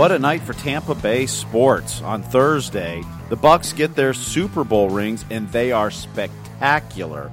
What 0.00 0.12
a 0.12 0.18
night 0.18 0.40
for 0.40 0.54
Tampa 0.54 0.94
Bay 0.94 1.26
sports. 1.26 2.00
On 2.00 2.22
Thursday, 2.22 3.04
the 3.28 3.36
Bucks 3.36 3.74
get 3.74 3.94
their 3.94 4.14
Super 4.14 4.64
Bowl 4.64 4.88
rings 4.88 5.26
and 5.28 5.46
they 5.52 5.72
are 5.72 5.90
spectacular. 5.90 7.30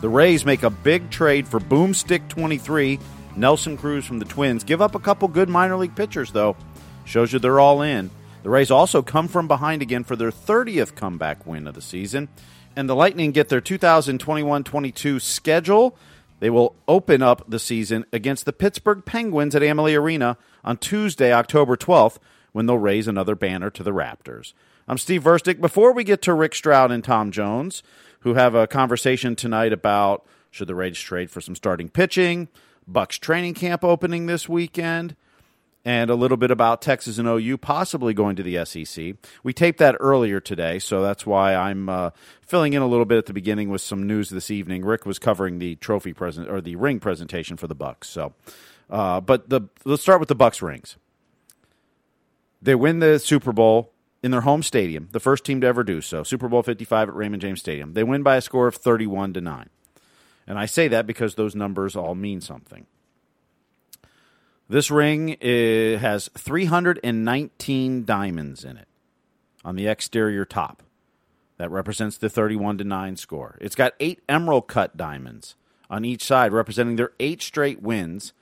The 0.00 0.08
Rays 0.08 0.44
make 0.44 0.64
a 0.64 0.70
big 0.70 1.10
trade 1.10 1.46
for 1.46 1.60
Boomstick 1.60 2.28
23, 2.28 2.98
Nelson 3.36 3.76
Cruz 3.76 4.04
from 4.04 4.18
the 4.18 4.24
Twins. 4.24 4.64
Give 4.64 4.82
up 4.82 4.96
a 4.96 4.98
couple 4.98 5.28
good 5.28 5.48
minor 5.48 5.76
league 5.76 5.94
pitchers 5.94 6.32
though. 6.32 6.56
Shows 7.04 7.32
you 7.32 7.38
they're 7.38 7.60
all 7.60 7.82
in. 7.82 8.10
The 8.42 8.50
Rays 8.50 8.72
also 8.72 9.00
come 9.00 9.28
from 9.28 9.46
behind 9.46 9.80
again 9.80 10.02
for 10.02 10.16
their 10.16 10.32
30th 10.32 10.96
comeback 10.96 11.46
win 11.46 11.68
of 11.68 11.76
the 11.76 11.80
season. 11.80 12.28
And 12.74 12.88
the 12.88 12.96
Lightning 12.96 13.30
get 13.30 13.48
their 13.48 13.60
2021-22 13.60 15.20
schedule. 15.22 15.96
They 16.38 16.50
will 16.50 16.76
open 16.86 17.22
up 17.22 17.48
the 17.48 17.58
season 17.58 18.04
against 18.12 18.44
the 18.44 18.52
Pittsburgh 18.52 19.04
Penguins 19.04 19.54
at 19.54 19.62
Amalie 19.62 19.94
Arena 19.94 20.36
on 20.64 20.76
Tuesday, 20.76 21.32
October 21.32 21.76
12th, 21.76 22.18
when 22.52 22.66
they'll 22.66 22.78
raise 22.78 23.08
another 23.08 23.34
banner 23.34 23.70
to 23.70 23.82
the 23.82 23.92
Raptors. 23.92 24.52
I'm 24.86 24.98
Steve 24.98 25.22
Versnick. 25.22 25.60
Before 25.60 25.92
we 25.92 26.04
get 26.04 26.22
to 26.22 26.34
Rick 26.34 26.54
Stroud 26.54 26.92
and 26.92 27.02
Tom 27.02 27.30
Jones, 27.30 27.82
who 28.20 28.34
have 28.34 28.54
a 28.54 28.66
conversation 28.66 29.34
tonight 29.34 29.72
about 29.72 30.26
should 30.50 30.68
the 30.68 30.74
Rays 30.74 30.98
trade 30.98 31.30
for 31.30 31.40
some 31.40 31.54
starting 31.54 31.88
pitching, 31.88 32.48
Bucks 32.86 33.18
training 33.18 33.54
camp 33.54 33.82
opening 33.82 34.26
this 34.26 34.48
weekend, 34.48 35.16
and 35.86 36.10
a 36.10 36.16
little 36.16 36.36
bit 36.36 36.50
about 36.50 36.82
Texas 36.82 37.16
and 37.16 37.28
OU 37.28 37.58
possibly 37.58 38.12
going 38.12 38.34
to 38.34 38.42
the 38.42 38.64
SEC. 38.64 39.14
We 39.44 39.52
taped 39.52 39.78
that 39.78 39.94
earlier 40.00 40.40
today, 40.40 40.80
so 40.80 41.00
that's 41.00 41.24
why 41.24 41.54
I'm 41.54 41.88
uh, 41.88 42.10
filling 42.42 42.72
in 42.72 42.82
a 42.82 42.88
little 42.88 43.04
bit 43.04 43.18
at 43.18 43.26
the 43.26 43.32
beginning 43.32 43.70
with 43.70 43.80
some 43.80 44.04
news 44.04 44.28
this 44.28 44.50
evening. 44.50 44.84
Rick 44.84 45.06
was 45.06 45.20
covering 45.20 45.60
the 45.60 45.76
trophy 45.76 46.12
present 46.12 46.50
or 46.50 46.60
the 46.60 46.74
ring 46.74 46.98
presentation 46.98 47.56
for 47.56 47.68
the 47.68 47.76
Bucks. 47.76 48.08
So, 48.08 48.34
uh, 48.90 49.20
but 49.20 49.48
the 49.48 49.68
let's 49.84 50.02
start 50.02 50.18
with 50.18 50.28
the 50.28 50.34
Bucks 50.34 50.60
rings. 50.60 50.96
They 52.60 52.74
win 52.74 52.98
the 52.98 53.20
Super 53.20 53.52
Bowl 53.52 53.92
in 54.24 54.32
their 54.32 54.40
home 54.40 54.64
stadium, 54.64 55.08
the 55.12 55.20
first 55.20 55.44
team 55.44 55.60
to 55.60 55.68
ever 55.68 55.84
do 55.84 56.00
so. 56.00 56.24
Super 56.24 56.48
Bowl 56.48 56.64
55 56.64 57.10
at 57.10 57.14
Raymond 57.14 57.42
James 57.42 57.60
Stadium. 57.60 57.92
They 57.92 58.02
win 58.02 58.24
by 58.24 58.34
a 58.34 58.40
score 58.40 58.66
of 58.66 58.74
31 58.74 59.34
to 59.34 59.40
9. 59.40 59.70
And 60.48 60.58
I 60.58 60.66
say 60.66 60.88
that 60.88 61.06
because 61.06 61.36
those 61.36 61.54
numbers 61.54 61.94
all 61.94 62.16
mean 62.16 62.40
something. 62.40 62.86
This 64.68 64.90
ring 64.90 65.36
is, 65.40 66.00
has 66.00 66.28
319 66.36 68.04
diamonds 68.04 68.64
in 68.64 68.76
it 68.76 68.88
on 69.64 69.76
the 69.76 69.86
exterior 69.86 70.44
top. 70.44 70.82
That 71.58 71.70
represents 71.70 72.18
the 72.18 72.28
31 72.28 72.78
to 72.78 72.84
9 72.84 73.16
score. 73.16 73.56
It's 73.60 73.74
got 73.74 73.94
eight 73.98 74.20
emerald 74.28 74.66
cut 74.66 74.96
diamonds 74.96 75.54
on 75.88 76.04
each 76.04 76.22
side, 76.22 76.52
representing 76.52 76.96
their 76.96 77.12
eight 77.18 77.40
straight 77.40 77.80
wins, 77.80 78.32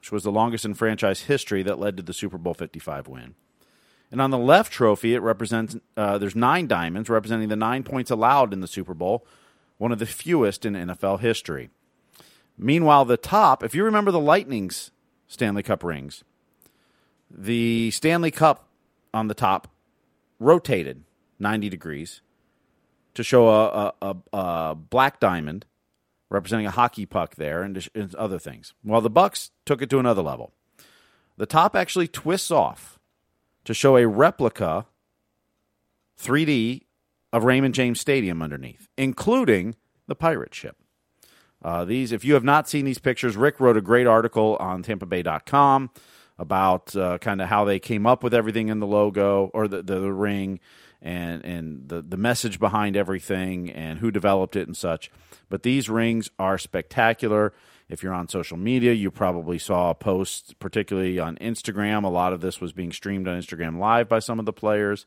which 0.00 0.12
was 0.12 0.24
the 0.24 0.32
longest 0.32 0.64
in 0.64 0.74
franchise 0.74 1.22
history 1.22 1.62
that 1.62 1.78
led 1.78 1.96
to 1.96 2.02
the 2.02 2.12
Super 2.12 2.36
Bowl 2.36 2.54
55 2.54 3.08
win. 3.08 3.34
And 4.10 4.20
on 4.20 4.30
the 4.30 4.38
left 4.38 4.72
trophy, 4.72 5.14
it 5.14 5.20
represents 5.20 5.76
uh, 5.96 6.18
there's 6.18 6.36
nine 6.36 6.66
diamonds, 6.66 7.08
representing 7.08 7.48
the 7.48 7.56
nine 7.56 7.84
points 7.84 8.10
allowed 8.10 8.52
in 8.52 8.60
the 8.60 8.66
Super 8.66 8.94
Bowl, 8.94 9.26
one 9.76 9.92
of 9.92 9.98
the 9.98 10.06
fewest 10.06 10.66
in 10.66 10.74
NFL 10.74 11.20
history. 11.20 11.70
Meanwhile, 12.56 13.04
the 13.04 13.16
top, 13.16 13.62
if 13.62 13.74
you 13.74 13.84
remember 13.84 14.10
the 14.10 14.20
Lightning's 14.20 14.90
Stanley 15.28 15.62
Cup 15.62 15.84
rings. 15.84 16.24
The 17.30 17.90
Stanley 17.90 18.30
Cup 18.30 18.68
on 19.14 19.28
the 19.28 19.34
top 19.34 19.68
rotated 20.40 21.04
90 21.38 21.68
degrees 21.68 22.22
to 23.14 23.22
show 23.22 23.48
a, 23.48 23.66
a, 23.66 23.92
a, 24.02 24.16
a 24.32 24.74
black 24.74 25.20
diamond 25.20 25.64
representing 26.30 26.66
a 26.66 26.70
hockey 26.70 27.06
puck 27.06 27.36
there 27.36 27.62
and, 27.62 27.88
and 27.94 28.14
other 28.14 28.38
things. 28.38 28.74
Well, 28.84 29.00
the 29.00 29.10
Bucks 29.10 29.50
took 29.64 29.82
it 29.82 29.90
to 29.90 29.98
another 29.98 30.22
level. 30.22 30.52
The 31.36 31.46
top 31.46 31.76
actually 31.76 32.08
twists 32.08 32.50
off 32.50 32.98
to 33.64 33.74
show 33.74 33.96
a 33.96 34.06
replica 34.06 34.86
3D 36.20 36.82
of 37.32 37.44
Raymond 37.44 37.74
James 37.74 38.00
Stadium 38.00 38.42
underneath, 38.42 38.88
including 38.96 39.76
the 40.06 40.14
pirate 40.14 40.54
ship. 40.54 40.76
Uh, 41.62 41.84
these, 41.84 42.12
if 42.12 42.24
you 42.24 42.34
have 42.34 42.44
not 42.44 42.68
seen 42.68 42.84
these 42.84 42.98
pictures, 42.98 43.36
Rick 43.36 43.60
wrote 43.60 43.76
a 43.76 43.80
great 43.80 44.06
article 44.06 44.56
on 44.60 44.82
TampaBay.com 44.82 45.90
about 46.38 46.94
uh, 46.94 47.18
kind 47.18 47.40
of 47.40 47.48
how 47.48 47.64
they 47.64 47.80
came 47.80 48.06
up 48.06 48.22
with 48.22 48.32
everything 48.32 48.68
in 48.68 48.78
the 48.78 48.86
logo 48.86 49.50
or 49.52 49.66
the, 49.66 49.82
the, 49.82 49.98
the 49.98 50.12
ring 50.12 50.60
and 51.00 51.44
and 51.44 51.88
the, 51.88 52.02
the 52.02 52.16
message 52.16 52.58
behind 52.58 52.96
everything 52.96 53.70
and 53.70 53.98
who 54.00 54.10
developed 54.10 54.56
it 54.56 54.66
and 54.66 54.76
such. 54.76 55.10
But 55.48 55.62
these 55.62 55.88
rings 55.88 56.30
are 56.38 56.58
spectacular. 56.58 57.52
If 57.88 58.02
you're 58.02 58.12
on 58.12 58.28
social 58.28 58.58
media, 58.58 58.92
you 58.92 59.10
probably 59.10 59.58
saw 59.58 59.94
posts, 59.94 60.52
particularly 60.58 61.18
on 61.18 61.36
Instagram. 61.36 62.04
A 62.04 62.08
lot 62.08 62.32
of 62.32 62.40
this 62.40 62.60
was 62.60 62.72
being 62.72 62.92
streamed 62.92 63.26
on 63.26 63.40
Instagram 63.40 63.78
Live 63.78 64.08
by 64.08 64.18
some 64.18 64.38
of 64.38 64.44
the 64.44 64.52
players. 64.52 65.06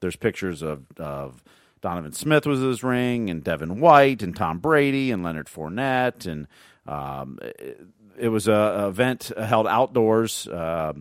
There's 0.00 0.16
pictures 0.16 0.62
of, 0.62 0.86
of 0.98 1.44
Donovan 1.80 2.12
Smith 2.12 2.46
was 2.46 2.60
his 2.60 2.82
ring, 2.82 3.30
and 3.30 3.42
Devin 3.42 3.80
White, 3.80 4.22
and 4.22 4.34
Tom 4.34 4.58
Brady, 4.58 5.10
and 5.10 5.22
Leonard 5.22 5.46
Fournette, 5.46 6.26
and 6.26 6.46
um, 6.86 7.38
it, 7.42 7.80
it, 8.18 8.28
was 8.28 8.48
a, 8.48 8.86
event 8.88 9.30
held 9.36 9.66
outdoors. 9.66 10.46
Uh, 10.48 10.94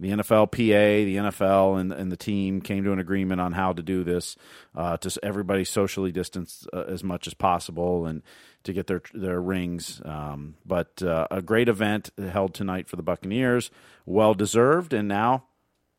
the 0.00 0.10
NFL, 0.10 0.52
PA, 0.52 0.56
the 0.56 1.16
NFL, 1.16 1.80
and, 1.80 1.92
and, 1.92 2.12
the 2.12 2.16
team 2.16 2.60
came 2.60 2.84
to 2.84 2.92
an 2.92 3.00
agreement 3.00 3.40
on 3.40 3.50
how 3.52 3.72
to 3.72 3.82
do 3.82 4.04
this 4.04 4.36
uh, 4.76 4.96
to 4.98 5.18
everybody 5.24 5.64
socially 5.64 6.12
distanced 6.12 6.68
uh, 6.72 6.84
as 6.86 7.02
much 7.02 7.26
as 7.26 7.34
possible 7.34 8.06
and 8.06 8.22
to 8.62 8.72
get 8.72 8.86
their 8.86 9.02
their 9.12 9.40
rings. 9.40 10.00
Um, 10.04 10.54
but 10.64 11.02
uh, 11.02 11.26
a 11.30 11.42
great 11.42 11.68
event 11.68 12.10
held 12.16 12.54
tonight 12.54 12.88
for 12.88 12.96
the 12.96 13.02
Buccaneers, 13.02 13.70
well 14.06 14.34
deserved, 14.34 14.92
and 14.92 15.08
now 15.08 15.44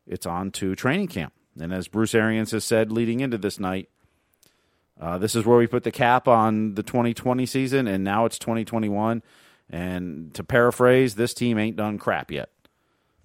it's 0.06 0.26
on 0.26 0.50
to 0.52 0.74
training 0.74 1.08
camp. 1.08 1.34
And 1.58 1.72
as 1.72 1.88
Bruce 1.88 2.14
Arians 2.14 2.52
has 2.52 2.64
said 2.64 2.92
leading 2.92 3.20
into 3.20 3.36
this 3.38 3.58
night, 3.60 3.88
uh, 5.00 5.18
this 5.18 5.34
is 5.34 5.46
where 5.46 5.56
we 5.56 5.66
put 5.66 5.82
the 5.82 5.90
cap 5.90 6.28
on 6.28 6.74
the 6.74 6.82
2020 6.82 7.46
season, 7.46 7.88
and 7.88 8.04
now 8.04 8.26
it's 8.26 8.38
2021. 8.38 9.22
And 9.70 10.34
to 10.34 10.44
paraphrase, 10.44 11.14
this 11.14 11.32
team 11.32 11.58
ain't 11.58 11.76
done 11.76 11.98
crap 11.98 12.30
yet. 12.30 12.50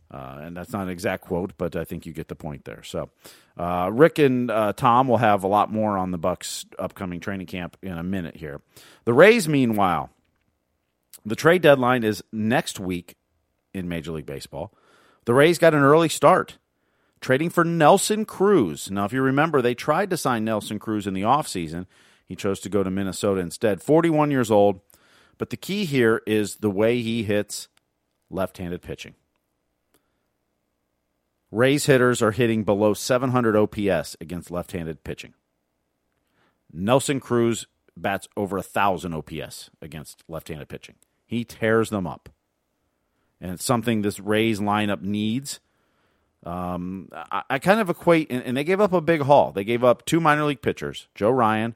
Uh, 0.09 0.39
and 0.43 0.55
that's 0.55 0.71
not 0.71 0.83
an 0.83 0.89
exact 0.89 1.23
quote, 1.23 1.53
but 1.57 1.75
I 1.75 1.83
think 1.83 2.05
you 2.05 2.13
get 2.13 2.29
the 2.29 2.35
point 2.35 2.63
there. 2.63 2.83
So, 2.83 3.09
uh, 3.57 3.89
Rick 3.91 4.19
and 4.19 4.49
uh, 4.49 4.71
Tom 4.73 5.07
will 5.07 5.17
have 5.17 5.43
a 5.43 5.47
lot 5.47 5.71
more 5.71 5.97
on 5.97 6.11
the 6.11 6.17
Bucks' 6.17 6.65
upcoming 6.79 7.19
training 7.19 7.47
camp 7.47 7.75
in 7.81 7.97
a 7.97 8.03
minute 8.03 8.37
here. 8.37 8.61
The 9.03 9.13
Rays, 9.13 9.49
meanwhile, 9.49 10.11
the 11.25 11.35
trade 11.35 11.63
deadline 11.63 12.03
is 12.03 12.23
next 12.31 12.79
week 12.79 13.15
in 13.73 13.89
Major 13.89 14.11
League 14.11 14.27
Baseball. 14.27 14.71
The 15.25 15.33
Rays 15.33 15.57
got 15.57 15.73
an 15.73 15.81
early 15.81 16.09
start 16.09 16.59
trading 17.21 17.49
for 17.49 17.63
Nelson 17.63 18.25
Cruz. 18.25 18.91
Now, 18.91 19.05
if 19.05 19.13
you 19.13 19.21
remember, 19.21 19.61
they 19.61 19.75
tried 19.75 20.09
to 20.09 20.17
sign 20.17 20.45
Nelson 20.45 20.79
Cruz 20.79 21.07
in 21.07 21.13
the 21.13 21.21
offseason. 21.21 21.85
He 22.25 22.35
chose 22.35 22.59
to 22.61 22.69
go 22.69 22.83
to 22.83 22.89
Minnesota 22.89 23.41
instead. 23.41 23.81
41 23.81 24.31
years 24.31 24.51
old. 24.51 24.81
But 25.37 25.49
the 25.49 25.57
key 25.57 25.85
here 25.85 26.21
is 26.25 26.57
the 26.57 26.69
way 26.69 27.01
he 27.01 27.23
hits 27.23 27.67
left 28.29 28.57
handed 28.57 28.81
pitching. 28.81 29.15
Rays 31.51 31.85
hitters 31.85 32.21
are 32.21 32.31
hitting 32.31 32.63
below 32.63 32.93
700 32.93 33.55
OPS 33.55 34.17
against 34.19 34.51
left 34.51 34.71
handed 34.71 35.03
pitching. 35.03 35.33
Nelson 36.71 37.19
Cruz 37.19 37.67
bats 37.95 38.27
over 38.35 38.57
1,000 38.57 39.13
OPS 39.13 39.69
against 39.81 40.23
left 40.27 40.49
handed 40.49 40.67
pitching. 40.67 40.95
He 41.25 41.43
tears 41.43 41.89
them 41.89 42.05
up. 42.05 42.29
And 43.39 43.51
it's 43.51 43.63
something 43.63 44.01
this 44.01 44.19
Rays 44.19 44.59
lineup 44.59 45.01
needs 45.01 45.59
um, 46.45 47.09
I, 47.11 47.43
I, 47.49 47.59
kind 47.59 47.79
of 47.79 47.89
equate, 47.89 48.27
and, 48.29 48.43
and, 48.43 48.55
they 48.55 48.63
gave 48.63 48.79
up 48.79 48.93
a 48.93 49.01
big 49.01 49.21
haul. 49.21 49.51
They 49.51 49.63
gave 49.63 49.83
up 49.83 50.05
two 50.05 50.19
minor 50.19 50.43
league 50.43 50.61
pitchers, 50.61 51.07
Joe 51.15 51.31
Ryan 51.31 51.73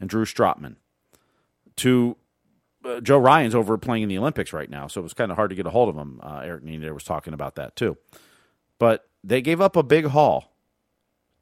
and 0.00 0.10
Drew 0.10 0.24
Strotman. 0.24 0.76
To 1.76 2.16
uh, 2.84 3.00
Joe 3.00 3.18
Ryan's 3.18 3.54
over 3.54 3.78
playing 3.78 4.02
in 4.02 4.08
the 4.08 4.18
Olympics 4.18 4.52
right 4.52 4.68
now, 4.68 4.88
so 4.88 5.00
it 5.00 5.04
was 5.04 5.14
kind 5.14 5.30
of 5.30 5.36
hard 5.36 5.50
to 5.50 5.56
get 5.56 5.66
a 5.66 5.70
hold 5.70 5.88
of 5.88 5.96
him. 5.96 6.20
Uh, 6.22 6.40
Erik 6.40 6.64
Neander 6.64 6.92
was 6.92 7.04
talking 7.04 7.34
about 7.34 7.54
that 7.54 7.76
too. 7.76 7.96
But 8.78 9.08
they 9.22 9.40
gave 9.42 9.60
up 9.60 9.76
a 9.76 9.82
big 9.82 10.06
haul 10.06 10.52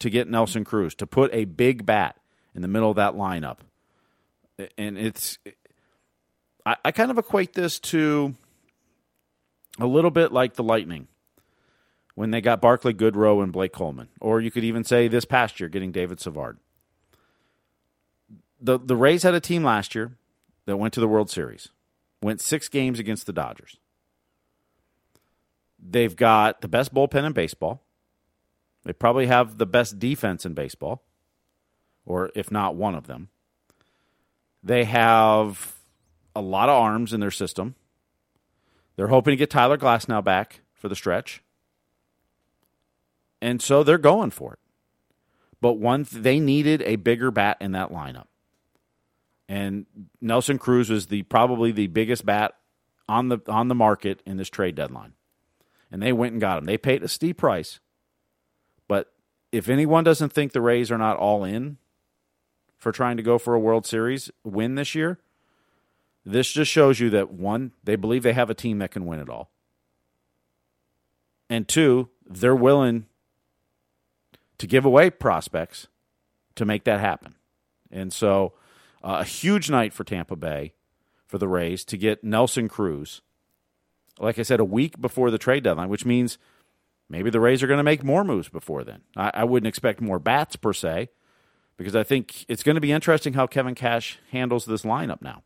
to 0.00 0.10
get 0.10 0.28
Nelson 0.28 0.64
Cruz 0.64 0.94
to 0.96 1.06
put 1.06 1.32
a 1.32 1.46
big 1.46 1.86
bat 1.86 2.16
in 2.54 2.60
the 2.60 2.68
middle 2.68 2.90
of 2.90 2.96
that 2.96 3.14
lineup, 3.14 3.58
and 4.76 4.98
it's 4.98 5.38
I, 6.66 6.76
I 6.84 6.92
kind 6.92 7.10
of 7.10 7.16
equate 7.16 7.54
this 7.54 7.78
to 7.80 8.34
a 9.80 9.86
little 9.86 10.10
bit 10.10 10.32
like 10.32 10.54
the 10.54 10.62
Lightning 10.62 11.08
when 12.18 12.32
they 12.32 12.40
got 12.40 12.60
Barclay 12.60 12.94
Goodrow 12.94 13.44
and 13.44 13.52
Blake 13.52 13.72
Coleman, 13.72 14.08
or 14.20 14.40
you 14.40 14.50
could 14.50 14.64
even 14.64 14.82
say 14.82 15.06
this 15.06 15.24
past 15.24 15.60
year 15.60 15.68
getting 15.68 15.92
David 15.92 16.18
Savard. 16.18 16.58
The 18.60 18.76
the 18.76 18.96
Rays 18.96 19.22
had 19.22 19.34
a 19.34 19.40
team 19.40 19.62
last 19.62 19.94
year 19.94 20.16
that 20.66 20.78
went 20.78 20.92
to 20.94 21.00
the 21.00 21.06
World 21.06 21.30
Series, 21.30 21.68
went 22.20 22.40
six 22.40 22.68
games 22.68 22.98
against 22.98 23.26
the 23.26 23.32
Dodgers. 23.32 23.76
They've 25.78 26.16
got 26.16 26.60
the 26.60 26.66
best 26.66 26.92
bullpen 26.92 27.24
in 27.24 27.34
baseball. 27.34 27.84
They 28.82 28.92
probably 28.92 29.26
have 29.26 29.58
the 29.58 29.64
best 29.64 30.00
defense 30.00 30.44
in 30.44 30.54
baseball, 30.54 31.04
or 32.04 32.32
if 32.34 32.50
not 32.50 32.74
one 32.74 32.96
of 32.96 33.06
them. 33.06 33.28
They 34.60 34.82
have 34.86 35.76
a 36.34 36.40
lot 36.40 36.68
of 36.68 36.82
arms 36.82 37.12
in 37.12 37.20
their 37.20 37.30
system. 37.30 37.76
They're 38.96 39.06
hoping 39.06 39.30
to 39.30 39.36
get 39.36 39.50
Tyler 39.50 39.78
Glasnow 39.78 40.24
back 40.24 40.62
for 40.74 40.88
the 40.88 40.96
stretch. 40.96 41.44
And 43.40 43.62
so 43.62 43.82
they're 43.82 43.98
going 43.98 44.30
for 44.30 44.54
it. 44.54 44.58
But 45.60 45.74
one 45.74 46.06
they 46.10 46.40
needed 46.40 46.82
a 46.82 46.96
bigger 46.96 47.30
bat 47.30 47.56
in 47.60 47.72
that 47.72 47.90
lineup. 47.90 48.26
And 49.48 49.86
Nelson 50.20 50.58
Cruz 50.58 50.90
was 50.90 51.06
the 51.06 51.22
probably 51.24 51.72
the 51.72 51.86
biggest 51.86 52.26
bat 52.26 52.54
on 53.08 53.28
the 53.28 53.38
on 53.48 53.68
the 53.68 53.74
market 53.74 54.22
in 54.26 54.36
this 54.36 54.50
trade 54.50 54.74
deadline. 54.74 55.14
And 55.90 56.02
they 56.02 56.12
went 56.12 56.32
and 56.32 56.40
got 56.40 56.58
him. 56.58 56.64
They 56.64 56.76
paid 56.76 57.02
a 57.02 57.08
steep 57.08 57.38
price. 57.38 57.80
But 58.86 59.12
if 59.50 59.68
anyone 59.68 60.04
doesn't 60.04 60.32
think 60.32 60.52
the 60.52 60.60
Rays 60.60 60.90
are 60.90 60.98
not 60.98 61.16
all 61.16 61.44
in 61.44 61.78
for 62.76 62.92
trying 62.92 63.16
to 63.16 63.22
go 63.22 63.38
for 63.38 63.54
a 63.54 63.60
World 63.60 63.86
Series 63.86 64.30
win 64.44 64.74
this 64.74 64.94
year, 64.94 65.18
this 66.24 66.52
just 66.52 66.70
shows 66.70 67.00
you 67.00 67.08
that 67.10 67.30
one, 67.32 67.72
they 67.82 67.96
believe 67.96 68.22
they 68.22 68.34
have 68.34 68.50
a 68.50 68.54
team 68.54 68.78
that 68.78 68.90
can 68.90 69.06
win 69.06 69.18
it 69.18 69.30
all. 69.30 69.50
And 71.48 71.66
two, 71.66 72.10
they're 72.28 72.54
willing 72.54 73.06
to 74.58 74.66
give 74.66 74.84
away 74.84 75.10
prospects 75.10 75.86
to 76.54 76.64
make 76.64 76.84
that 76.84 77.00
happen. 77.00 77.34
And 77.90 78.12
so, 78.12 78.54
uh, 79.02 79.18
a 79.20 79.24
huge 79.24 79.70
night 79.70 79.92
for 79.92 80.04
Tampa 80.04 80.36
Bay 80.36 80.74
for 81.26 81.38
the 81.38 81.48
Rays 81.48 81.84
to 81.84 81.96
get 81.96 82.24
Nelson 82.24 82.68
Cruz. 82.68 83.22
Like 84.18 84.38
I 84.38 84.42
said, 84.42 84.60
a 84.60 84.64
week 84.64 85.00
before 85.00 85.30
the 85.30 85.38
trade 85.38 85.62
deadline, 85.62 85.88
which 85.88 86.04
means 86.04 86.38
maybe 87.08 87.30
the 87.30 87.40
Rays 87.40 87.62
are 87.62 87.68
going 87.68 87.78
to 87.78 87.84
make 87.84 88.02
more 88.02 88.24
moves 88.24 88.48
before 88.48 88.82
then. 88.82 89.02
I, 89.16 89.30
I 89.34 89.44
wouldn't 89.44 89.68
expect 89.68 90.00
more 90.00 90.18
bats 90.18 90.56
per 90.56 90.72
se, 90.72 91.08
because 91.78 91.94
I 91.96 92.02
think 92.02 92.44
it's 92.48 92.62
going 92.62 92.74
to 92.74 92.80
be 92.80 92.92
interesting 92.92 93.32
how 93.32 93.46
Kevin 93.46 93.74
Cash 93.74 94.18
handles 94.32 94.66
this 94.66 94.82
lineup 94.82 95.22
now. 95.22 95.44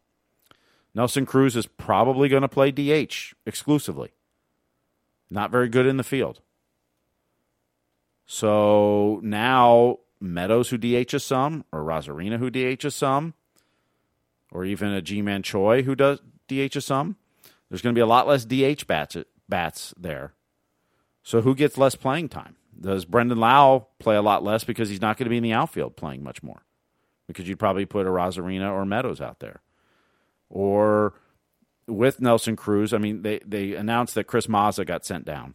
Nelson 0.95 1.27
Cruz 1.27 1.55
is 1.55 1.67
probably 1.67 2.29
going 2.29 2.43
to 2.43 2.49
play 2.49 2.71
DH 2.71 3.35
exclusively. 3.47 4.13
Not 5.31 5.51
very 5.51 5.69
good 5.69 5.87
in 5.87 5.99
the 5.99 6.03
field. 6.03 6.41
So 8.27 9.21
now 9.23 9.99
Meadows, 10.21 10.71
who 10.71 10.79
DHs 10.79 11.23
some, 11.23 11.65
or 11.73 11.81
Arozarena, 11.81 12.39
who 12.39 12.51
DHs 12.51 12.93
some, 12.93 13.35
or 14.53 14.65
even 14.65 14.93
a 14.93 15.03
Ji-Man 15.03 15.43
Choi, 15.43 15.83
who 15.83 15.95
does 15.95 16.21
DHs 16.49 16.83
some, 16.83 17.17
there's 17.69 17.83
going 17.83 17.95
to 17.95 17.99
be 17.99 18.03
a 18.03 18.07
lot 18.07 18.29
less 18.29 18.45
DH 18.45 18.87
bats, 18.87 19.17
bats 19.49 19.95
there. 19.99 20.35
So 21.23 21.41
who 21.41 21.55
gets 21.55 21.79
less 21.79 21.95
playing 21.95 22.29
time? 22.29 22.57
Does 22.79 23.05
Brandon 23.05 23.39
Lowe 23.39 23.89
play 23.99 24.17
a 24.17 24.23
lot 24.23 24.43
less 24.43 24.65
because 24.65 24.89
he's 24.89 25.01
not 25.01 25.17
going 25.17 25.27
to 25.27 25.31
be 25.31 25.37
in 25.37 25.43
the 25.43 25.53
outfield 25.53 25.97
playing 25.97 26.23
much 26.23 26.43
more? 26.43 26.63
Because 27.27 27.49
you'd 27.49 27.59
probably 27.59 27.87
put 27.87 28.07
Arozarena 28.07 28.71
or 28.71 28.85
Meadows 28.85 29.21
out 29.21 29.41
there. 29.41 29.61
Or 30.49 31.15
with 31.87 32.21
Nelson 32.21 32.57
Cruz, 32.57 32.93
I 32.93 32.99
mean, 32.99 33.23
they, 33.23 33.41
they 33.45 33.75
announced 33.75 34.15
that 34.17 34.27
Chris 34.27 34.47
Mazza 34.47 34.87
got 34.87 35.05
sent 35.05 35.25
down. 35.25 35.55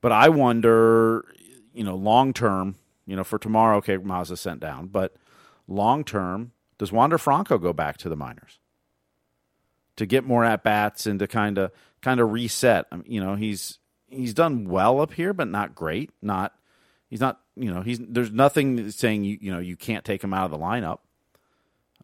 But 0.00 0.12
I 0.12 0.28
wonder, 0.28 1.24
you 1.72 1.84
know, 1.84 1.96
long 1.96 2.32
term, 2.32 2.76
you 3.06 3.16
know, 3.16 3.24
for 3.24 3.38
tomorrow, 3.38 3.78
okay, 3.78 3.96
Mazza 3.98 4.38
sent 4.38 4.60
down, 4.60 4.88
but 4.88 5.14
long 5.66 6.04
term, 6.04 6.52
does 6.78 6.92
Wander 6.92 7.18
Franco 7.18 7.58
go 7.58 7.72
back 7.72 7.96
to 7.98 8.08
the 8.08 8.16
minors 8.16 8.60
to 9.96 10.06
get 10.06 10.24
more 10.24 10.44
at 10.44 10.62
bats 10.62 11.06
and 11.06 11.18
to 11.18 11.26
kind 11.26 11.58
of 11.58 11.72
kind 12.00 12.20
of 12.20 12.30
reset? 12.30 12.86
I 12.92 12.96
mean, 12.96 13.10
you 13.10 13.20
know, 13.20 13.34
he's 13.34 13.78
he's 14.08 14.34
done 14.34 14.68
well 14.68 15.00
up 15.00 15.14
here, 15.14 15.32
but 15.32 15.48
not 15.48 15.74
great. 15.74 16.10
Not 16.22 16.54
he's 17.08 17.20
not 17.20 17.40
you 17.56 17.72
know 17.72 17.82
he's 17.82 17.98
there's 17.98 18.30
nothing 18.30 18.90
saying 18.90 19.24
you 19.24 19.38
you 19.40 19.52
know 19.52 19.58
you 19.58 19.76
can't 19.76 20.04
take 20.04 20.22
him 20.22 20.32
out 20.32 20.44
of 20.44 20.50
the 20.50 20.64
lineup. 20.64 20.98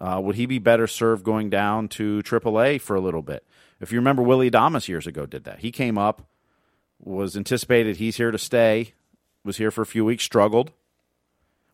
Uh, 0.01 0.21
would 0.21 0.35
he 0.35 0.47
be 0.47 0.59
better 0.59 0.89
served 0.89 1.23
going 1.23 1.49
down 1.49 1.87
to 1.87 2.21
AAA 2.25 2.81
for 2.81 2.97
a 2.97 3.01
little 3.01 3.23
bit? 3.23 3.47
If 3.81 3.93
you 3.93 3.99
remember, 3.99 4.23
Willy 4.23 4.51
Adames 4.51 4.89
years 4.89 5.07
ago 5.07 5.25
did 5.25 5.45
that. 5.45 5.61
He 5.61 5.71
came 5.71 5.97
up 5.97 6.27
was 7.05 7.37
anticipated 7.37 7.97
he's 7.97 8.17
here 8.17 8.31
to 8.31 8.39
stay, 8.39 8.95
was 9.45 9.59
here 9.59 9.71
for 9.71 9.83
a 9.83 9.87
few 9.87 10.05
weeks, 10.05 10.25
struggled, 10.25 10.73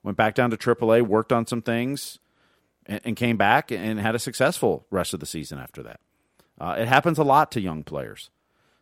went 0.03 0.17
back 0.17 0.35
down 0.35 0.51
to 0.51 0.57
AAA, 0.57 1.03
worked 1.03 1.33
on 1.33 1.47
some 1.47 1.63
things, 1.63 2.19
and, 2.87 3.01
and 3.05 3.17
came 3.17 3.37
back 3.37 3.71
and 3.71 4.01
had 4.01 4.15
a 4.15 4.19
successful 4.19 4.87
rest 4.91 5.15
of 5.15 5.21
the 5.21 5.27
season 5.27 5.59
after 5.59 5.83
that. 5.83 6.01
Uh, 6.61 6.77
it 6.79 6.89
happens 6.89 7.19
a 7.19 7.25
lot 7.25 7.51
to 7.53 7.61
young 7.61 7.83
players. 7.83 8.31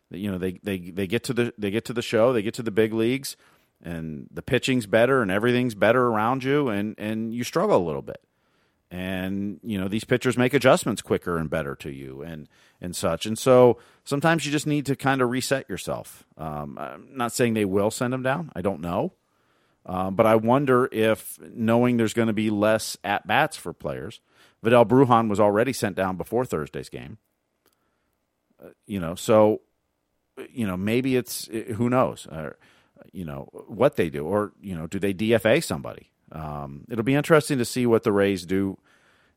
You 0.09 0.31
know, 0.31 0.37
they, 0.37 0.59
they, 0.63 0.79
they 0.79 1.07
get 1.07 1.23
to 1.25 1.33
the 1.33 1.53
they 1.57 1.69
get 1.69 1.85
to 1.85 1.93
the 1.93 2.01
show, 2.01 2.33
they 2.33 2.41
get 2.41 2.55
to 2.55 2.63
the 2.63 2.71
big 2.71 2.93
leagues, 2.93 3.37
and 3.83 4.27
the 4.31 4.41
pitching's 4.41 4.87
better 4.87 5.21
and 5.21 5.29
everything's 5.29 5.75
better 5.75 6.07
around 6.07 6.43
you, 6.43 6.67
and, 6.67 6.95
and 6.97 7.33
you 7.33 7.43
struggle 7.43 7.77
a 7.77 7.85
little 7.85 8.01
bit 8.01 8.19
and 8.91 9.59
you 9.63 9.79
know 9.79 9.87
these 9.87 10.03
pitchers 10.03 10.37
make 10.37 10.53
adjustments 10.53 11.01
quicker 11.01 11.37
and 11.37 11.49
better 11.49 11.75
to 11.75 11.91
you 11.91 12.21
and 12.21 12.47
and 12.81 12.95
such. 12.95 13.25
And 13.25 13.37
so 13.37 13.77
sometimes 14.03 14.45
you 14.45 14.51
just 14.51 14.67
need 14.67 14.85
to 14.87 14.95
kind 14.95 15.21
of 15.21 15.29
reset 15.29 15.69
yourself. 15.69 16.25
Um, 16.37 16.77
i'm 16.79 17.09
not 17.11 17.31
saying 17.31 17.53
they 17.53 17.65
will 17.65 17.91
send 17.91 18.13
them 18.13 18.23
down. 18.23 18.51
I 18.55 18.61
don't 18.61 18.81
know. 18.81 19.13
Um, 19.85 20.15
but 20.15 20.25
i 20.25 20.35
wonder 20.35 20.89
if 20.91 21.39
knowing 21.41 21.97
there's 21.97 22.13
going 22.13 22.27
to 22.27 22.33
be 22.33 22.49
less 22.49 22.97
at 23.03 23.25
bats 23.27 23.57
for 23.57 23.73
players 23.73 24.21
Vidal 24.61 24.85
Brujan 24.85 25.29
was 25.29 25.39
already 25.39 25.73
sent 25.73 25.95
down 25.95 26.17
before 26.17 26.45
thursday's 26.45 26.89
game. 26.89 27.17
Uh, 28.63 28.69
you 28.87 28.99
know 28.99 29.15
so 29.15 29.61
you 30.51 30.65
know 30.65 30.77
maybe 30.77 31.15
it's 31.15 31.47
who 31.47 31.89
knows? 31.89 32.27
Uh, 32.27 32.51
you 33.11 33.23
know 33.23 33.47
what 33.67 33.95
they 33.95 34.09
do. 34.09 34.25
Or 34.25 34.51
you 34.61 34.75
know 34.75 34.87
do 34.87 34.99
they 34.99 35.13
dfa 35.13 35.63
somebody 35.63 36.09
um, 36.31 36.85
it'll 36.89 37.03
be 37.03 37.15
interesting 37.15 37.57
to 37.57 37.65
see 37.65 37.85
what 37.85 38.03
the 38.03 38.11
Rays 38.11 38.45
do 38.45 38.77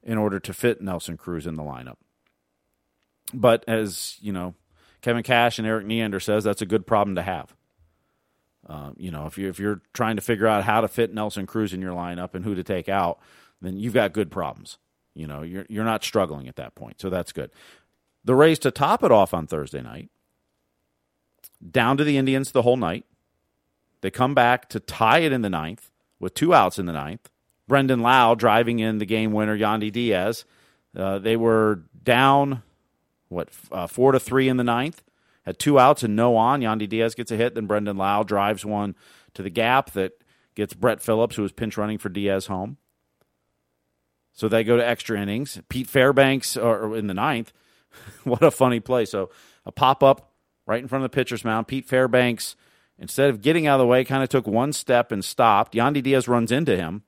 in 0.03 0.19
order 0.19 0.41
to 0.41 0.53
fit 0.53 0.81
Nelson 0.81 1.17
Cruz 1.17 1.47
in 1.47 1.55
the 1.55 1.63
lineup. 1.63 1.97
But 3.33 3.65
as 3.67 4.17
you 4.21 4.33
know, 4.33 4.55
Kevin 5.01 5.23
Cash 5.23 5.59
and 5.59 5.67
Erik 5.67 5.87
Neander 5.87 6.21
says 6.21 6.45
that's 6.45 6.63
a 6.63 6.67
good 6.67 6.87
problem 6.87 7.17
to 7.17 7.23
have. 7.23 7.55
Uh, 8.67 8.91
you 8.97 9.11
know, 9.11 9.27
if 9.27 9.39
you 9.39 9.49
if 9.49 9.59
you're 9.59 9.81
trying 9.93 10.17
to 10.17 10.23
figure 10.23 10.47
out 10.47 10.65
how 10.65 10.81
to 10.81 10.89
fit 10.89 11.13
Nelson 11.13 11.47
Cruz 11.47 11.73
in 11.73 11.81
your 11.81 11.95
lineup 11.95 12.35
and 12.35 12.45
who 12.45 12.55
to 12.55 12.63
take 12.63 12.89
out, 12.89 13.19
then 13.61 13.77
you've 13.77 13.95
got 13.95 14.13
good 14.13 14.31
problems. 14.31 14.79
You 15.15 15.27
know, 15.27 15.43
you're 15.43 15.67
you're 15.69 15.85
not 15.85 16.05
struggling 16.05 16.49
at 16.49 16.57
that 16.57 16.75
point, 16.75 17.01
so 17.01 17.11
that's 17.11 17.33
good. 17.33 17.51
The 18.25 18.35
Rays 18.35 18.59
to 18.61 18.71
top 18.71 19.03
it 19.03 19.11
off 19.11 19.35
on 19.35 19.47
Thursday 19.47 19.83
night, 19.83 20.11
down 21.69 21.97
to 21.97 22.05
the 22.05 22.17
Indians 22.17 22.53
the 22.53 22.63
whole 22.63 22.77
night. 22.77 23.05
They 24.01 24.11
come 24.11 24.35
back 24.35 24.69
to 24.71 24.81
tie 24.81 25.21
it 25.21 25.33
in 25.33 25.43
the 25.43 25.51
ninth 25.51 25.92
with 26.23 26.33
two 26.33 26.55
outs 26.55 26.79
in 26.79 26.87
the 26.87 26.93
ninth. 26.93 27.29
Brandon 27.69 28.01
Lowe 28.01 28.35
driving 28.35 28.79
in 28.79 28.99
the 28.99 29.05
game 29.05 29.33
winner, 29.33 29.59
Yandy 29.59 29.93
Diaz. 29.93 30.45
Uh, 30.97 31.19
they 31.19 31.37
were 31.37 31.83
down, 32.03 32.63
what, 33.29 33.49
uh, 33.73 33.87
four 33.87 34.13
to 34.13 34.21
three 34.21 34.49
in 34.49 34.57
the 34.57 34.65
ninth. 34.65 35.03
Had 35.45 35.59
two 35.59 35.79
outs 35.79 36.05
and 36.05 36.15
no 36.15 36.37
on. 36.37 36.61
Yandy 36.61 36.89
Diaz 36.89 37.17
gets 37.17 37.33
a 37.33 37.37
hit. 37.37 37.55
Then 37.55 37.67
Brandon 37.67 37.97
Lowe 37.97 38.23
drives 38.23 38.65
one 38.65 38.95
to 39.35 39.43
the 39.43 39.51
gap 39.51 39.91
that 39.93 40.13
gets 40.55 40.75
Brett 40.75 41.03
Phillips, 41.03 41.35
who 41.35 41.43
was 41.43 41.53
pinch 41.53 41.77
running 41.77 41.99
for 41.99 42.09
Diaz, 42.09 42.47
home. 42.47 42.77
So 44.33 44.49
they 44.49 44.63
go 44.63 44.77
to 44.77 44.87
extra 44.87 45.21
innings. 45.21 45.61
Pete 45.69 45.89
Fairbanks 45.89 46.57
or 46.57 46.97
in 46.97 47.09
the 47.09 47.15
ninth. 47.15 47.53
what 48.25 48.45
a 48.45 48.51
funny 48.53 48.79
play. 48.79 49.07
So 49.07 49.31
a 49.67 49.73
pop 49.73 50.05
up 50.05 50.33
right 50.67 50.81
in 50.81 50.87
front 50.87 51.05
of 51.05 51.11
the 51.11 51.15
pitcher's 51.15 51.45
mound. 51.45 51.67
Pete 51.67 51.89
Fairbanks 51.89 52.55
Instead 52.99 53.31
of 53.31 53.43
getting 53.43 53.67
out 53.67 53.81
of 53.81 53.85
the 53.85 53.87
way, 53.87 54.05
kind 54.05 54.23
of 54.23 54.29
took 54.29 54.47
one 54.47 54.73
step 54.73 55.11
and 55.11 55.25
stopped. 55.25 55.75
Yandy 55.75 56.03
Diaz 56.03 56.29
runs 56.29 56.53
into 56.53 56.77
him. 56.77 57.03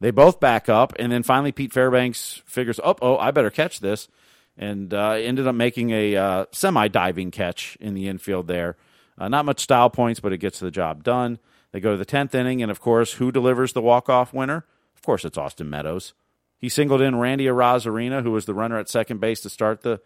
They 0.00 0.10
both 0.10 0.38
back 0.38 0.68
up, 0.68 0.92
and 0.98 1.10
then 1.10 1.22
finally 1.22 1.52
Pete 1.52 1.72
Fairbanks 1.72 2.42
figures, 2.44 2.78
oh, 2.84 2.96
oh, 3.00 3.16
I 3.16 3.30
better 3.30 3.50
catch 3.50 3.80
this, 3.80 4.08
and 4.56 4.92
uh, 4.92 5.12
ended 5.12 5.46
up 5.46 5.54
making 5.54 5.90
a 5.90 6.16
uh, 6.16 6.44
semi 6.52 6.88
diving 6.88 7.30
catch 7.30 7.76
in 7.80 7.94
the 7.94 8.08
infield 8.08 8.46
there. 8.46 8.76
Uh, 9.16 9.28
not 9.28 9.44
much 9.44 9.60
style 9.60 9.90
points, 9.90 10.20
but 10.20 10.32
it 10.32 10.38
gets 10.38 10.58
the 10.58 10.70
job 10.70 11.04
done. 11.04 11.38
They 11.72 11.80
go 11.80 11.92
to 11.92 11.96
the 11.96 12.06
10th 12.06 12.34
inning, 12.34 12.62
and 12.62 12.70
of 12.70 12.80
course, 12.80 13.14
who 13.14 13.32
delivers 13.32 13.72
the 13.72 13.82
walk 13.82 14.08
off 14.08 14.32
winner? 14.32 14.64
Of 14.94 15.02
course, 15.02 15.24
it's 15.24 15.38
Austin 15.38 15.70
Meadows. 15.70 16.14
He 16.58 16.68
singled 16.68 17.00
in 17.00 17.16
Randy 17.16 17.46
Arozarena, 17.46 18.22
who 18.22 18.30
was 18.30 18.46
the 18.46 18.54
runner 18.54 18.78
at 18.78 18.88
second 18.88 19.20
base 19.20 19.40
to 19.42 19.50
start 19.50 19.82
the 19.82 20.00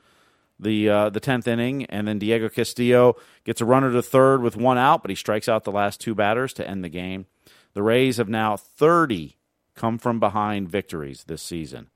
the 0.59 0.88
uh, 0.88 1.11
the 1.11 1.21
tenth 1.21 1.47
inning, 1.47 1.85
and 1.87 2.09
then 2.09 2.19
Diego 2.19 2.49
Castillo 2.49 3.17
gets 3.45 3.61
a 3.61 3.65
runner 3.65 3.93
to 3.93 4.03
third 4.03 4.43
with 4.43 4.57
one 4.57 4.79
out, 4.79 5.03
but 5.03 5.11
he 5.11 5.15
strikes 5.15 5.49
out 5.49 5.65
the 5.65 5.73
last 5.73 6.00
two 6.00 6.15
batters 6.15 6.53
to 6.55 6.69
end 6.69 6.83
the 6.85 6.88
game. 6.88 7.27
The 7.75 7.83
Rays 7.83 8.17
have 8.17 8.29
now 8.29 8.57
thirty 8.57 9.37
come 9.75 9.99
from 9.99 10.19
behind 10.19 10.69
victories 10.69 11.25
this 11.25 11.43
season. 11.43 11.88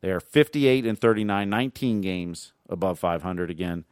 They 0.00 0.10
are 0.10 0.20
58 0.20 0.86
and 0.86 0.98
39, 0.98 1.48
19 1.48 2.00
games 2.00 2.52
above 2.68 2.98
500 2.98 3.50
again. 3.50 3.84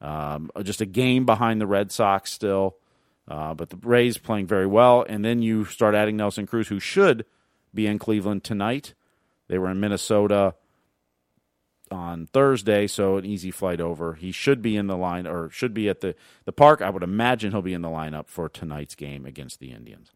Um, 0.00 0.50
just 0.62 0.80
a 0.80 0.86
game 0.86 1.26
behind 1.26 1.60
the 1.60 1.66
Red 1.66 1.90
Sox 1.90 2.32
still. 2.32 2.76
Uh, 3.26 3.54
but 3.54 3.70
the 3.70 3.76
Rays 3.76 4.18
playing 4.18 4.46
very 4.46 4.66
well. 4.66 5.04
And 5.08 5.24
then 5.24 5.42
you 5.42 5.64
start 5.64 5.94
adding 5.94 6.16
Nelson 6.16 6.46
Cruz, 6.46 6.68
who 6.68 6.80
should 6.80 7.24
be 7.74 7.86
in 7.86 7.98
Cleveland 7.98 8.44
tonight. 8.44 8.94
They 9.48 9.58
were 9.58 9.70
in 9.70 9.80
Minnesota 9.80 10.54
on 11.90 12.26
Thursday, 12.26 12.86
so 12.86 13.16
an 13.16 13.24
easy 13.24 13.50
flight 13.50 13.80
over. 13.80 14.14
He 14.14 14.32
should 14.32 14.62
be 14.62 14.76
in 14.76 14.86
the 14.86 14.96
line 14.96 15.26
or 15.26 15.50
should 15.50 15.74
be 15.74 15.88
at 15.88 16.00
the, 16.00 16.14
the 16.44 16.52
park. 16.52 16.82
I 16.82 16.90
would 16.90 17.02
imagine 17.02 17.52
he'll 17.52 17.62
be 17.62 17.74
in 17.74 17.82
the 17.82 17.88
lineup 17.88 18.28
for 18.28 18.48
tonight's 18.48 18.94
game 18.94 19.26
against 19.26 19.60
the 19.60 19.72
Indians. 19.72 20.12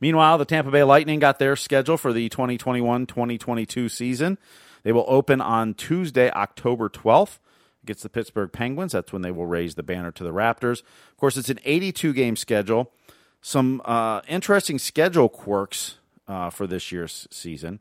Meanwhile, 0.00 0.38
the 0.38 0.44
Tampa 0.44 0.70
Bay 0.70 0.82
Lightning 0.82 1.18
got 1.18 1.38
their 1.38 1.56
schedule 1.56 1.96
for 1.96 2.12
the 2.12 2.28
2021 2.28 3.06
2022 3.06 3.88
season. 3.88 4.38
They 4.82 4.92
will 4.92 5.06
open 5.08 5.40
on 5.40 5.74
Tuesday, 5.74 6.30
October 6.30 6.88
12th 6.88 7.38
against 7.82 8.02
the 8.02 8.08
Pittsburgh 8.08 8.50
Penguins. 8.52 8.92
That's 8.92 9.12
when 9.12 9.22
they 9.22 9.30
will 9.30 9.46
raise 9.46 9.74
the 9.74 9.82
banner 9.82 10.10
to 10.12 10.24
the 10.24 10.32
Raptors. 10.32 10.80
Of 10.80 11.16
course, 11.16 11.36
it's 11.36 11.50
an 11.50 11.60
82 11.64 12.12
game 12.12 12.36
schedule. 12.36 12.92
Some 13.40 13.82
uh, 13.84 14.22
interesting 14.26 14.78
schedule 14.78 15.28
quirks 15.28 15.98
uh, 16.26 16.50
for 16.50 16.66
this 16.66 16.90
year's 16.90 17.28
season. 17.30 17.80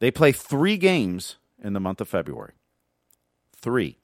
They 0.00 0.10
play 0.10 0.32
three 0.32 0.76
games 0.76 1.36
in 1.62 1.72
the 1.72 1.80
month 1.80 2.00
of 2.00 2.08
February. 2.08 2.52
Three. 3.56 3.98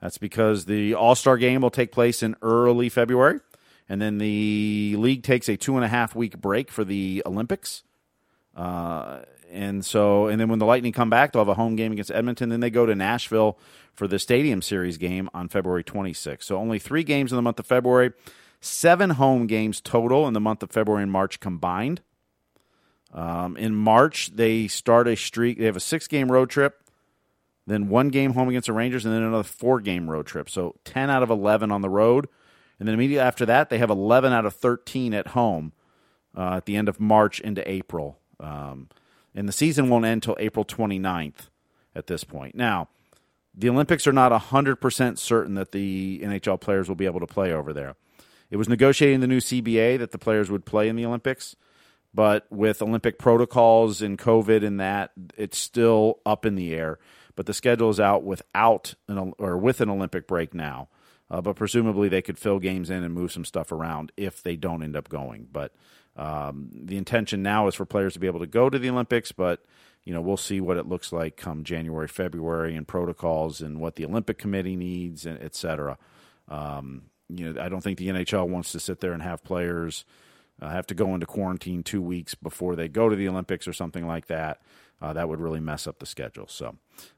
That's 0.00 0.18
because 0.18 0.64
the 0.64 0.94
All 0.94 1.14
Star 1.14 1.36
game 1.36 1.62
will 1.62 1.70
take 1.70 1.92
place 1.92 2.22
in 2.22 2.34
early 2.42 2.88
February, 2.88 3.40
and 3.88 4.02
then 4.02 4.18
the 4.18 4.96
league 4.98 5.22
takes 5.22 5.48
a 5.48 5.56
two 5.56 5.76
and 5.76 5.84
a 5.84 5.88
half 5.88 6.14
week 6.14 6.40
break 6.40 6.70
for 6.70 6.84
the 6.84 7.22
Olympics. 7.24 7.84
Uh, 8.56 9.20
and 9.52 9.84
so, 9.84 10.26
and 10.26 10.40
then 10.40 10.48
when 10.48 10.58
the 10.58 10.66
Lightning 10.66 10.92
come 10.92 11.10
back, 11.10 11.32
they'll 11.32 11.42
have 11.42 11.48
a 11.48 11.54
home 11.54 11.76
game 11.76 11.92
against 11.92 12.10
Edmonton. 12.10 12.48
Then 12.48 12.60
they 12.60 12.70
go 12.70 12.86
to 12.86 12.94
Nashville 12.94 13.58
for 13.92 14.08
the 14.08 14.18
Stadium 14.18 14.62
Series 14.62 14.96
game 14.96 15.28
on 15.34 15.48
February 15.48 15.84
26th. 15.84 16.42
So 16.42 16.56
only 16.56 16.78
three 16.78 17.04
games 17.04 17.30
in 17.32 17.36
the 17.36 17.42
month 17.42 17.60
of 17.60 17.66
February, 17.66 18.12
seven 18.60 19.10
home 19.10 19.46
games 19.46 19.80
total 19.80 20.26
in 20.26 20.32
the 20.32 20.40
month 20.40 20.62
of 20.62 20.70
February 20.70 21.02
and 21.02 21.12
March 21.12 21.38
combined. 21.38 22.00
Um, 23.12 23.56
in 23.56 23.74
March, 23.74 24.30
they 24.34 24.68
start 24.68 25.06
a 25.06 25.16
streak. 25.16 25.58
They 25.58 25.66
have 25.66 25.76
a 25.76 25.80
six 25.80 26.08
game 26.08 26.32
road 26.32 26.50
trip, 26.50 26.82
then 27.66 27.88
one 27.88 28.08
game 28.08 28.32
home 28.32 28.48
against 28.48 28.66
the 28.66 28.72
Rangers, 28.72 29.04
and 29.04 29.14
then 29.14 29.22
another 29.22 29.42
four 29.42 29.80
game 29.80 30.08
road 30.08 30.26
trip. 30.26 30.48
So 30.48 30.76
10 30.84 31.10
out 31.10 31.22
of 31.22 31.30
11 31.30 31.70
on 31.70 31.82
the 31.82 31.90
road. 31.90 32.28
And 32.78 32.88
then 32.88 32.94
immediately 32.94 33.24
after 33.24 33.46
that, 33.46 33.68
they 33.68 33.78
have 33.78 33.90
11 33.90 34.32
out 34.32 34.46
of 34.46 34.54
13 34.54 35.14
at 35.14 35.28
home 35.28 35.72
uh, 36.36 36.56
at 36.56 36.66
the 36.66 36.76
end 36.76 36.88
of 36.88 36.98
March 36.98 37.38
into 37.40 37.68
April. 37.70 38.18
Um, 38.40 38.88
and 39.34 39.48
the 39.48 39.52
season 39.52 39.88
won't 39.88 40.04
end 40.04 40.24
until 40.24 40.36
April 40.40 40.64
29th 40.64 41.48
at 41.94 42.06
this 42.06 42.24
point. 42.24 42.54
Now, 42.54 42.88
the 43.54 43.68
Olympics 43.68 44.06
are 44.06 44.12
not 44.12 44.32
100% 44.32 45.18
certain 45.18 45.54
that 45.54 45.72
the 45.72 46.20
NHL 46.24 46.60
players 46.60 46.88
will 46.88 46.96
be 46.96 47.04
able 47.04 47.20
to 47.20 47.26
play 47.26 47.52
over 47.52 47.72
there. 47.72 47.96
It 48.50 48.56
was 48.56 48.68
negotiating 48.68 49.20
the 49.20 49.26
new 49.26 49.40
CBA 49.40 49.98
that 49.98 50.10
the 50.10 50.18
players 50.18 50.50
would 50.50 50.64
play 50.64 50.88
in 50.88 50.96
the 50.96 51.06
Olympics, 51.06 51.56
but 52.14 52.46
with 52.50 52.82
Olympic 52.82 53.18
protocols 53.18 54.02
and 54.02 54.18
COVID 54.18 54.64
and 54.64 54.80
that, 54.80 55.12
it's 55.36 55.58
still 55.58 56.20
up 56.26 56.44
in 56.44 56.54
the 56.54 56.74
air. 56.74 56.98
But 57.34 57.46
the 57.46 57.54
schedule 57.54 57.90
is 57.90 57.98
out 57.98 58.24
without 58.24 58.94
an 59.08 59.32
or 59.38 59.56
with 59.56 59.80
an 59.80 59.88
Olympic 59.88 60.26
break 60.26 60.52
now. 60.52 60.88
Uh, 61.30 61.40
but 61.40 61.56
presumably 61.56 62.10
they 62.10 62.20
could 62.20 62.38
fill 62.38 62.58
games 62.58 62.90
in 62.90 63.02
and 63.02 63.14
move 63.14 63.32
some 63.32 63.44
stuff 63.44 63.72
around 63.72 64.12
if 64.18 64.42
they 64.42 64.54
don't 64.54 64.82
end 64.82 64.94
up 64.94 65.08
going. 65.08 65.48
But 65.50 65.72
um, 66.14 66.68
the 66.74 66.98
intention 66.98 67.42
now 67.42 67.68
is 67.68 67.74
for 67.74 67.86
players 67.86 68.12
to 68.12 68.20
be 68.20 68.26
able 68.26 68.40
to 68.40 68.46
go 68.46 68.68
to 68.68 68.78
the 68.78 68.90
Olympics, 68.90 69.32
but 69.32 69.64
you 70.04 70.12
know 70.12 70.20
we'll 70.20 70.36
see 70.36 70.60
what 70.60 70.76
it 70.76 70.86
looks 70.86 71.10
like 71.10 71.38
come 71.38 71.64
January, 71.64 72.08
February, 72.08 72.76
and 72.76 72.86
protocols 72.86 73.62
and 73.62 73.80
what 73.80 73.96
the 73.96 74.04
Olympic 74.04 74.36
Committee 74.36 74.76
needs, 74.76 75.24
and 75.24 75.42
et 75.42 75.54
cetera. 75.54 75.96
Um, 76.48 77.04
you 77.30 77.50
know, 77.50 77.62
I 77.62 77.70
don't 77.70 77.80
think 77.80 77.96
the 77.96 78.08
NHL 78.08 78.48
wants 78.48 78.72
to 78.72 78.80
sit 78.80 79.00
there 79.00 79.12
and 79.12 79.22
have 79.22 79.42
players 79.42 80.04
uh, 80.62 80.70
have 80.70 80.86
to 80.86 80.94
go 80.94 81.12
into 81.12 81.26
quarantine 81.26 81.82
two 81.82 82.00
weeks 82.00 82.34
before 82.34 82.76
they 82.76 82.88
go 82.88 83.08
to 83.08 83.16
the 83.16 83.28
Olympics 83.28 83.66
or 83.66 83.72
something 83.72 84.06
like 84.06 84.26
that. 84.26 84.62
Uh, 85.00 85.12
that 85.12 85.28
would 85.28 85.40
really 85.40 85.58
mess 85.58 85.88
up 85.88 85.98
the 85.98 86.06
schedule. 86.06 86.46
So, 86.46 86.76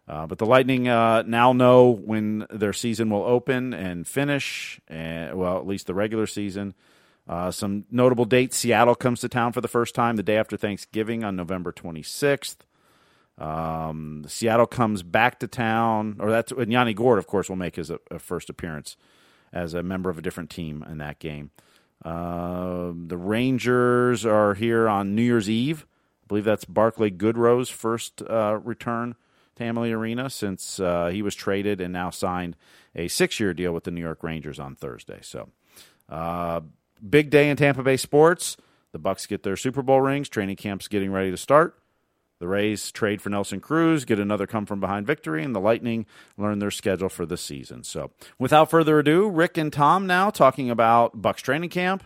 uh, 0.08 0.26
but 0.26 0.38
the 0.38 0.46
Lightning 0.46 0.88
uh, 0.88 1.22
now 1.26 1.52
know 1.52 1.90
when 1.90 2.46
their 2.48 2.72
season 2.72 3.10
will 3.10 3.24
open 3.24 3.74
and 3.74 4.08
finish, 4.08 4.80
and 4.88 5.36
well, 5.36 5.58
at 5.58 5.66
least 5.66 5.86
the 5.86 5.94
regular 5.94 6.26
season. 6.26 6.72
Uh, 7.28 7.50
some 7.50 7.84
notable 7.90 8.24
dates: 8.24 8.56
Seattle 8.56 8.94
comes 8.94 9.20
to 9.20 9.28
town 9.28 9.52
for 9.52 9.60
the 9.60 9.68
first 9.68 9.94
time 9.94 10.16
the 10.16 10.22
day 10.22 10.38
after 10.38 10.56
Thanksgiving 10.56 11.24
on 11.24 11.36
November 11.36 11.72
26th. 11.72 12.56
Um, 13.36 14.24
Seattle 14.28 14.66
comes 14.66 15.02
back 15.02 15.38
to 15.40 15.46
town, 15.46 16.16
or 16.20 16.30
that's 16.30 16.52
and 16.52 16.72
Yanni 16.72 16.94
Gourde, 16.94 17.18
of 17.18 17.26
course, 17.26 17.50
will 17.50 17.56
make 17.56 17.76
his 17.76 17.90
uh, 17.90 17.98
first 18.18 18.48
appearance 18.48 18.96
as 19.52 19.74
a 19.74 19.82
member 19.82 20.08
of 20.08 20.16
a 20.16 20.22
different 20.22 20.48
team 20.48 20.82
in 20.88 20.96
that 20.98 21.18
game. 21.18 21.50
Uh, 22.02 22.92
the 23.06 23.16
Rangers 23.16 24.24
are 24.24 24.54
here 24.54 24.88
on 24.88 25.14
New 25.14 25.22
Year's 25.22 25.50
Eve. 25.50 25.86
I 26.24 26.26
believe 26.28 26.44
that's 26.44 26.64
Barclay 26.64 27.10
Goodrow's 27.10 27.68
first 27.68 28.22
uh, 28.22 28.58
return 28.62 29.14
to 29.56 29.64
Amalie 29.64 29.92
Arena 29.92 30.30
since 30.30 30.80
uh, 30.80 31.08
he 31.08 31.22
was 31.22 31.34
traded 31.34 31.80
and 31.80 31.92
now 31.92 32.10
signed 32.10 32.56
a 32.94 33.08
six-year 33.08 33.54
deal 33.54 33.72
with 33.72 33.84
the 33.84 33.90
New 33.90 34.00
York 34.00 34.22
Rangers 34.22 34.58
on 34.58 34.74
Thursday. 34.74 35.18
So, 35.22 35.50
uh, 36.08 36.60
big 37.08 37.30
day 37.30 37.50
in 37.50 37.56
Tampa 37.56 37.82
Bay 37.82 37.96
sports. 37.96 38.56
The 38.92 38.98
Bucks 38.98 39.26
get 39.26 39.42
their 39.42 39.56
Super 39.56 39.82
Bowl 39.82 40.00
rings. 40.00 40.28
Training 40.28 40.56
camp's 40.56 40.88
getting 40.88 41.10
ready 41.10 41.30
to 41.30 41.36
start. 41.36 41.78
The 42.44 42.48
Rays 42.48 42.92
trade 42.92 43.22
for 43.22 43.30
Nelson 43.30 43.58
Cruz, 43.58 44.04
get 44.04 44.18
another 44.18 44.46
come 44.46 44.66
from 44.66 44.78
behind 44.78 45.06
victory, 45.06 45.42
and 45.42 45.54
the 45.54 45.60
Lightning 45.60 46.04
learn 46.36 46.58
their 46.58 46.70
schedule 46.70 47.08
for 47.08 47.24
the 47.24 47.38
season. 47.38 47.84
So, 47.84 48.10
without 48.38 48.68
further 48.68 48.98
ado, 48.98 49.30
Rick 49.30 49.56
and 49.56 49.72
Tom 49.72 50.06
now 50.06 50.28
talking 50.28 50.68
about 50.68 51.22
Bucks 51.22 51.40
training 51.40 51.70
camp, 51.70 52.04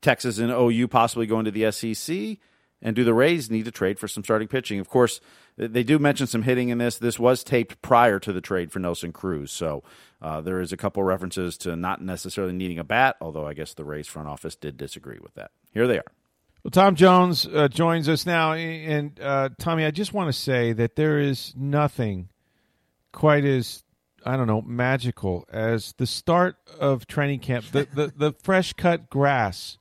Texas 0.00 0.38
and 0.38 0.50
OU 0.50 0.88
possibly 0.88 1.26
going 1.26 1.44
to 1.44 1.50
the 1.50 1.70
SEC, 1.70 2.38
and 2.80 2.96
do 2.96 3.04
the 3.04 3.12
Rays 3.12 3.50
need 3.50 3.66
to 3.66 3.70
trade 3.70 3.98
for 3.98 4.08
some 4.08 4.24
starting 4.24 4.48
pitching? 4.48 4.80
Of 4.80 4.88
course, 4.88 5.20
they 5.58 5.82
do 5.82 5.98
mention 5.98 6.26
some 6.26 6.44
hitting 6.44 6.70
in 6.70 6.78
this. 6.78 6.96
This 6.96 7.18
was 7.18 7.44
taped 7.44 7.82
prior 7.82 8.18
to 8.20 8.32
the 8.32 8.40
trade 8.40 8.72
for 8.72 8.78
Nelson 8.78 9.12
Cruz, 9.12 9.52
so 9.52 9.82
uh, 10.22 10.40
there 10.40 10.62
is 10.62 10.72
a 10.72 10.78
couple 10.78 11.02
references 11.02 11.58
to 11.58 11.76
not 11.76 12.00
necessarily 12.00 12.54
needing 12.54 12.78
a 12.78 12.84
bat, 12.84 13.16
although 13.20 13.46
I 13.46 13.52
guess 13.52 13.74
the 13.74 13.84
Rays 13.84 14.08
front 14.08 14.28
office 14.28 14.56
did 14.56 14.78
disagree 14.78 15.18
with 15.22 15.34
that. 15.34 15.50
Here 15.74 15.86
they 15.86 15.98
are. 15.98 16.10
Well, 16.64 16.70
Tom 16.70 16.94
Jones 16.94 17.44
uh, 17.46 17.66
joins 17.66 18.08
us 18.08 18.24
now, 18.24 18.52
and 18.52 19.18
uh, 19.20 19.48
Tommy, 19.58 19.84
I 19.84 19.90
just 19.90 20.12
want 20.12 20.28
to 20.28 20.32
say 20.32 20.72
that 20.72 20.94
there 20.94 21.18
is 21.18 21.52
nothing 21.56 22.28
quite 23.10 23.44
as 23.44 23.82
I 24.24 24.36
don't 24.36 24.46
know 24.46 24.62
magical 24.62 25.44
as 25.52 25.92
the 25.98 26.06
start 26.06 26.56
of 26.78 27.08
training 27.08 27.40
camp. 27.40 27.64
The 27.72 27.88
the, 27.92 28.12
the 28.16 28.32
fresh 28.42 28.74
cut 28.74 29.10
grass, 29.10 29.76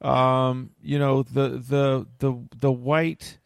um, 0.00 0.70
you 0.82 0.98
know 0.98 1.22
the 1.22 1.50
the 1.50 2.06
the 2.18 2.48
the 2.58 2.72
white, 2.72 3.38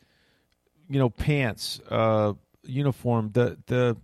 you 0.88 1.00
know 1.00 1.10
pants, 1.10 1.80
uh, 1.90 2.34
uniform, 2.62 3.30
the 3.32 3.58
the 3.66 3.96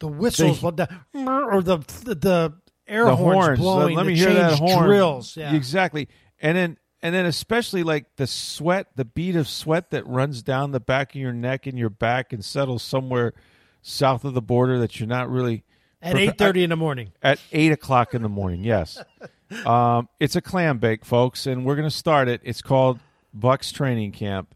the 0.00 0.08
whistles, 0.08 0.62
the, 0.62 0.70
the, 0.72 0.88
or 1.14 1.62
the 1.62 1.76
the 2.04 2.54
air 2.88 3.04
the 3.04 3.16
horns, 3.16 3.34
horns. 3.34 3.58
blowing. 3.58 3.96
let 3.96 4.06
me 4.06 4.14
the 4.14 4.18
hear 4.18 4.32
that 4.32 4.58
horn. 4.58 4.86
Drills, 4.86 5.36
yeah. 5.36 5.54
exactly, 5.54 6.08
and 6.40 6.56
then 6.56 6.78
and 7.02 7.14
then 7.14 7.26
especially 7.26 7.82
like 7.82 8.16
the 8.16 8.26
sweat, 8.26 8.88
the 8.96 9.04
bead 9.04 9.36
of 9.36 9.48
sweat 9.48 9.90
that 9.90 10.06
runs 10.06 10.42
down 10.42 10.72
the 10.72 10.80
back 10.80 11.14
of 11.14 11.20
your 11.20 11.32
neck 11.32 11.66
and 11.66 11.78
your 11.78 11.90
back 11.90 12.32
and 12.32 12.44
settles 12.44 12.82
somewhere 12.82 13.34
south 13.82 14.24
of 14.24 14.34
the 14.34 14.42
border 14.42 14.78
that 14.78 14.98
you're 14.98 15.08
not 15.08 15.30
really 15.30 15.64
at 16.02 16.16
eight 16.16 16.38
thirty 16.38 16.62
in 16.62 16.70
the 16.70 16.76
morning. 16.76 17.12
At 17.22 17.38
eight 17.52 17.72
o'clock 17.72 18.14
in 18.14 18.22
the 18.22 18.28
morning, 18.28 18.64
yes. 18.64 19.02
um, 19.66 20.08
it's 20.20 20.36
a 20.36 20.40
clam 20.40 20.78
bake, 20.78 21.04
folks, 21.04 21.46
and 21.46 21.64
we're 21.64 21.76
going 21.76 21.88
to 21.88 21.94
start 21.94 22.28
it. 22.28 22.40
It's 22.44 22.62
called 22.62 22.98
Bucks 23.32 23.72
Training 23.72 24.12
Camp, 24.12 24.54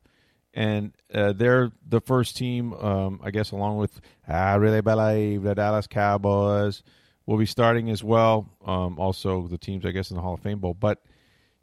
and 0.55 0.93
uh, 1.13 1.33
they're 1.33 1.71
the 1.89 2.01
first 2.01 2.37
team, 2.37 2.73
um, 2.75 3.21
I 3.23 3.31
guess, 3.31 3.51
along 3.51 3.79
with 3.79 4.01
I 4.27 4.55
really 4.57 4.81
believe 4.81 5.43
the 5.43 5.55
Dallas 5.55 5.87
Cowboys 5.87 6.83
will 7.27 7.39
be 7.39 7.47
starting 7.47 7.91
as 7.91 8.03
well. 8.03 8.49
Um, 8.65 8.99
also, 8.99 9.47
the 9.47 9.59
teams, 9.59 9.85
I 9.85 9.93
guess, 9.93 10.11
in 10.11 10.17
the 10.17 10.23
Hall 10.23 10.35
of 10.35 10.41
Fame 10.41 10.59
Bowl, 10.59 10.75
but 10.75 11.03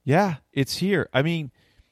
yeah, 0.08 0.36
it's 0.54 0.78
here. 0.78 1.10
I 1.14 1.22
mean, 1.22 1.52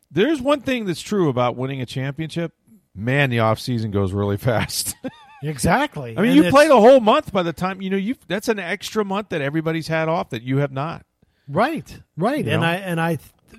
there's 0.09 0.41
one 0.41 0.61
thing 0.61 0.85
that's 0.85 1.01
true 1.01 1.27
about 1.27 1.57
winning 1.57 1.81
a 1.81 1.85
championship. 1.85 2.53
Man, 2.95 3.29
the 3.29 3.39
off 3.39 3.59
season 3.59 3.91
goes 3.91 4.13
really 4.13 4.37
fast. 4.51 4.95
exactly. 5.43 6.17
I 6.17 6.21
mean, 6.21 6.31
and 6.31 6.45
you 6.45 6.49
played 6.49 6.71
a 6.71 6.79
whole 6.79 7.01
month 7.01 7.33
by 7.33 7.43
the 7.43 7.51
time 7.51 7.81
you 7.81 7.89
know 7.89 7.97
you. 7.97 8.15
That's 8.29 8.47
an 8.47 8.57
extra 8.57 9.03
month 9.03 9.29
that 9.29 9.41
everybody's 9.41 9.89
had 9.89 10.07
off 10.07 10.29
that 10.29 10.43
you 10.43 10.59
have 10.59 10.71
not. 10.71 11.05
Right, 11.49 11.99
right, 12.15 12.45
You 12.45 12.51
and 12.53 12.61
know? 12.61 12.67
I 12.67 12.75
and 12.75 13.01
I, 13.01 13.17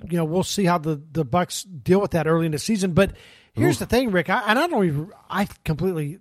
you 0.09 0.17
know, 0.17 0.25
we'll 0.25 0.43
see 0.43 0.65
how 0.65 0.79
the 0.79 0.99
the 1.11 1.23
Bucks 1.23 1.61
deal 1.61 2.01
with 2.01 2.11
that 2.11 2.25
early 2.25 2.47
in 2.47 2.51
the 2.51 2.57
season. 2.57 2.93
But 2.93 3.11
here's 3.53 3.77
the 3.77 3.85
thing, 3.85 4.09
Rick, 4.11 4.31
I, 4.31 4.41
and 4.47 4.57
I 4.57 4.65
don't 4.65 4.85
even, 4.85 5.11
I 5.29 5.47
completely 5.63 6.17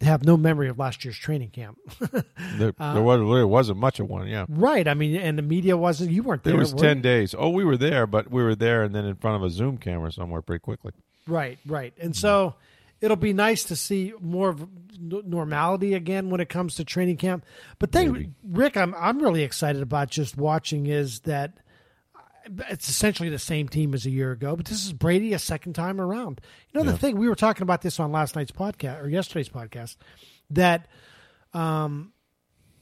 have 0.00 0.24
no 0.24 0.36
memory 0.36 0.68
of 0.68 0.78
last 0.78 1.04
year's 1.04 1.16
training 1.16 1.50
camp. 1.50 1.78
There, 2.58 2.72
there 2.72 2.86
uh, 2.88 3.00
was 3.00 3.20
there 3.36 3.46
wasn't 3.46 3.78
much 3.78 4.00
of 4.00 4.08
one. 4.08 4.28
Yeah, 4.28 4.46
right. 4.48 4.88
I 4.88 4.94
mean, 4.94 5.16
and 5.16 5.36
the 5.36 5.42
media 5.42 5.76
wasn't. 5.76 6.10
You 6.10 6.22
weren't 6.22 6.42
there. 6.42 6.54
It 6.54 6.56
was 6.56 6.72
were 6.72 6.80
ten 6.80 6.98
you? 6.98 7.02
days. 7.02 7.34
Oh, 7.36 7.50
we 7.50 7.64
were 7.64 7.76
there, 7.76 8.06
but 8.06 8.30
we 8.30 8.42
were 8.42 8.54
there 8.54 8.82
and 8.82 8.94
then 8.94 9.04
in 9.04 9.16
front 9.16 9.36
of 9.36 9.42
a 9.42 9.50
Zoom 9.50 9.76
camera 9.76 10.10
somewhere 10.10 10.40
pretty 10.40 10.60
quickly. 10.60 10.92
Right, 11.26 11.58
right. 11.66 11.92
And 12.00 12.12
mm. 12.12 12.16
so 12.16 12.54
it'll 13.00 13.16
be 13.16 13.32
nice 13.32 13.64
to 13.64 13.76
see 13.76 14.14
more 14.20 14.48
of 14.48 14.66
normality 14.98 15.94
again 15.94 16.30
when 16.30 16.40
it 16.40 16.48
comes 16.48 16.76
to 16.76 16.84
training 16.84 17.18
camp. 17.18 17.44
But 17.78 17.92
thing, 17.92 18.34
Rick, 18.42 18.76
I'm 18.76 18.94
I'm 18.94 19.20
really 19.20 19.42
excited 19.42 19.82
about 19.82 20.10
just 20.10 20.36
watching 20.36 20.86
is 20.86 21.20
that 21.20 21.58
it's 22.70 22.88
essentially 22.88 23.28
the 23.28 23.38
same 23.38 23.68
team 23.68 23.94
as 23.94 24.06
a 24.06 24.10
year 24.10 24.32
ago, 24.32 24.56
but 24.56 24.66
this 24.66 24.84
is 24.84 24.92
Brady 24.92 25.32
a 25.32 25.38
second 25.38 25.72
time 25.74 26.00
around. 26.00 26.40
You 26.72 26.80
know, 26.82 26.90
the 26.90 26.96
thing 26.98 27.16
we 27.16 27.28
were 27.28 27.34
talking 27.34 27.62
about 27.62 27.82
this 27.82 27.98
on 28.00 28.12
last 28.12 28.36
night's 28.36 28.52
podcast 28.52 29.02
or 29.02 29.08
yesterday's 29.08 29.48
podcast 29.48 29.96
that 30.50 30.86
um 31.54 32.12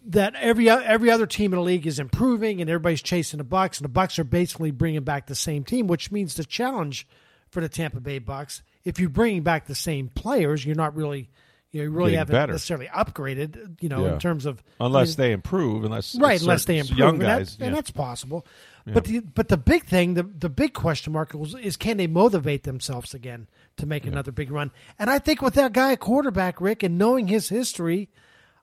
that 0.06 0.34
every 0.36 0.68
every 0.68 1.10
other 1.10 1.26
team 1.26 1.52
in 1.52 1.58
the 1.58 1.64
league 1.64 1.86
is 1.86 1.98
improving 1.98 2.60
and 2.60 2.68
everybody's 2.68 3.02
chasing 3.02 3.38
the 3.38 3.44
Bucks 3.44 3.78
and 3.78 3.84
the 3.84 3.88
Bucks 3.92 4.18
are 4.18 4.24
basically 4.24 4.70
bringing 4.70 5.02
back 5.02 5.26
the 5.26 5.34
same 5.34 5.64
team, 5.64 5.86
which 5.86 6.10
means 6.12 6.34
the 6.34 6.44
challenge 6.44 7.06
for 7.50 7.60
the 7.60 7.68
Tampa 7.68 8.00
Bay 8.00 8.18
Bucks 8.18 8.62
if 8.84 9.00
you're 9.00 9.08
bringing 9.08 9.42
back 9.42 9.66
the 9.66 9.74
same 9.74 10.08
players, 10.08 10.64
you're 10.64 10.76
not 10.76 10.94
really 10.94 11.30
you, 11.70 11.80
know, 11.80 11.84
you 11.84 11.90
really 11.90 12.14
haven't 12.14 12.32
better. 12.32 12.52
necessarily 12.52 12.86
upgraded, 12.86 13.82
you 13.82 13.88
know, 13.88 14.04
Yeah. 14.04 14.12
in 14.12 14.18
terms 14.20 14.46
of 14.46 14.62
Unless 14.78 15.08
I 15.08 15.10
mean, 15.10 15.16
they 15.16 15.32
improve, 15.32 15.84
unless 15.84 16.14
right, 16.14 16.40
unless 16.40 16.66
they 16.66 16.78
improve, 16.78 16.98
young 16.98 17.14
and, 17.14 17.22
guys. 17.22 17.56
that- 17.56 17.64
and 17.64 17.72
yeah. 17.72 17.76
that's 17.76 17.90
possible. 17.90 18.46
But 18.86 19.04
the 19.04 19.20
but 19.20 19.48
the 19.48 19.56
big 19.56 19.86
thing, 19.86 20.12
the 20.14 20.24
the 20.24 20.50
big 20.50 20.74
question 20.74 21.14
mark 21.14 21.32
was, 21.32 21.54
is 21.54 21.76
can 21.76 21.96
they 21.96 22.06
motivate 22.06 22.64
themselves 22.64 23.14
again 23.14 23.48
to 23.78 23.86
make 23.86 24.04
another 24.04 24.30
big 24.30 24.50
run? 24.50 24.72
And 24.98 25.08
I 25.08 25.18
think 25.18 25.40
with 25.40 25.54
that 25.54 25.72
guy 25.72 25.92
at 25.92 26.00
quarterback, 26.00 26.60
Rick, 26.60 26.82
and 26.82 26.98
knowing 26.98 27.28
his 27.28 27.48
history, 27.48 28.10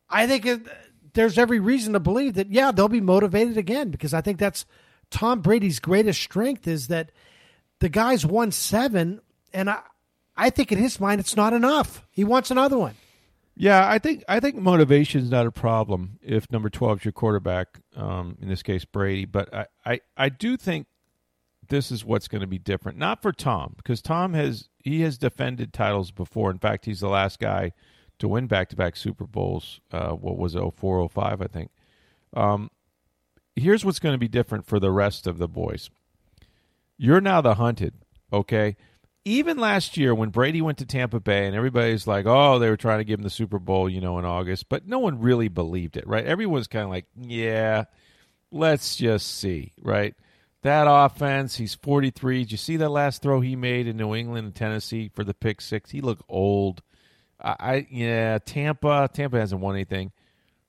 I 0.10 0.28
think 0.28 0.46
it, 0.46 0.62
there's 1.14 1.40
every 1.40 1.60
reason 1.60 1.94
to 1.94 2.00
believe 2.00 2.36
that 2.36 2.52
yeah 2.52 2.72
they'll 2.72 2.88
be 2.88 3.02
motivated 3.02 3.58
again 3.58 3.90
because 3.90 4.14
I 4.14 4.22
think 4.22 4.38
that's 4.38 4.66
Tom 5.10 5.42
Brady's 5.42 5.80
greatest 5.80 6.22
strength 6.22 6.68
is 6.68 6.88
that 6.88 7.12
the 7.80 7.90
guy's 7.90 8.24
won 8.24 8.52
seven, 8.52 9.22
and 9.54 9.72
I 9.72 9.80
I 10.38 10.52
think 10.52 10.72
in 10.72 10.78
his 10.78 11.00
mind 11.00 11.20
it's 11.20 11.36
not 11.36 11.52
enough. 11.52 12.06
He 12.12 12.24
wants 12.24 12.52
another 12.52 12.78
one. 12.78 12.94
Yeah, 13.56 13.88
I 13.88 14.00
think 14.00 14.24
I 14.28 14.40
think 14.40 14.56
motivation's 14.56 15.30
not 15.30 15.46
a 15.46 15.52
problem 15.52 16.20
if 16.22 16.52
number 16.52 16.70
twelve 16.70 17.00
is 17.00 17.06
your 17.06 17.12
quarterback. 17.12 17.80
Um, 17.96 18.38
in 18.42 18.48
this 18.50 18.64
case, 18.64 18.86
Brady. 18.86 19.26
But 19.26 19.54
I, 19.54 19.66
I, 19.86 20.00
I 20.18 20.30
do 20.30 20.58
think 20.58 20.88
this 21.68 21.92
is 21.92 22.04
what's 22.06 22.28
going 22.28 22.42
to 22.42 22.48
be 22.48 22.60
different. 22.60 22.98
Not 22.98 23.22
for 23.22 23.32
Tom 23.32 23.74
because 23.78 24.02
Tom 24.02 24.34
has 24.34 24.70
he 24.80 25.02
has 25.02 25.18
defended 25.18 25.74
titles 25.74 26.12
before. 26.12 26.50
In 26.50 26.60
fact, 26.60 26.86
he's 26.86 27.02
the 27.02 27.10
last 27.10 27.40
guy 27.40 27.74
to 28.20 28.28
win 28.28 28.48
back 28.48 28.70
to 28.70 28.76
back 28.76 28.96
Super 28.96 29.26
Bowls. 29.26 29.82
Uh, 29.92 30.12
what 30.12 30.38
was 30.38 30.56
it, 30.56 30.62
04, 30.78 31.10
05, 31.10 31.42
I 31.42 31.48
think. 31.48 31.72
Um, 32.34 32.70
here's 33.56 33.84
what's 33.84 34.00
going 34.00 34.14
to 34.14 34.20
be 34.20 34.28
different 34.28 34.66
for 34.66 34.80
the 34.80 34.92
rest 34.92 35.28
of 35.28 35.38
the 35.38 35.48
boys. 35.48 35.90
You're 36.98 37.22
now 37.22 37.42
the 37.42 37.56
hunted, 37.56 37.96
okay? 38.32 38.78
Even 39.24 39.58
last 39.58 39.98
year 39.98 40.16
when 40.16 40.30
Brady 40.30 40.62
went 40.62 40.80
to 40.80 40.86
Tampa 40.86 41.20
Bay 41.20 41.46
and 41.46 41.56
everybody's 41.56 42.08
like, 42.08 42.26
oh, 42.26 42.58
they 42.58 42.70
were 42.70 42.78
trying 42.78 43.00
to 43.00 43.04
give 43.04 43.20
him 43.20 43.24
the 43.24 43.30
Super 43.30 43.60
Bowl, 43.60 43.88
you 43.88 44.02
know, 44.02 44.18
in 44.18 44.26
August, 44.26 44.68
but 44.68 44.88
no 44.88 44.98
one 44.98 45.20
really 45.20 45.48
believed 45.48 45.96
it, 45.96 46.08
right? 46.08 46.26
Everyone's 46.26 46.68
kind 46.68 46.86
of 46.86 46.90
like, 46.90 47.06
yeah, 47.16 47.84
let's 48.52 48.96
just 48.96 49.38
see, 49.38 49.74
right? 49.82 50.16
That 50.64 50.86
offense, 50.88 51.56
he's 51.56 51.76
43. 51.76 52.40
Did 52.40 52.52
you 52.52 52.58
see 52.58 52.78
that 52.78 52.90
last 52.90 53.22
throw 53.22 53.42
he 53.42 53.56
made 53.56 53.88
in 53.88 53.98
New 53.98 54.16
England 54.16 54.46
and 54.46 54.56
Tennessee 54.56 55.10
for 55.14 55.24
the 55.24 55.34
pick 55.34 55.62
six? 55.62 55.92
He 55.92 56.02
looked 56.02 56.24
old. 56.28 56.82
I, 57.40 57.56
I 57.60 57.88
yeah, 57.90 58.40
Tampa, 58.40 59.10
Tampa 59.12 59.40
hasn't 59.40 59.62
won 59.62 59.76
anything. 59.76 60.12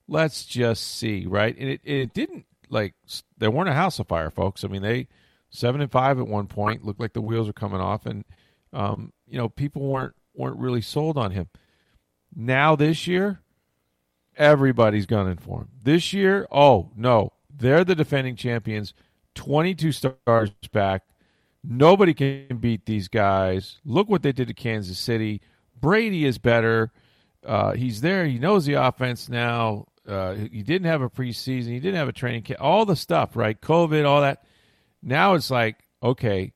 Let's 0.09 0.45
just 0.45 0.97
see, 0.97 1.27
right? 1.27 1.57
And 1.59 1.71
it, 1.71 1.81
it 1.85 2.15
didn't 2.15 2.47
like 2.71 2.95
they 3.39 3.49
weren't 3.49 3.69
a 3.69 3.75
house 3.75 3.99
of 3.99 4.09
fire, 4.09 4.31
folks. 4.31 4.65
I 4.65 4.69
mean, 4.69 4.83
they 4.83 5.09
seven 5.51 5.81
and 5.81 5.93
five 5.93 6.19
at 6.19 6.27
one 6.27 6.47
point 6.47 6.85
looked 6.85 7.01
like 7.01 7.13
the 7.13 7.21
wheels 7.21 7.47
were 7.47 7.53
coming 7.53 7.81
off, 7.81 8.07
and 8.07 8.25
um, 8.73 9.13
you 9.27 9.39
know 9.39 9.49
people 9.49 9.83
weren't 9.83 10.15
weren't 10.35 10.59
really 10.59 10.81
sold 10.81 11.17
on 11.19 11.31
him. 11.33 11.49
Now 12.35 12.77
this 12.77 13.07
year, 13.07 13.41
everybody's 14.37 15.07
gunning 15.07 15.37
for 15.37 15.63
him. 15.63 15.69
This 15.83 16.13
year, 16.13 16.47
oh 16.51 16.91
no, 16.97 17.33
they're 17.55 17.85
the 17.85 17.95
defending 17.95 18.37
champions. 18.37 18.95
Twenty-two 19.35 19.93
stars 19.93 20.51
back. 20.73 21.03
Nobody 21.65 22.13
can 22.13 22.59
beat 22.59 22.87
these 22.87 23.09
guys. 23.09 23.79
Look 23.85 24.09
what 24.09 24.23
they 24.23 24.33
did 24.33 24.49
to 24.49 24.55
Kansas 24.55 24.99
City. 24.99 25.41
Brady 25.81 26.25
is 26.25 26.39
better. 26.39 26.93
Uh, 27.47 27.73
he's 27.73 28.01
there. 28.01 28.27
He 28.27 28.39
knows 28.39 28.67
the 28.67 28.75
offense 28.75 29.29
now. 29.29 29.87
Uh, 30.07 30.35
he 30.35 30.63
didn't 30.63 30.89
have 30.89 31.03
a 31.03 31.09
preseason. 31.09 31.69
He 31.69 31.81
didn't 31.81 31.97
have 31.97 32.09
a 32.09 32.13
training 32.13 32.43
camp. 32.43 32.61
All 32.61 32.85
the 32.85 32.97
stuff, 32.97 33.37
right? 33.37 33.61
COVID, 33.61 34.05
all 34.05 34.23
that. 34.23 34.45
Now 35.03 35.35
it's 35.35 35.51
like, 35.51 35.77
okay, 36.03 36.53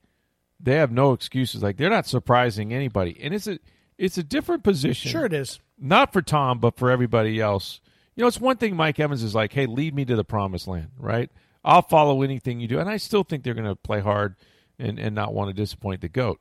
they 0.61 0.77
have 0.77 0.91
no 0.91 1.13
excuses. 1.13 1.63
Like 1.63 1.77
they're 1.77 1.91
not 1.91 2.07
surprising 2.07 2.73
anybody, 2.73 3.19
and 3.21 3.35
it's 3.35 3.47
a 3.47 3.59
it's 3.99 4.19
a 4.19 4.23
different 4.23 4.63
position. 4.63 5.11
Sure, 5.11 5.27
it 5.27 5.33
is. 5.33 5.61
Not 5.79 6.13
for 6.13 6.23
Tom, 6.23 6.59
but 6.59 6.77
for 6.77 6.91
everybody 6.91 7.41
else. 7.41 7.81
You 8.15 8.23
know, 8.23 8.29
it's 8.29 8.41
one 8.41 8.57
thing 8.57 8.77
Mike 8.77 8.99
Evans 8.99 9.23
is 9.23 9.35
like, 9.35 9.53
hey, 9.53 9.67
lead 9.67 9.95
me 9.95 10.05
to 10.07 10.17
the 10.17 10.25
promised 10.25 10.67
land, 10.67 10.89
right? 10.99 11.31
I'll 11.65 11.83
follow 11.83 12.23
anything 12.23 12.61
you 12.61 12.69
do. 12.69 12.79
And 12.79 12.89
I 12.89 12.97
still 12.97 13.25
think 13.25 13.43
they're 13.43 13.53
going 13.53 13.67
to 13.67 13.77
play 13.77 14.01
hard 14.01 14.37
and, 14.79 14.99
and 14.99 15.15
not 15.15 15.35
want 15.35 15.49
to 15.49 15.55
disappoint 15.55 16.01
the 16.01 16.09
GOAT. 16.09 16.41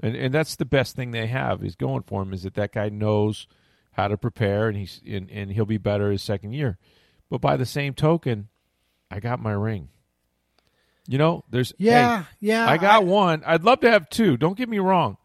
And, 0.00 0.14
and 0.14 0.34
that's 0.34 0.56
the 0.56 0.66
best 0.66 0.94
thing 0.94 1.10
they 1.10 1.26
have 1.26 1.64
is 1.64 1.74
going 1.74 2.02
for 2.02 2.22
him 2.22 2.34
is 2.34 2.42
that 2.42 2.54
that 2.54 2.72
guy 2.72 2.90
knows 2.90 3.46
how 3.92 4.08
to 4.08 4.18
prepare 4.18 4.68
and 4.68 4.76
he's 4.76 5.00
and, 5.06 5.30
and 5.30 5.52
he'll 5.52 5.64
be 5.64 5.78
better 5.78 6.10
his 6.10 6.22
second 6.22 6.52
year. 6.52 6.78
But 7.30 7.40
by 7.40 7.56
the 7.56 7.64
same 7.64 7.94
token, 7.94 8.48
I 9.10 9.20
got 9.20 9.40
my 9.40 9.52
ring. 9.52 9.88
You 11.08 11.18
know, 11.18 11.44
there's 11.50 11.72
Yeah, 11.78 12.22
hey, 12.22 12.26
yeah, 12.40 12.68
I 12.68 12.76
got 12.78 13.02
I- 13.02 13.04
one. 13.04 13.42
I'd 13.46 13.64
love 13.64 13.80
to 13.80 13.90
have 13.90 14.08
two. 14.10 14.36
Don't 14.36 14.56
get 14.56 14.68
me 14.68 14.78
wrong, 14.78 15.16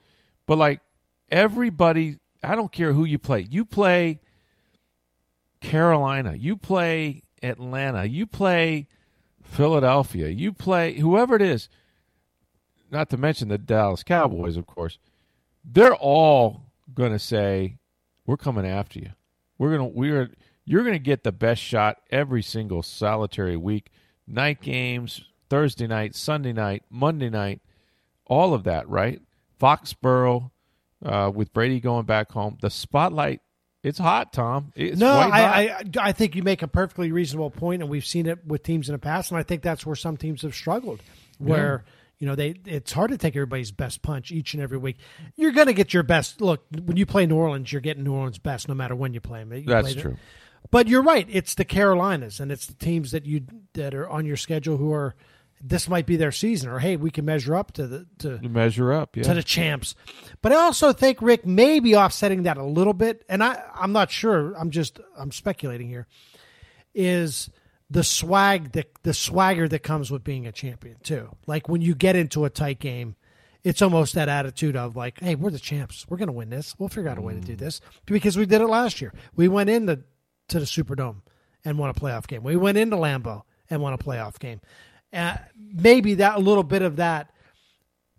but 0.46 0.58
like 0.58 0.80
everybody, 1.30 2.18
I 2.44 2.56
don't 2.56 2.72
care 2.72 2.94
who 2.94 3.04
you 3.06 3.18
play. 3.20 3.48
You 3.50 3.66
play 3.66 4.20
Carolina. 5.60 6.34
You 6.36 6.58
play 6.58 7.24
Atlanta. 7.44 8.06
You 8.06 8.26
play 8.26 8.88
Philadelphia. 9.44 10.28
You 10.30 10.54
play 10.54 10.94
whoever 11.00 11.36
it 11.36 11.42
is. 11.42 11.70
Not 12.90 13.10
to 13.10 13.18
mention 13.18 13.48
the 13.48 13.58
Dallas 13.58 14.04
Cowboys, 14.04 14.58
of 14.58 14.66
course. 14.68 14.98
They're 15.64 15.96
all 15.96 16.64
going 16.94 17.12
to 17.12 17.20
say, 17.20 17.78
"We're 18.26 18.38
coming 18.38 18.66
after 18.66 19.00
you. 19.00 19.12
We're 19.58 19.78
to 19.78 19.86
we're 19.86 20.30
you're 20.66 20.82
going 20.84 20.94
to 20.94 21.00
get 21.00 21.24
the 21.24 21.32
best 21.32 21.62
shot 21.62 21.98
every 22.10 22.42
single 22.42 22.84
solitary 22.84 23.56
week. 23.58 23.92
Night 24.28 24.62
games, 24.62 25.24
Thursday 25.52 25.86
night, 25.86 26.16
Sunday 26.16 26.54
night, 26.54 26.84
Monday 26.90 27.30
night, 27.30 27.60
all 28.26 28.54
of 28.54 28.64
that, 28.64 28.88
right? 28.88 29.22
Foxborough, 29.60 30.50
uh, 31.04 31.30
with 31.36 31.52
Brady 31.52 31.82
going 31.82 32.06
back 32.06 32.32
home. 32.32 32.58
The 32.62 32.70
spotlight, 32.70 33.42
it's 33.84 34.00
hot, 34.00 34.32
Tom. 34.32 34.72
It's 34.78 34.98
no, 34.98 35.12
hot. 35.12 35.34
I, 35.34 35.68
I 35.68 35.84
I 36.00 36.12
think 36.14 36.38
you 36.38 36.42
make 36.42 36.62
a 36.62 36.70
perfectly 36.70 37.12
reasonable 37.12 37.50
point, 37.50 37.82
and 37.82 37.92
we've 37.92 38.06
seen 38.06 38.28
it 38.28 38.48
with 38.48 38.64
teams 38.64 38.88
in 38.88 38.94
the 38.94 39.00
past, 39.00 39.30
and 39.30 39.38
I 39.38 39.44
think 39.44 39.62
that's 39.62 39.86
where 39.86 39.98
some 39.98 40.16
teams 40.16 40.44
have 40.44 40.56
struggled, 40.56 41.02
where 41.38 41.84
you 42.18 42.28
know 42.28 42.36
they 42.36 42.56
it's 42.66 42.94
hard 42.94 43.12
to 43.12 43.18
take 43.18 43.36
everybody's 43.36 43.72
best 43.72 44.02
punch 44.02 44.32
each 44.32 44.54
and 44.54 44.64
every 44.64 44.78
week. 44.78 45.00
You're 45.36 45.52
going 45.52 45.68
to 45.68 45.74
get 45.74 45.94
your 45.94 46.04
best. 46.04 46.40
Look, 46.40 46.64
when 46.82 46.96
you 46.96 47.06
play 47.06 47.26
New 47.26 47.36
Orleans, 47.36 47.74
you're 47.74 47.82
getting 47.82 48.06
New 48.06 48.14
Orleans 48.14 48.40
best, 48.40 48.70
no 48.70 48.74
matter 48.74 48.96
when 48.96 49.14
you 49.14 49.20
play 49.20 49.40
them. 49.40 49.52
You 49.52 49.64
That's 49.66 49.86
play 49.86 50.02
them. 50.02 50.12
true. 50.12 50.18
But 50.70 50.88
you're 50.88 51.04
right. 51.04 51.28
It's 51.30 51.56
the 51.56 51.66
Carolinas, 51.66 52.40
and 52.40 52.54
it's 52.54 52.68
the 52.68 52.76
teams 52.76 53.12
that 53.12 53.26
you 53.26 53.42
that 53.74 53.94
are 53.94 54.08
on 54.08 54.26
your 54.26 54.38
schedule 54.38 54.78
who 54.78 54.94
are. 54.94 55.14
This 55.64 55.88
might 55.88 56.06
be 56.06 56.16
their 56.16 56.32
season, 56.32 56.70
or 56.70 56.80
hey, 56.80 56.98
we 56.98 57.12
can 57.12 57.26
measure 57.26 57.56
up 57.56 57.72
to 57.74 57.88
the 57.88 58.08
to 58.20 58.40
You 58.42 58.50
measure 58.50 58.92
up, 58.92 59.16
yeah. 59.16 59.24
to 59.24 59.34
the 59.34 59.44
champs. 59.44 59.96
But 60.42 60.52
I 60.52 60.56
also 60.56 60.92
think 60.92 61.22
Rick 61.22 61.46
may 61.46 61.80
be 61.80 61.96
offsetting 61.96 62.44
that 62.44 62.58
a 62.58 62.64
little 62.64 62.94
bit, 62.94 63.24
and 63.30 63.44
I 63.44 63.64
I'm 63.76 63.92
not 63.92 64.12
sure. 64.12 64.54
I'm 64.56 64.72
just 64.72 65.00
I'm 65.18 65.32
speculating 65.32 65.88
here. 65.88 66.08
Is 66.96 67.50
the 67.90 68.04
swag 68.04 68.72
the 68.72 68.86
the 69.04 69.14
swagger 69.14 69.68
that 69.68 69.80
comes 69.80 70.10
with 70.10 70.24
being 70.24 70.48
a 70.48 70.52
champion 70.52 70.98
too? 71.04 71.30
Like 71.46 71.70
when 71.70 71.82
you 71.82 71.94
get 71.94 72.16
into 72.16 72.46
a 72.46 72.50
tight 72.50 72.80
game, 72.80 73.16
it's 73.64 73.82
almost 73.82 74.16
that 74.16 74.30
attitude 74.30 74.76
of 74.76 74.96
like, 74.96 75.20
hey, 75.20 75.36
we're 75.36 75.52
the 75.52 75.60
champs. 75.60 76.06
We're 76.10 76.18
going 76.18 76.28
to 76.28 76.34
win 76.34 76.50
this. 76.50 76.76
We'll 76.80 76.90
figure 76.90 77.10
out 77.10 77.18
a 77.18 77.22
way 77.22 77.34
to 77.34 77.40
do 77.40 77.56
mm. 77.56 77.60
this 77.60 77.82
because 78.06 78.38
we 78.38 78.46
did 78.46 78.62
it 78.62 78.68
last 78.68 79.02
year. 79.02 79.14
We 79.36 79.48
went 79.48 79.70
into 79.70 80.02
to 80.50 80.60
the 80.60 80.66
Superdome 80.66 81.22
and 81.64 81.78
won 81.78 81.90
a 81.90 81.94
playoff 81.94 82.28
game. 82.28 82.44
We 82.44 82.56
went 82.56 82.78
into 82.78 82.96
Lambeau 82.96 83.44
and 83.70 83.82
won 83.82 83.94
a 83.94 83.98
playoff 83.98 84.40
game. 84.40 84.62
Uh, 85.14 85.38
maybe 85.58 86.16
that 86.16 86.38
a 86.38 86.40
little 86.40 86.64
bit 86.64 86.82
of 86.82 86.98
that 86.98 87.32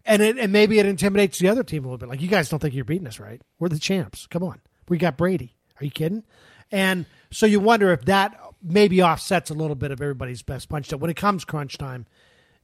and 0.04 0.22
it, 0.22 0.38
and 0.38 0.52
maybe 0.52 0.78
it 0.78 0.86
intimidates 0.86 1.38
the 1.38 1.48
other 1.48 1.62
team 1.62 1.84
a 1.84 1.86
little 1.86 1.98
bit. 1.98 2.08
Like 2.08 2.20
you 2.20 2.28
guys 2.28 2.48
don't 2.48 2.58
think 2.60 2.74
you're 2.74 2.84
beating 2.84 3.06
us, 3.06 3.20
right? 3.20 3.40
We're 3.58 3.68
the 3.68 3.78
champs. 3.78 4.26
Come 4.26 4.42
on, 4.42 4.60
we 4.88 4.98
got 4.98 5.16
Brady. 5.16 5.54
Are 5.80 5.84
you 5.84 5.90
kidding? 5.90 6.24
And 6.70 7.06
so 7.30 7.46
you 7.46 7.60
wonder 7.60 7.92
if 7.92 8.04
that 8.06 8.38
maybe 8.62 9.02
offsets 9.02 9.50
a 9.50 9.54
little 9.54 9.76
bit 9.76 9.90
of 9.90 10.00
everybody's 10.00 10.42
best 10.42 10.68
punch. 10.68 10.88
That 10.88 10.98
when 10.98 11.10
it 11.10 11.16
comes 11.16 11.44
crunch 11.44 11.78
time, 11.78 12.06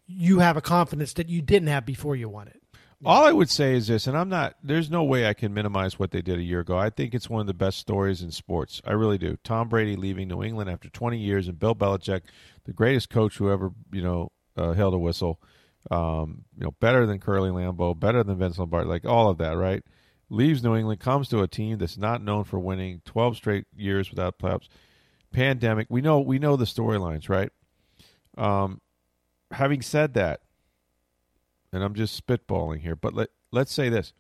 you 0.07 0.39
have 0.39 0.57
a 0.57 0.61
confidence 0.61 1.13
that 1.15 1.29
you 1.29 1.43
didn't 1.43 1.69
have 1.69 1.85
before 1.85 2.17
you 2.17 2.29
won 2.29 2.49
it. 2.49 2.63
All 3.05 3.25
I 3.25 3.31
would 3.31 3.49
say 3.49 3.75
is 3.75 3.87
this, 3.87 4.09
and 4.09 4.19
I'm 4.19 4.29
not. 4.29 4.57
There's 4.61 4.91
no 4.91 5.05
way 5.05 5.29
I 5.29 5.33
can 5.33 5.55
minimize 5.55 6.01
what 6.01 6.11
they 6.11 6.21
did 6.21 6.41
a 6.41 6.43
year 6.43 6.61
ago. 6.61 6.77
I 6.77 6.91
think 6.91 7.15
it's 7.15 7.31
one 7.31 7.41
of 7.41 7.47
the 7.47 7.55
best 7.55 7.79
stories 7.79 8.23
in 8.23 8.33
sports. 8.33 8.83
I 8.85 8.93
really 8.93 9.19
do. 9.19 9.39
Tom 9.45 9.69
Brady 9.69 9.95
leaving 9.95 10.27
New 10.27 10.43
England 10.43 10.69
after 10.69 10.89
20 10.89 11.17
years, 11.17 11.47
and 11.47 11.61
Bill 11.61 11.77
Belichick, 11.77 12.23
the 12.69 12.73
greatest 12.73 13.11
coach 13.11 13.39
who 13.39 13.51
ever 13.51 13.73
you 13.91 14.03
know 14.03 14.31
uh, 14.57 14.75
held 14.75 14.95
a 14.95 14.99
whistle. 14.99 15.41
Um, 15.91 16.45
you 16.57 16.65
know, 16.65 16.73
better 16.81 17.07
than 17.07 17.19
Curly 17.19 17.51
Lambeau, 17.51 17.99
better 17.99 18.23
than 18.23 18.39
Vince 18.39 18.59
Lombardi, 18.59 18.89
like 18.89 19.05
all 19.05 19.29
of 19.29 19.39
that, 19.39 19.57
right? 19.57 19.83
leaves 20.31 20.63
New 20.63 20.77
England, 20.77 21.01
comes 21.01 21.29
to 21.29 21.43
a 21.43 21.49
team 21.49 21.79
that's 21.79 21.97
not 21.97 22.23
known 22.23 22.45
for 22.45 22.59
winning, 22.59 23.03
12 23.05 23.37
straight 23.37 23.67
years 23.77 24.11
without 24.11 24.39
playoffs, 24.39 24.69
pandemic. 25.33 25.87
We 25.91 26.01
know 26.01 26.21
we 26.21 26.39
know 26.39 26.57
the 26.57 26.65
storylines, 26.65 27.29
right? 27.29 27.51
Um, 28.37 28.81
having 29.51 29.83
said 29.83 30.15
that, 30.15 30.41
and 31.73 31.83
I'm 31.83 31.95
just 31.95 32.27
spitballing 32.27 32.81
here, 32.81 32.97
but 32.97 33.15
let 33.15 33.31
let's 33.51 33.73
say 33.73 33.89
this: 33.89 34.13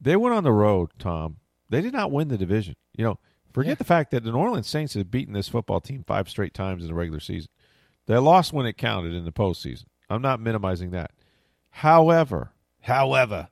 they 0.00 0.16
went 0.16 0.34
on 0.34 0.44
the 0.44 0.52
road, 0.52 0.90
Tom. 0.98 1.36
They 1.68 1.80
did 1.80 1.92
not 1.92 2.12
win 2.12 2.28
the 2.28 2.38
division. 2.38 2.76
You 2.94 3.04
know, 3.04 3.18
forget 3.52 3.70
Yeah. 3.70 3.74
the 3.76 3.84
fact 3.84 4.10
that 4.10 4.24
the 4.24 4.32
New 4.32 4.38
Orleans 4.38 4.68
Saints 4.68 4.94
have 4.94 5.10
beaten 5.10 5.34
this 5.34 5.48
football 5.48 5.80
team 5.80 6.04
five 6.06 6.28
straight 6.28 6.54
times 6.54 6.82
in 6.82 6.88
the 6.88 6.94
regular 6.94 7.20
season. 7.20 7.50
They 8.06 8.16
lost 8.18 8.52
when 8.52 8.66
it 8.66 8.76
counted 8.76 9.14
in 9.14 9.24
the 9.24 9.32
postseason. 9.32 9.84
I'm 10.10 10.22
not 10.22 10.40
minimizing 10.40 10.90
that. 10.90 11.12
However, 11.70 12.52
however, 12.80 13.48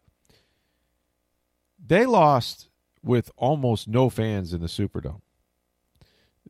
they 1.85 2.05
lost 2.07 2.69
with 3.03 3.31
almost 3.37 3.89
no 3.89 4.11
fans 4.11 4.53
in 4.53 4.61
the 4.61 4.67
Superdome. 4.67 5.23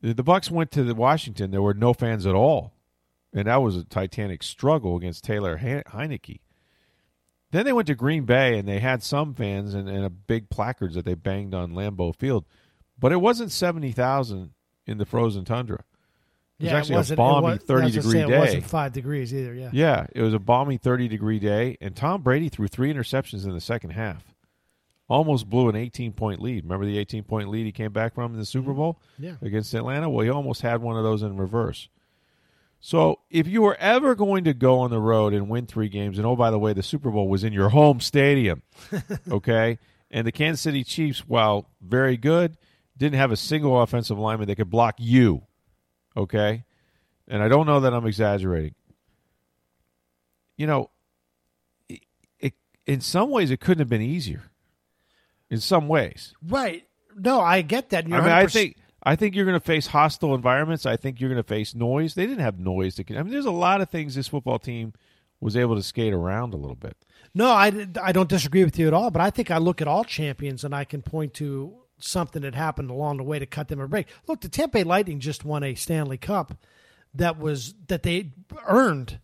The 0.01 0.23
Bucks 0.23 0.49
went 0.49 0.71
to 0.71 0.83
the 0.83 0.95
Washington. 0.95 1.51
There 1.51 1.61
were 1.61 1.73
no 1.73 1.93
fans 1.93 2.25
at 2.25 2.33
all, 2.35 2.73
and 3.33 3.47
that 3.47 3.61
was 3.61 3.75
a 3.77 3.83
titanic 3.83 4.41
struggle 4.43 4.97
against 4.97 5.23
Taylor 5.23 5.57
He- 5.57 5.67
Heineke. 5.91 6.39
Then 7.51 7.65
they 7.65 7.73
went 7.73 7.87
to 7.87 7.95
Green 7.95 8.25
Bay, 8.25 8.57
and 8.57 8.67
they 8.67 8.79
had 8.79 9.03
some 9.03 9.33
fans 9.35 9.73
and, 9.73 9.87
and 9.87 10.03
a 10.03 10.09
big 10.09 10.49
placards 10.49 10.95
that 10.95 11.05
they 11.05 11.13
banged 11.15 11.53
on 11.53 11.73
Lambeau 11.73 12.15
Field, 12.15 12.45
but 13.01 13.11
it 13.11 13.17
wasn't 13.17 13.51
seventy 13.51 13.91
thousand 13.91 14.51
in 14.87 14.97
the 14.97 15.05
frozen 15.05 15.43
tundra. 15.43 15.83
It 16.59 16.65
was 16.65 16.73
actually 16.73 16.95
a 16.95 16.97
wasn't- 16.99 17.15
it 17.15 17.17
balmy 17.17 17.47
was- 17.47 17.63
thirty 17.63 17.91
degree 17.91 18.11
say 18.11 18.27
day. 18.27 18.35
It 18.35 18.39
wasn't 18.39 18.63
five 18.65 18.93
degrees 18.93 19.33
either. 19.33 19.53
Yeah. 19.53 19.69
Yeah, 19.73 20.07
it 20.13 20.21
was 20.21 20.33
a 20.33 20.39
balmy 20.39 20.77
30 20.77 21.07
degree 21.07 21.39
day, 21.39 21.77
and 21.81 21.95
Tom 21.95 22.21
Brady 22.21 22.49
threw 22.49 22.67
three 22.67 22.93
interceptions 22.93 23.43
in 23.43 23.51
the 23.51 23.59
second 23.59 23.89
half. 23.89 24.23
Almost 25.09 25.49
blew 25.49 25.67
an 25.67 25.75
18 25.75 26.13
point 26.13 26.39
lead. 26.39 26.63
Remember 26.63 26.85
the 26.85 26.97
18 26.97 27.23
point 27.23 27.49
lead 27.49 27.65
he 27.65 27.71
came 27.71 27.91
back 27.91 28.13
from 28.13 28.31
in 28.31 28.37
the 28.37 28.43
mm-hmm. 28.43 28.59
Super 28.59 28.73
Bowl 28.73 28.99
Yeah. 29.19 29.35
against 29.41 29.73
Atlanta? 29.73 30.09
Well, 30.09 30.23
he 30.23 30.31
almost 30.31 30.61
had 30.61 30.81
one 30.81 30.95
of 30.95 31.03
those 31.03 31.23
in 31.23 31.35
reverse. 31.35 31.89
So 32.79 33.19
if 33.29 33.47
you 33.47 33.61
were 33.61 33.75
ever 33.75 34.15
going 34.15 34.43
to 34.45 34.53
go 34.53 34.79
on 34.79 34.89
the 34.89 34.99
road 34.99 35.33
and 35.33 35.49
win 35.49 35.67
three 35.67 35.89
games, 35.89 36.17
and 36.17 36.25
oh, 36.25 36.35
by 36.35 36.49
the 36.49 36.57
way, 36.57 36.73
the 36.73 36.81
Super 36.81 37.11
Bowl 37.11 37.27
was 37.27 37.43
in 37.43 37.53
your 37.53 37.69
home 37.69 37.99
stadium, 37.99 38.63
okay? 39.31 39.77
And 40.09 40.25
the 40.25 40.31
Kansas 40.31 40.61
City 40.61 40.83
Chiefs, 40.83 41.27
while 41.27 41.69
very 41.81 42.17
good, 42.17 42.57
didn't 43.01 43.17
have 43.17 43.31
a 43.31 43.37
single 43.37 43.81
offensive 43.81 44.19
lineman 44.19 44.47
that 44.47 44.55
could 44.55 44.69
block 44.69 44.95
you, 44.99 45.41
okay? 46.15 46.63
And 47.27 47.41
I 47.41 47.47
don't 47.47 47.65
know 47.65 47.79
that 47.79 47.93
I'm 47.93 48.05
exaggerating. 48.05 48.75
You 50.55 50.67
know, 50.67 50.91
it, 51.89 52.01
it, 52.39 52.53
in 52.85 53.01
some 53.01 53.31
ways, 53.31 53.49
it 53.49 53.59
couldn't 53.59 53.79
have 53.79 53.89
been 53.89 54.01
easier. 54.01 54.51
In 55.49 55.59
some 55.59 55.87
ways, 55.89 56.33
Right. 56.41 56.87
No, 57.13 57.41
I 57.41 57.61
get 57.61 57.89
that. 57.89 58.05
I 58.05 58.07
mean, 58.07 58.19
I 58.21 58.45
100% 58.45 58.53
think 58.53 58.77
I 59.03 59.17
think 59.17 59.35
you're 59.35 59.43
going 59.43 59.59
to 59.59 59.65
face 59.65 59.87
hostile 59.87 60.33
environments. 60.33 60.85
I 60.85 60.95
think 60.95 61.19
you're 61.19 61.29
going 61.29 61.43
to 61.43 61.47
face 61.47 61.75
noise. 61.75 62.13
They 62.13 62.25
didn't 62.25 62.39
have 62.39 62.57
noise. 62.57 62.95
To, 62.95 63.17
I 63.17 63.23
mean, 63.23 63.33
there's 63.33 63.45
a 63.45 63.51
lot 63.51 63.81
of 63.81 63.89
things 63.89 64.15
this 64.15 64.29
football 64.29 64.59
team 64.59 64.93
was 65.41 65.57
able 65.57 65.75
to 65.75 65.83
skate 65.83 66.13
around 66.13 66.53
a 66.53 66.57
little 66.57 66.75
bit. 66.75 66.95
No, 67.33 67.49
I, 67.49 67.87
I 68.01 68.13
don't 68.13 68.29
disagree 68.29 68.63
with 68.63 68.79
you 68.79 68.87
at 68.87 68.93
all, 68.93 69.11
but 69.11 69.21
I 69.21 69.29
think 69.29 69.51
I 69.51 69.57
look 69.57 69.81
at 69.81 69.89
all 69.89 70.05
champions 70.05 70.63
and 70.63 70.73
I 70.73 70.85
can 70.85 71.01
point 71.01 71.33
to 71.35 71.80
something 72.03 72.41
that 72.43 72.55
happened 72.55 72.89
along 72.89 73.17
the 73.17 73.23
way 73.23 73.39
to 73.39 73.45
cut 73.45 73.67
them 73.67 73.79
a 73.79 73.87
break. 73.87 74.07
Look, 74.27 74.41
the 74.41 74.49
Tampa 74.49 74.79
Bay 74.79 74.83
Lightning 74.83 75.19
just 75.19 75.45
won 75.45 75.63
a 75.63 75.75
Stanley 75.75 76.17
Cup 76.17 76.53
that 77.13 77.37
was 77.39 77.73
that 77.87 78.03
they 78.03 78.31
earned 78.67 79.19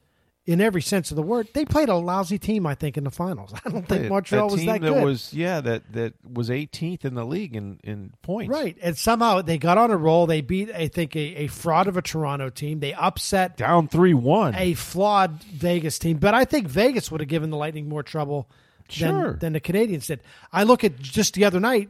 in 0.46 0.62
every 0.62 0.82
sense 0.82 1.12
of 1.12 1.18
the 1.18 1.22
word. 1.24 1.50
They 1.54 1.66
played 1.66 1.90
a 1.90 1.96
lousy 1.96 2.38
team, 2.40 2.66
I 2.66 2.74
think, 2.74 2.98
in 2.98 3.04
the 3.04 3.12
finals. 3.12 3.54
I 3.66 3.70
don't 3.70 3.86
think 3.88 4.08
Montreal 4.10 4.48
that 4.48 4.54
was 4.56 4.66
that 4.66 4.82
that 4.82 4.94
good. 4.94 5.04
was 5.04 5.34
yeah 5.34 5.60
that 5.60 5.92
that 5.94 6.14
was 6.24 6.50
18th 6.50 7.04
in 7.06 7.16
the 7.16 7.26
league 7.26 7.56
in 7.56 7.80
in 7.84 8.14
points. 8.22 8.50
Right. 8.54 8.78
And 8.82 8.98
somehow 8.98 9.42
they 9.42 9.58
got 9.58 9.78
on 9.78 9.92
a 9.92 9.98
roll. 9.98 10.26
They 10.26 10.42
beat, 10.42 10.72
I 10.72 10.88
think, 10.88 11.16
a, 11.16 11.20
a 11.44 11.48
fraud 11.48 11.88
of 11.88 11.98
a 11.98 12.02
Toronto 12.02 12.50
team. 12.50 12.80
They 12.80 12.94
upset 12.94 13.58
down 13.58 13.88
three 13.90 14.14
one. 14.14 14.56
a 14.56 14.74
flawed 14.74 15.44
Vegas 15.44 16.00
team. 16.00 16.18
But 16.18 16.34
I 16.34 16.46
think 16.46 16.68
Vegas 16.68 17.12
would 17.12 17.20
have 17.22 17.30
given 17.30 17.50
the 17.50 17.58
Lightning 17.58 17.90
more 17.90 18.04
trouble 18.04 18.50
Sure. 18.90 19.32
than, 19.32 19.40
than 19.40 19.54
the 19.54 19.60
Canadiens 19.60 20.08
did. 20.08 20.22
I 20.54 20.64
look 20.64 20.86
at 20.86 20.98
just 20.98 21.34
the 21.34 21.44
other 21.44 21.60
night 21.60 21.90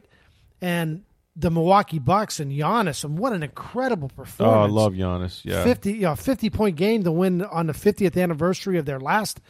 and 0.60 1.02
the 1.36 1.50
Milwaukee 1.50 1.98
Bucks 2.00 2.40
and 2.40 2.50
Giannis, 2.50 3.04
and 3.04 3.16
what 3.18 3.32
an 3.32 3.42
incredible 3.42 4.08
performance! 4.08 4.56
Oh, 4.56 4.60
I 4.64 4.66
love 4.66 4.94
Giannis. 4.94 5.44
Yeah, 5.44 5.62
50, 5.62 5.92
you 5.92 6.00
know, 6.02 6.16
50 6.16 6.50
point 6.50 6.76
game 6.76 7.04
to 7.04 7.12
win 7.12 7.42
on 7.44 7.66
the 7.68 7.72
50th 7.72 8.20
anniversary 8.20 8.76
of 8.78 8.84
their 8.86 8.98
last 9.00 9.40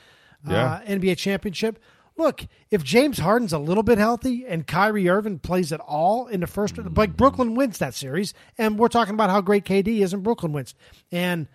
uh, 0.47 0.53
Yeah. 0.53 0.81
NBA 0.87 1.17
championship. 1.17 1.79
Look, 2.19 2.47
if 2.71 2.83
James 2.83 3.19
Harden's 3.19 3.53
a 3.53 3.59
little 3.61 3.85
bit 3.85 3.97
healthy 3.97 4.45
and 4.45 4.67
Kyrie 4.67 5.09
Irving 5.09 5.39
plays 5.39 5.73
at 5.73 5.79
all 5.81 6.27
in 6.27 6.41
the 6.41 6.47
first, 6.49 6.77
like 6.97 7.17
Brooklyn 7.17 7.55
wins 7.55 7.79
that 7.79 7.95
series, 7.95 8.35
and 8.59 8.77
we're 8.79 8.89
talking 8.89 9.15
about 9.15 9.31
how 9.31 9.41
great 9.41 9.65
KD 9.65 10.01
is, 10.01 10.13
and 10.13 10.23
Brooklyn 10.25 10.53
wins. 10.53 10.75
And 11.13 11.47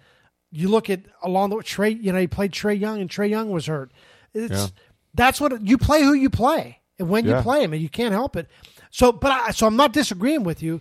you 0.51 0.69
look 0.69 0.89
at 0.89 1.01
along 1.21 1.49
the 1.49 1.61
Trey, 1.63 1.89
you 1.89 2.11
know, 2.13 2.19
he 2.19 2.27
played 2.27 2.53
Trae 2.53 2.79
Young, 2.79 3.01
and 3.01 3.09
Trae 3.09 3.29
Young 3.29 3.49
was 3.51 3.65
hurt. 3.65 3.91
It's 4.33 4.51
Yeah. 4.53 4.67
that's 5.13 5.41
what 5.41 5.61
you 5.67 5.77
play 5.77 6.01
who 6.01 6.13
you 6.13 6.29
play, 6.29 6.79
and 6.97 7.09
when 7.09 7.25
you 7.27 7.35
play 7.41 7.61
him, 7.63 7.73
and 7.73 7.81
you 7.81 7.89
can't 7.89 8.13
help 8.13 8.35
it. 8.37 8.47
So, 8.93 9.11
but 9.11 9.31
I, 9.31 9.51
so 9.51 9.65
I'm 9.65 9.75
not 9.75 9.91
disagreeing 9.91 10.43
with 10.43 10.61
you, 10.61 10.79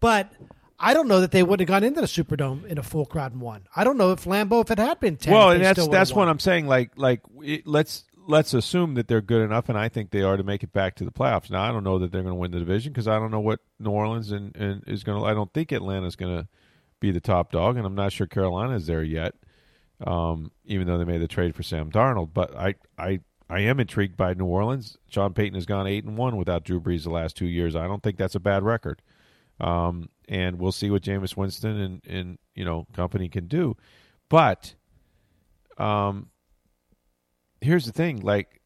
but 0.00 0.32
I 0.80 0.94
don't 0.94 1.06
know 1.06 1.20
that 1.20 1.30
they 1.30 1.44
would 1.44 1.60
have 1.60 1.68
gone 1.68 1.84
into 1.84 2.00
the 2.00 2.08
Superdome 2.08 2.64
in 2.64 2.76
a 2.76 2.82
full 2.82 3.06
crowd 3.06 3.30
and 3.30 3.40
won. 3.40 3.68
I 3.76 3.84
don't 3.84 3.96
know 3.96 4.10
if 4.10 4.24
Lambeau, 4.24 4.62
if 4.62 4.72
it 4.72 4.78
had 4.78 4.98
been 4.98 5.16
ten, 5.16 5.32
well, 5.32 5.50
and 5.52 5.64
that's 5.64 5.86
that's 5.86 6.12
what. 6.12 6.26
I'm 6.26 6.40
saying. 6.40 6.66
Like 6.66 6.90
like 6.96 7.20
it, 7.40 7.64
let's 7.64 8.02
let's 8.26 8.52
assume 8.52 8.94
that 8.94 9.06
they're 9.06 9.20
good 9.20 9.42
enough, 9.42 9.68
and 9.68 9.78
I 9.78 9.88
think 9.88 10.10
they 10.10 10.22
are 10.22 10.36
to 10.36 10.42
make 10.42 10.64
it 10.64 10.72
back 10.72 10.96
to 10.96 11.04
the 11.04 11.12
playoffs. 11.12 11.50
Now 11.52 11.62
I 11.62 11.70
don't 11.70 11.84
know 11.84 12.00
that 12.00 12.10
they're 12.10 12.22
going 12.22 12.34
to 12.34 12.40
win 12.40 12.50
the 12.50 12.58
division 12.58 12.92
because 12.92 13.06
I 13.06 13.20
don't 13.20 13.30
know 13.30 13.38
what 13.38 13.60
New 13.78 13.90
Orleans 13.90 14.32
and, 14.32 14.56
and 14.56 14.82
is 14.88 15.04
going 15.04 15.20
to. 15.20 15.24
I 15.24 15.32
don't 15.32 15.52
think 15.52 15.70
Atlanta's 15.70 16.16
going 16.16 16.36
to 16.36 16.48
be 16.98 17.12
the 17.12 17.20
top 17.20 17.52
dog, 17.52 17.76
and 17.76 17.86
I'm 17.86 17.94
not 17.94 18.10
sure 18.10 18.26
Carolina 18.26 18.74
is 18.74 18.88
there 18.88 19.04
yet. 19.04 19.34
Um, 20.04 20.50
even 20.64 20.88
though 20.88 20.98
they 20.98 21.04
made 21.04 21.22
the 21.22 21.28
trade 21.28 21.54
for 21.54 21.62
Sam 21.62 21.92
Darnold, 21.92 22.30
but 22.34 22.56
I 22.56 22.74
I. 22.98 23.20
I 23.50 23.60
am 23.60 23.80
intrigued 23.80 24.16
by 24.16 24.34
New 24.34 24.46
Orleans. 24.46 24.96
Sean 25.08 25.34
Payton 25.34 25.54
has 25.54 25.66
gone 25.66 25.86
eight 25.86 26.04
and 26.04 26.16
one 26.16 26.36
without 26.36 26.64
Drew 26.64 26.80
Brees 26.80 27.02
the 27.04 27.10
last 27.10 27.36
two 27.36 27.46
years. 27.46 27.76
I 27.76 27.86
don't 27.86 28.02
think 28.02 28.16
that's 28.16 28.34
a 28.34 28.40
bad 28.40 28.62
record. 28.62 29.02
Um, 29.60 30.08
and 30.28 30.58
we'll 30.58 30.72
see 30.72 30.90
what 30.90 31.02
Jameis 31.02 31.36
Winston 31.36 31.78
and, 31.78 32.06
and 32.06 32.38
you 32.54 32.64
know 32.64 32.86
company 32.94 33.28
can 33.28 33.46
do. 33.46 33.76
But 34.28 34.74
um, 35.78 36.30
here's 37.60 37.84
the 37.84 37.92
thing: 37.92 38.20
like, 38.20 38.60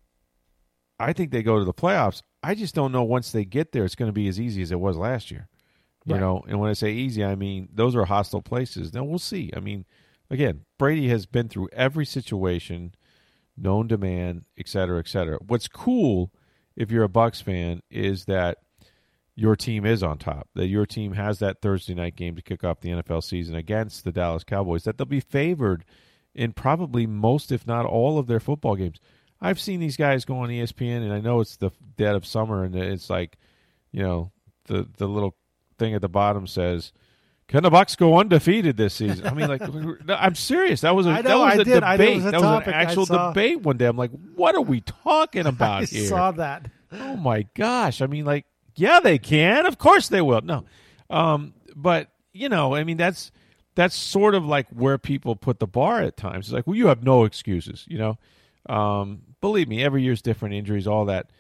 I 1.01 1.13
think 1.13 1.31
they 1.33 1.43
go 1.43 1.59
to 1.59 1.65
the 1.65 1.75
playoffs. 1.75 2.23
I 2.43 2.55
just 2.55 2.75
don't 2.75 2.93
know 2.93 3.03
once 3.03 3.33
they 3.33 3.45
get 3.45 3.73
there, 3.73 3.85
it's 3.85 3.97
going 3.97 4.09
to 4.09 4.13
be 4.13 4.29
as 4.29 4.39
easy 4.41 4.63
as 4.63 4.71
it 4.71 4.79
was 4.81 4.97
last 4.97 5.31
year. 5.31 5.49
You 6.05 6.15
Right. 6.15 6.21
know, 6.21 6.45
and 6.47 6.61
when 6.61 6.71
I 6.71 6.75
say 6.75 6.93
easy, 6.93 7.25
I 7.25 7.35
mean 7.35 7.69
those 7.75 7.97
are 7.97 8.05
hostile 8.05 8.43
places. 8.43 8.95
Now 8.95 9.03
we'll 9.03 9.19
see. 9.19 9.51
I 9.57 9.61
mean, 9.61 9.85
again, 10.31 10.65
Brady 10.79 11.09
has 11.09 11.27
been 11.27 11.49
through 11.49 11.69
every 11.73 12.07
situation 12.07 12.95
known 13.57 13.87
demand, 13.87 14.45
et 14.59 14.69
cetera, 14.69 14.99
et 14.99 15.09
cetera. 15.09 15.39
What's 15.47 15.69
cool 15.69 16.33
if 16.77 16.91
you're 16.91 17.05
a 17.05 17.09
Bucks 17.09 17.41
fan 17.41 17.83
is 17.91 18.27
that 18.27 18.59
your 19.35 19.55
team 19.55 19.85
is 19.85 20.03
on 20.03 20.19
top. 20.19 20.49
That 20.55 20.67
your 20.67 20.87
team 20.87 21.13
has 21.13 21.39
that 21.39 21.61
Thursday 21.61 21.95
night 21.95 22.17
game 22.17 22.37
to 22.37 22.43
kick 22.43 22.65
off 22.65 22.81
the 22.81 22.91
NFL 22.91 23.23
season 23.23 23.55
against 23.55 24.05
the 24.05 24.13
Dallas 24.13 24.45
Cowboys. 24.45 24.85
That 24.85 24.97
they'll 24.97 25.07
be 25.07 25.21
favored 25.21 25.85
in 26.35 26.53
probably 26.53 27.07
most, 27.07 27.53
if 27.53 27.67
not 27.67 27.87
all, 27.87 28.19
of 28.19 28.27
their 28.27 28.41
football 28.41 28.77
games. 28.77 28.99
I've 29.41 29.61
seen 29.61 29.81
these 29.81 29.99
guys 29.99 30.25
go 30.25 30.39
on 30.39 30.49
ESPN, 30.49 31.03
and 31.03 31.13
I 31.13 31.21
know 31.21 31.41
it's 31.41 31.57
the 31.57 31.71
dead 31.97 32.15
of 32.15 32.27
summer, 32.27 32.65
and 32.65 32.75
it's 32.75 33.11
like, 33.11 33.37
you 33.93 34.03
know, 34.03 34.33
the 34.65 34.89
the 34.97 35.07
little 35.07 35.37
thing 35.79 35.95
at 35.95 36.01
the 36.01 36.09
bottom 36.09 36.47
says. 36.47 36.93
Can 37.49 37.63
the 37.63 37.71
Bucks 37.71 37.95
go 37.95 38.19
undefeated 38.19 38.77
this 38.77 38.95
season? 38.95 39.27
I 39.27 39.33
mean, 39.33 39.49
like, 39.49 39.63
I'm 40.09 40.35
serious. 40.35 40.81
That 40.81 40.97
was 40.97 41.07
a 41.07 41.11
I 41.11 41.23
that 41.23 41.39
was 41.39 41.59
I 41.59 41.61
a 41.61 41.65
did. 41.65 41.81
Know 41.81 41.91
debate. 41.93 42.17
was 42.17 42.27
a 42.27 42.31
that 42.33 42.41
was 42.41 42.67
an 42.67 42.73
actual 42.73 43.05
debate 43.07 43.61
one 43.63 43.77
day. 43.77 43.87
I'm 43.87 43.97
like, 43.97 44.11
what 44.35 44.55
are 44.57 44.61
we 44.63 44.81
talking 44.81 45.47
about 45.47 45.83
I 45.83 45.85
here? 45.87 46.09
saw 46.09 46.33
that. 46.33 46.71
Oh 46.93 47.17
my 47.17 47.47
gosh! 47.55 48.03
I 48.03 48.07
mean, 48.07 48.25
like, 48.25 48.47
yeah, 48.75 49.01
they 49.01 49.19
can. 49.19 49.67
Of 49.67 49.79
course 49.79 50.09
they 50.09 50.21
will. 50.23 50.41
No, 50.41 50.65
um, 51.11 51.55
but 51.75 52.11
you 52.33 52.49
know, 52.49 52.75
I 52.75 52.83
mean, 52.85 52.97
that's 52.97 53.31
that's 53.77 53.95
sort 53.95 54.35
of 54.35 54.45
like 54.45 54.69
where 54.71 54.99
people 54.99 55.37
put 55.37 55.61
the 55.61 55.67
bar 55.67 56.03
at 56.03 56.17
times. 56.17 56.47
It's 56.47 56.53
like, 56.53 56.67
well, 56.67 56.77
you 56.77 56.89
have 56.89 57.05
no 57.05 57.25
excuses. 57.25 57.85
You 57.89 57.99
know, 57.99 58.19
um, 58.69 59.23
believe 59.41 59.69
me, 59.69 59.85
every 59.85 60.03
year's 60.03 60.23
different 60.23 60.55
injuries, 60.55 60.87
all 60.87 61.05
that. 61.07 61.31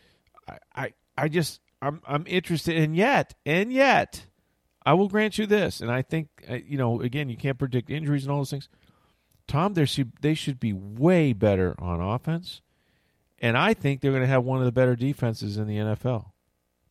I, 0.49 0.59
I, 0.75 0.93
I 1.19 1.29
just, 1.29 1.61
I'm, 1.83 2.01
I'm 2.07 2.25
interested, 2.29 2.77
and 2.77 2.95
yet, 2.95 3.35
and 3.45 3.73
yet, 3.73 4.25
I 4.87 4.95
will 4.95 5.09
grant 5.09 5.37
you 5.37 5.47
this, 5.47 5.81
and 5.81 5.91
I 5.91 6.01
think, 6.01 6.29
uh, 6.49 6.55
you 6.55 6.79
know, 6.79 7.01
again, 7.01 7.29
you 7.29 7.37
can't 7.37 7.59
predict 7.59 7.91
injuries 7.91 8.23
and 8.23 8.31
all 8.31 8.39
those 8.39 8.51
things. 8.51 8.69
Tom, 9.49 9.75
there 9.75 9.87
should 9.87 10.13
they 10.21 10.35
should 10.35 10.61
be 10.61 10.73
way 10.73 11.33
better 11.33 11.75
on 11.79 12.01
offense, 12.01 12.63
and 13.41 13.59
I 13.59 13.75
think 13.75 14.01
they're 14.01 14.13
going 14.13 14.23
to 14.23 14.29
have 14.29 14.45
one 14.45 14.61
of 14.61 14.65
the 14.65 14.73
better 14.73 14.95
defenses 14.95 15.57
in 15.57 15.67
the 15.67 15.77
NFL. 15.77 16.27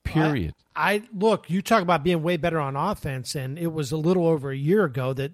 Period. 0.04 0.54
I 0.76 1.04
look, 1.14 1.50
you 1.50 1.62
talk 1.62 1.82
about 1.82 2.04
being 2.04 2.22
way 2.22 2.38
better 2.38 2.60
on 2.60 2.76
offense, 2.76 3.34
and 3.34 3.58
it 3.58 3.74
was 3.74 3.92
a 3.92 3.98
little 3.98 4.28
over 4.28 4.52
a 4.52 4.58
year 4.58 4.84
ago 4.84 5.14
that 5.14 5.32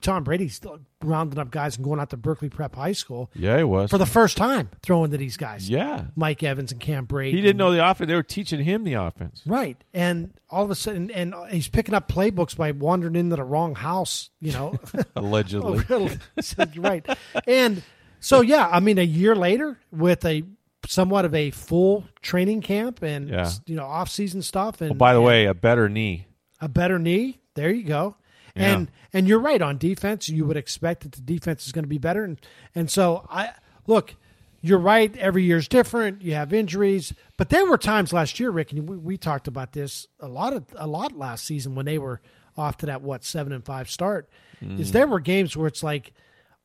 Tom 0.00 0.24
Brady's 0.24 0.60
rounding 1.02 1.38
up 1.38 1.50
guys 1.50 1.76
and 1.76 1.84
going 1.84 2.00
out 2.00 2.10
to 2.10 2.16
Berkeley 2.16 2.48
Prep 2.48 2.74
High 2.74 2.92
School 2.92 3.30
Yeah, 3.34 3.58
it 3.58 3.68
was. 3.68 3.90
for 3.90 3.98
the 3.98 4.06
first 4.06 4.36
time, 4.36 4.68
throwing 4.82 5.10
to 5.10 5.16
these 5.16 5.36
guys. 5.36 5.68
yeah. 5.68 6.04
Mike 6.16 6.42
Evans 6.42 6.72
and 6.72 6.80
Cam 6.80 7.06
Brate. 7.06 7.30
He 7.32 7.40
didn't 7.40 7.56
know 7.58 7.72
the 7.72 7.88
offense. 7.88 8.08
They 8.08 8.14
were 8.14 8.22
teaching 8.22 8.62
him 8.64 8.84
the 8.84 8.94
offense. 8.94 9.42
Right. 9.46 9.76
And 9.94 10.32
all 10.50 10.64
of 10.64 10.70
a 10.70 10.74
sudden, 10.74 11.10
and 11.10 11.34
he's 11.50 11.68
picking 11.68 11.94
up 11.94 12.08
playbooks 12.08 12.56
by 12.56 12.70
wandering 12.72 13.16
into 13.16 13.36
the 13.36 13.44
wrong 13.44 13.74
house, 13.74 14.30
you 14.40 14.52
know. 14.52 14.74
Allegedly. 15.16 15.84
Right. 16.76 17.06
And 17.46 17.82
so, 18.20 18.40
yeah, 18.40 18.68
I 18.70 18.80
mean, 18.80 18.98
a 18.98 19.02
year 19.02 19.36
later 19.36 19.78
with 19.92 20.24
a 20.24 20.42
somewhat 20.86 21.24
of 21.24 21.34
a 21.34 21.50
full 21.50 22.04
training 22.22 22.62
camp 22.62 23.02
and, 23.02 23.28
Yeah. 23.28 23.50
you 23.66 23.76
know, 23.76 23.84
off 23.84 24.08
season 24.10 24.42
stuff. 24.42 24.80
And 24.80 24.92
Oh, 24.92 24.94
by 24.94 25.12
the 25.12 25.18
and 25.18 25.26
way, 25.26 25.44
a 25.46 25.54
better 25.54 25.88
knee. 25.88 26.26
a 26.60 26.68
better 26.68 26.98
knee. 26.98 27.40
There 27.54 27.70
you 27.70 27.82
go. 27.84 28.16
Yeah. 28.58 28.72
And 28.72 28.90
and 29.12 29.28
you're 29.28 29.38
right 29.38 29.62
on 29.62 29.78
defense. 29.78 30.28
You 30.28 30.44
would 30.44 30.56
expect 30.56 31.02
that 31.02 31.12
the 31.12 31.20
defense 31.20 31.66
is 31.66 31.72
going 31.72 31.84
to 31.84 31.88
be 31.88 31.98
better. 31.98 32.24
And 32.24 32.40
and 32.74 32.90
so 32.90 33.26
I 33.30 33.50
look, 33.86 34.16
you're 34.60 34.78
right. 34.78 35.16
Every 35.16 35.44
year's 35.44 35.68
different. 35.68 36.22
You 36.22 36.34
have 36.34 36.52
injuries, 36.52 37.14
but 37.36 37.48
there 37.50 37.66
were 37.66 37.78
times 37.78 38.12
last 38.12 38.40
year, 38.40 38.50
Rick, 38.50 38.72
and 38.72 38.88
we, 38.88 38.96
we 38.96 39.16
talked 39.16 39.48
about 39.48 39.72
this 39.72 40.06
a 40.20 40.28
lot 40.28 40.52
of 40.52 40.64
a 40.76 40.86
lot 40.86 41.16
last 41.16 41.44
season 41.44 41.74
when 41.74 41.86
they 41.86 41.98
were 41.98 42.20
off 42.56 42.76
to 42.78 42.86
that 42.86 43.02
what 43.02 43.24
seven 43.24 43.52
and 43.52 43.64
five 43.64 43.90
start. 43.90 44.28
Mm. 44.62 44.80
Is 44.80 44.92
there 44.92 45.06
were 45.06 45.20
games 45.20 45.56
where 45.56 45.66
it's 45.66 45.82
like. 45.82 46.12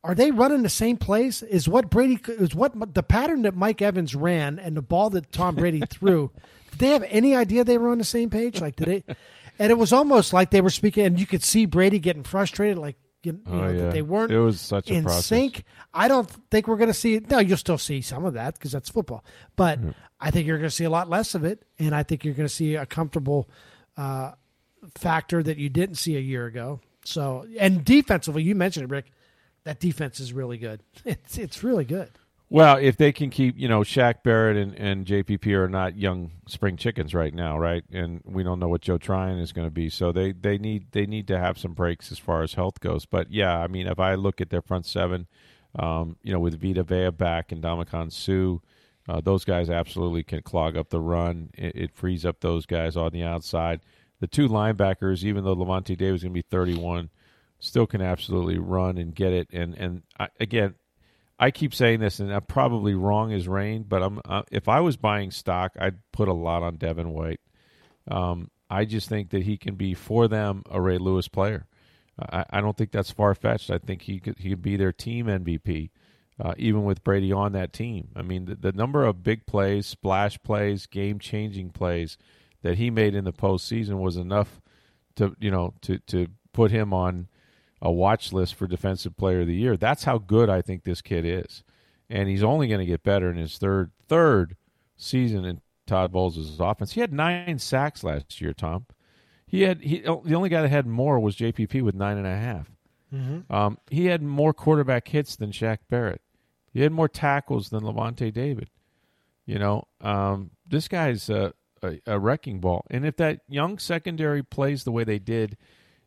Are 0.06 0.16
they 0.16 0.32
running 0.32 0.64
the 0.64 0.70
same 0.70 0.98
plays? 0.98 1.42
Is 1.44 1.70
what 1.70 1.90
Brady 1.90 2.20
is 2.28 2.54
what 2.54 2.94
the 2.94 3.02
pattern 3.02 3.44
that 3.44 3.56
Mike 3.56 3.82
Evans 3.82 4.14
ran 4.14 4.60
and 4.60 4.76
the 4.76 4.82
ball 4.82 5.10
that 5.12 5.32
Tom 5.32 5.56
Brady 5.56 5.82
threw? 5.90 6.30
Did 6.74 6.80
they 6.80 6.90
have 6.90 7.06
any 7.08 7.36
idea 7.36 7.64
they 7.64 7.78
were 7.78 7.90
on 7.90 8.00
the 8.00 8.04
same 8.04 8.30
page? 8.32 8.60
Like, 8.60 8.76
did 8.76 8.88
they? 8.88 9.16
And 9.60 9.72
it 9.72 9.76
was 9.78 9.94
almost 9.94 10.34
like 10.34 10.50
they 10.52 10.62
were 10.62 10.70
speaking, 10.70 11.06
and 11.06 11.20
you 11.20 11.26
could 11.26 11.44
see 11.44 11.66
Brady 11.66 12.00
getting 12.00 12.24
frustrated, 12.24 12.78
like 12.78 12.96
you, 13.24 13.34
you 13.34 13.40
Oh, 13.48 13.56
know, 13.62 13.70
yeah. 13.70 13.82
that 13.84 13.92
they 13.94 14.02
weren't. 14.02 14.32
It 14.32 14.40
was 14.40 14.60
such 14.60 14.90
a 14.90 14.94
in 14.94 15.04
process. 15.04 15.26
sync. 15.28 15.64
I 15.94 16.08
don't 16.08 16.30
think 16.52 16.68
we're 16.68 16.76
going 16.78 16.90
to 16.90 16.94
see. 16.94 17.20
No, 17.30 17.40
you'll 17.40 17.58
still 17.58 17.78
see 17.78 18.02
some 18.02 18.26
of 18.26 18.34
that 18.34 18.56
because 18.56 18.72
that's 18.72 18.90
football, 18.90 19.24
but 19.56 19.80
I 20.20 20.32
think 20.32 20.48
you're 20.48 20.58
going 20.58 20.70
to 20.70 20.76
see 20.76 20.84
a 20.86 20.90
lot 20.90 21.10
less 21.10 21.36
of 21.36 21.44
it, 21.46 21.64
and 21.80 21.94
I 21.96 22.04
think 22.04 22.26
you're 22.26 22.34
going 22.34 22.48
to 22.50 22.54
see 22.54 22.76
a 22.76 22.86
comfortable 22.86 23.48
uh, 23.96 24.32
factor 24.96 25.42
that 25.44 25.58
you 25.58 25.70
didn't 25.70 25.96
see 25.96 26.16
a 26.18 26.20
year 26.20 26.46
ago. 26.46 26.80
So, 27.06 27.46
and 27.60 27.84
defensively, 27.86 28.44
you 28.44 28.56
mentioned 28.56 28.86
it, 28.86 28.90
Rick. 28.94 29.12
That 29.66 29.80
defense 29.80 30.20
is 30.20 30.34
really 30.34 30.58
good. 30.58 30.82
It's 31.06 31.38
it's 31.38 31.64
really 31.64 31.86
good. 31.86 32.10
Well, 32.50 32.78
if 32.78 32.98
they 32.98 33.12
can 33.12 33.32
keep, 33.32 33.58
you 33.58 33.68
know, 33.68 33.80
Shaq 33.82 34.22
Barrett 34.24 34.58
and, 34.58 34.76
and 34.76 35.06
JPP 35.08 35.48
are 35.54 35.68
not 35.68 35.98
young 35.98 36.32
spring 36.48 36.78
chickens 36.78 37.14
right 37.16 37.34
now, 37.34 37.58
right? 37.58 37.84
And 37.92 38.22
we 38.26 38.44
don't 38.44 38.60
know 38.60 38.68
what 38.68 38.82
Joe 38.82 39.00
Tryon 39.00 39.40
is 39.40 39.52
going 39.52 39.66
to 39.68 39.72
be, 39.72 39.90
so 39.90 40.12
they, 40.12 40.34
they 40.34 40.60
need 40.60 40.92
they 40.92 41.08
need 41.08 41.28
to 41.30 41.40
have 41.40 41.58
some 41.58 41.74
breaks 41.74 42.12
as 42.12 42.20
far 42.20 42.44
as 42.44 42.54
health 42.54 42.80
goes. 42.80 43.06
But 43.06 43.32
yeah, 43.32 43.58
I 43.58 43.68
mean, 43.68 43.88
if 43.88 44.00
I 44.00 44.14
look 44.16 44.40
at 44.40 44.52
their 44.52 44.62
front 44.62 44.86
seven, 44.86 45.28
um, 45.80 46.18
you 46.22 46.32
know, 46.32 46.40
with 46.40 46.62
Vita 46.62 46.84
Vea 46.84 47.10
back 47.10 47.52
and 47.52 47.64
Ndamukong 47.64 48.12
Suh, 48.12 48.62
uh, 49.12 49.20
those 49.20 49.44
guys 49.46 49.70
absolutely 49.70 50.24
can 50.24 50.44
clog 50.44 50.78
up 50.78 50.90
the 50.90 51.02
run. 51.02 51.50
It, 51.58 51.76
it 51.76 51.96
frees 51.96 52.24
up 52.24 52.40
those 52.42 52.68
guys 52.68 52.96
on 52.96 53.12
the 53.14 53.24
outside. 53.24 53.82
The 54.20 54.28
two 54.28 54.48
linebackers, 54.48 55.24
even 55.24 55.44
though 55.44 55.56
Lavonte 55.56 55.98
Davis 55.98 56.20
is 56.20 56.24
going 56.24 56.34
to 56.34 56.42
be 56.42 56.48
31, 56.50 57.10
still 57.60 57.88
can 57.88 58.02
absolutely 58.02 58.60
run 58.60 58.98
and 58.98 59.16
get 59.16 59.34
it. 59.34 59.48
And 59.52 59.74
and 59.74 60.04
I, 60.20 60.28
again, 60.40 60.76
I 61.40 61.52
keep 61.52 61.74
saying 61.74 62.00
this, 62.00 62.20
and 62.20 62.32
I'm 62.32 62.44
probably 62.44 62.94
wrong 62.94 63.34
as 63.34 63.48
rain, 63.48 63.86
but 63.88 64.04
I'm 64.04 64.20
uh, 64.26 64.44
if 64.52 64.68
I 64.68 64.80
was 64.82 64.98
buying 64.98 65.32
stock, 65.32 65.74
I'd 65.80 65.98
put 66.12 66.28
a 66.28 66.34
lot 66.34 66.64
on 66.64 66.78
Devin 66.78 67.12
White. 67.12 67.42
Um, 68.10 68.50
I 68.70 68.86
just 68.86 69.10
think 69.10 69.30
that 69.32 69.44
he 69.44 69.58
can 69.58 69.76
be 69.76 69.94
for 69.94 70.28
them 70.28 70.64
a 70.70 70.80
Ray 70.80 70.98
Lewis 70.98 71.28
player. 71.28 71.68
I, 72.20 72.46
I 72.50 72.62
don't 72.62 72.78
think 72.78 72.92
that's 72.92 73.12
far 73.12 73.34
fetched. 73.36 73.72
I 73.72 73.78
think 73.78 74.04
he 74.04 74.20
could 74.20 74.38
he 74.38 74.50
could 74.50 74.62
be 74.62 74.78
their 74.78 74.94
team 74.94 75.26
MVP, 75.26 75.90
uh, 76.40 76.54
even 76.58 76.84
with 76.84 77.04
Brady 77.04 77.32
on 77.32 77.54
that 77.54 77.74
team. 77.74 78.10
I 78.16 78.22
mean, 78.22 78.46
the, 78.46 78.56
the 78.56 78.72
number 78.72 79.04
of 79.04 79.24
big 79.24 79.46
plays, 79.46 79.88
splash 79.88 80.42
plays, 80.44 80.86
game 80.86 81.20
changing 81.20 81.72
plays 81.72 82.18
that 82.62 82.78
he 82.78 82.90
made 82.90 83.16
in 83.16 83.26
the 83.26 83.34
postseason 83.34 84.00
was 84.00 84.18
enough 84.18 84.62
to 85.16 85.36
you 85.40 85.52
know 85.52 85.74
to 85.82 86.00
to 86.00 86.28
put 86.54 86.72
him 86.72 86.94
on 86.94 87.28
a 87.84 87.92
watch 87.92 88.32
list 88.32 88.56
for 88.56 88.66
defensive 88.66 89.18
player 89.18 89.42
of 89.42 89.48
the 89.48 89.56
year. 89.56 89.76
That's 89.76 90.06
how 90.06 90.18
good 90.18 90.50
I 90.50 90.62
think 90.62 90.84
this 90.84 91.02
kid 91.02 91.26
is. 91.26 91.64
And 92.10 92.30
he's 92.30 92.44
only 92.44 92.68
going 92.68 92.80
to 92.80 92.86
get 92.86 93.04
better 93.04 93.30
in 93.30 93.38
his 93.38 93.58
third 93.58 93.92
third 94.08 94.56
season 94.96 95.44
in 95.44 95.62
Todd 95.86 96.12
Bowles' 96.12 96.60
offense. 96.60 96.94
He 96.94 97.02
had 97.02 97.12
nine 97.12 97.60
sacks 97.60 98.04
last 98.04 98.40
year, 98.40 98.54
Tom. 98.54 98.86
He 99.46 99.62
had 99.62 99.82
he 99.82 100.00
the 100.00 100.34
only 100.34 100.50
guy 100.50 100.62
that 100.62 100.70
had 100.70 100.88
more 100.88 101.20
was 101.20 101.36
JPP 101.36 101.82
with 101.82 101.94
nine 101.94 102.18
and 102.18 102.26
a 102.26 102.38
half. 102.38 102.72
Um, 103.54 103.78
he 103.92 104.06
had 104.06 104.24
more 104.24 104.54
quarterback 104.54 105.08
hits 105.10 105.36
than 105.36 105.52
Shaq 105.52 105.80
Barrett. 105.90 106.22
He 106.72 106.82
had 106.82 106.92
more 106.92 107.10
tackles 107.10 107.70
than 107.70 107.84
Lavonte 107.84 108.34
David. 108.34 108.70
You 109.46 109.60
know, 109.60 109.88
um, 110.02 110.52
this 110.66 110.88
guy's 110.88 111.30
a, 111.30 111.54
a, 111.84 112.00
a 112.08 112.18
wrecking 112.18 112.60
ball. 112.60 112.86
And 112.90 113.06
if 113.06 113.18
that 113.18 113.42
young 113.48 113.78
secondary 113.78 114.42
plays 114.42 114.84
the 114.84 114.92
way 114.92 115.04
they 115.04 115.20
did 115.20 115.58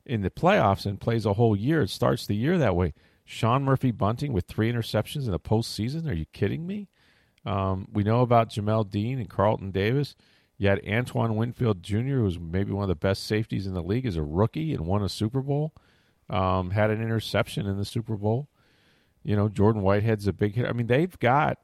in 0.07 0.23
the 0.23 0.31
playoffs 0.31 0.87
and 0.87 1.01
plays 1.01 1.27
a 1.27 1.35
whole 1.35 1.57
year, 1.57 1.83
it 1.83 1.91
starts 1.91 2.27
the 2.27 2.37
year 2.37 2.57
that 2.59 2.77
way. 2.77 2.95
Sean 3.25 3.65
Murphy 3.65 3.91
Bunting 3.91 4.33
with 4.33 4.47
three 4.47 4.73
interceptions 4.73 5.27
in 5.27 5.33
the 5.33 5.41
postseason. 5.41 6.09
Are 6.09 6.15
you 6.15 6.27
kidding 6.33 6.67
me? 6.67 6.89
Um, 7.45 7.89
we 7.93 8.05
know 8.05 8.21
about 8.21 8.51
Jamel 8.51 8.89
Dean 8.89 9.19
and 9.19 9.29
Carlton 9.29 9.73
Davis. 9.73 10.15
You 10.59 10.69
had 10.69 10.81
Antoine 10.89 11.37
Winfield 11.37 11.83
Jr., 11.83 12.21
who's 12.21 12.39
maybe 12.39 12.73
one 12.73 12.85
of 12.85 12.89
the 12.89 12.95
best 12.95 13.25
safeties 13.25 13.67
in 13.67 13.75
the 13.75 13.83
league 13.83 14.07
as 14.07 14.17
a 14.17 14.23
rookie 14.23 14.73
and 14.73 14.87
won 14.87 15.03
a 15.03 15.09
Super 15.09 15.43
Bowl. 15.43 15.75
Um, 16.31 16.71
had 16.71 16.91
an 16.91 17.03
interception 17.03 17.67
in 17.67 17.77
the 17.77 17.85
Super 17.85 18.17
Bowl. 18.17 18.49
You 19.23 19.37
know, 19.37 19.49
Jordan 19.49 19.83
Whitehead's 19.83 20.27
a 20.27 20.33
big 20.33 20.55
hit. 20.55 20.67
I 20.67 20.73
mean, 20.73 20.87
they've 20.87 21.19
got 21.19 21.59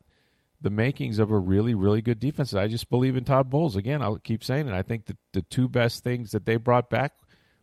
the 0.60 0.70
makings 0.70 1.18
of 1.18 1.30
a 1.30 1.38
really, 1.38 1.74
really 1.74 2.02
good 2.02 2.20
defense. 2.20 2.54
I 2.54 2.68
just 2.68 2.90
believe 2.90 3.16
in 3.16 3.24
Todd 3.24 3.50
Bowles. 3.50 3.76
Again, 3.76 4.02
I'll 4.02 4.18
keep 4.18 4.44
saying 4.44 4.68
it. 4.68 4.74
I 4.74 4.82
think 4.82 5.06
that 5.06 5.16
the 5.32 5.42
two 5.42 5.68
best 5.68 6.04
things 6.04 6.32
that 6.32 6.44
they 6.44 6.56
brought 6.56 6.90
back 6.90 7.12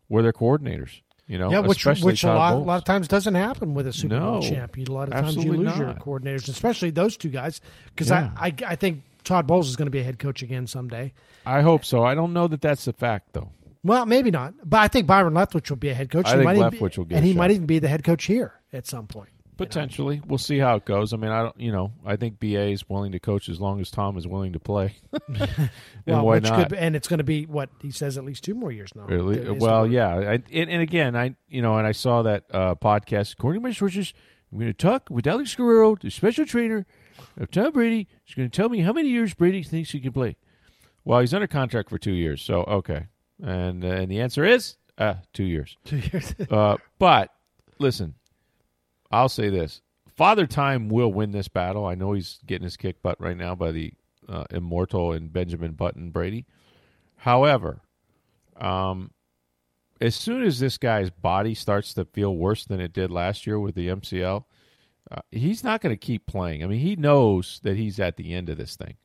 were 0.09 0.21
their 0.21 0.33
coordinators. 0.33 1.01
You 1.27 1.37
know, 1.37 1.51
yeah, 1.51 1.59
which 1.59 1.85
which 1.85 2.23
a 2.23 2.27
lot, 2.33 2.53
a 2.53 2.57
lot 2.57 2.77
of 2.79 2.85
times 2.85 3.07
doesn't 3.07 3.35
happen 3.35 3.75
with 3.75 3.85
a 3.85 3.93
Super 3.93 4.19
Bowl 4.19 4.41
No, 4.41 4.41
champion. 4.41 4.87
A 4.87 4.91
lot 4.91 5.09
of 5.09 5.13
times 5.13 5.35
you 5.35 5.53
lose 5.53 5.77
your 5.77 5.93
coordinators, 5.93 6.49
especially 6.49 6.89
those 6.89 7.17
two 7.17 7.29
guys. 7.29 7.61
Because 7.93 8.09
Yeah. 8.09 8.31
I, 8.35 8.47
I 8.47 8.53
I 8.69 8.75
think 8.75 9.03
Todd 9.23 9.45
Bowles 9.45 9.69
is 9.69 9.75
going 9.75 9.85
to 9.85 9.91
be 9.91 9.99
a 9.99 10.03
head 10.03 10.17
coach 10.17 10.41
again 10.41 10.65
someday. 10.65 11.13
I 11.45 11.61
hope 11.61 11.85
so. 11.85 12.03
I 12.03 12.15
don't 12.15 12.33
know 12.33 12.47
that 12.47 12.61
that's 12.61 12.87
a 12.87 12.93
fact, 12.93 13.33
though. 13.33 13.51
Well, 13.83 14.07
maybe 14.07 14.31
not, 14.31 14.55
but 14.67 14.79
I 14.79 14.87
think 14.87 15.05
Byron 15.05 15.33
Leftwich 15.35 15.69
will 15.69 15.77
be 15.77 15.89
a 15.89 15.93
head 15.93 16.09
coach. 16.09 16.25
I 16.25 16.29
He 16.31 16.35
think 16.37 16.45
might 16.45 16.57
Leftwich 16.57 16.95
be- 16.95 16.97
will 16.97 17.05
get 17.05 17.15
and 17.17 17.25
he 17.25 17.33
shot. 17.33 17.37
might 17.37 17.51
even 17.51 17.65
be 17.67 17.77
the 17.77 17.87
head 17.89 18.03
coach 18.03 18.25
here 18.25 18.53
at 18.73 18.87
some 18.87 19.05
point. 19.05 19.29
Potentially, 19.59 20.21
we'll 20.27 20.37
see 20.37 20.57
how 20.57 20.75
it 20.75 20.85
goes. 20.85 21.13
I 21.13 21.17
mean, 21.17 21.31
I 21.31 21.43
don't, 21.43 21.59
you 21.59 21.71
know, 21.71 21.91
I 22.05 22.15
think 22.15 22.39
BA 22.39 22.69
is 22.69 22.87
willing 22.89 23.11
to 23.11 23.19
coach 23.19 23.49
as 23.49 23.59
long 23.59 23.79
as 23.79 23.91
Tom 23.91 24.17
is 24.17 24.27
willing 24.27 24.53
to 24.53 24.59
play. 24.59 24.95
and 25.27 25.69
Well, 26.05 26.25
why 26.25 26.35
which 26.35 26.43
not? 26.45 26.59
could 26.59 26.69
be- 26.69 26.77
and 26.77 26.95
it's 26.95 27.07
going 27.07 27.19
to 27.19 27.23
be 27.23 27.45
what 27.45 27.69
he 27.81 27.91
says 27.91 28.17
at 28.17 28.25
least 28.25 28.43
two 28.43 28.55
more 28.55 28.71
years 28.71 28.91
now. 28.95 29.03
Really? 29.03 29.37
Is 29.37 29.61
Well, 29.61 29.85
yeah. 29.85 30.09
I, 30.15 30.33
and, 30.33 30.43
and 30.51 30.81
again, 30.81 31.15
I 31.15 31.35
you 31.47 31.61
know, 31.61 31.77
and 31.77 31.85
I 31.85 31.91
saw 31.91 32.21
that 32.23 32.45
uh, 32.51 32.75
podcast. 32.75 33.33
According 33.33 33.61
to 33.61 33.67
my 33.67 33.73
sources, 33.73 34.13
I'm 34.51 34.57
going 34.59 34.71
to 34.71 34.77
talk 34.77 35.07
with 35.09 35.27
Alex 35.27 35.55
Guerrero, 35.55 35.95
the 35.95 36.09
special 36.09 36.45
trainer 36.45 36.85
of 37.37 37.51
Tom 37.51 37.71
Brady. 37.71 38.07
He's 38.23 38.35
going 38.35 38.49
to 38.49 38.55
tell 38.55 38.69
me 38.69 38.79
how 38.79 38.93
many 38.93 39.09
years 39.09 39.33
Brady 39.33 39.61
thinks 39.63 39.91
he 39.91 39.99
can 39.99 40.11
play. 40.13 40.37
Well, 41.03 41.19
he's 41.19 41.33
under 41.33 41.47
contract 41.47 41.89
for 41.89 41.97
two 41.97 42.13
years, 42.13 42.41
so 42.41 42.63
okay. 42.63 43.07
And 43.41 43.83
uh, 43.83 43.87
and 43.87 44.11
the 44.11 44.19
answer 44.21 44.43
is 44.43 44.77
uh, 44.97 45.15
two 45.33 45.43
years. 45.45 45.77
two 45.85 45.97
years. 45.97 46.35
Uh, 46.51 46.77
but 46.97 47.31
listen, 47.79 48.15
I'll 49.11 49.29
say 49.29 49.49
this: 49.49 49.81
Father 50.15 50.47
Time 50.47 50.89
will 50.89 51.11
win 51.11 51.31
this 51.31 51.47
battle. 51.47 51.85
I 51.85 51.95
know 51.95 52.13
he's 52.13 52.39
getting 52.45 52.65
his 52.65 52.77
kick 52.77 53.01
butt 53.01 53.19
right 53.19 53.37
now 53.37 53.55
by 53.55 53.71
the 53.71 53.93
uh, 54.27 54.43
immortal 54.51 55.13
and 55.13 55.31
Benjamin 55.31 55.73
Button 55.73 56.11
Brady. 56.11 56.45
However, 57.17 57.81
um, 58.57 59.11
as 60.01 60.15
soon 60.15 60.43
as 60.43 60.59
this 60.59 60.77
guy's 60.77 61.09
body 61.09 61.53
starts 61.53 61.93
to 61.93 62.05
feel 62.05 62.35
worse 62.35 62.65
than 62.65 62.79
it 62.79 62.93
did 62.93 63.11
last 63.11 63.45
year 63.45 63.59
with 63.59 63.75
the 63.75 63.87
MCL, 63.87 64.45
uh, 65.11 65.21
he's 65.31 65.63
not 65.63 65.81
going 65.81 65.93
to 65.93 65.97
keep 65.97 66.25
playing. 66.25 66.63
I 66.63 66.67
mean, 66.67 66.79
he 66.79 66.95
knows 66.95 67.59
that 67.63 67.75
he's 67.75 67.99
at 67.99 68.17
the 68.17 68.33
end 68.33 68.49
of 68.49 68.57
this 68.57 68.75
thing. 68.75 68.95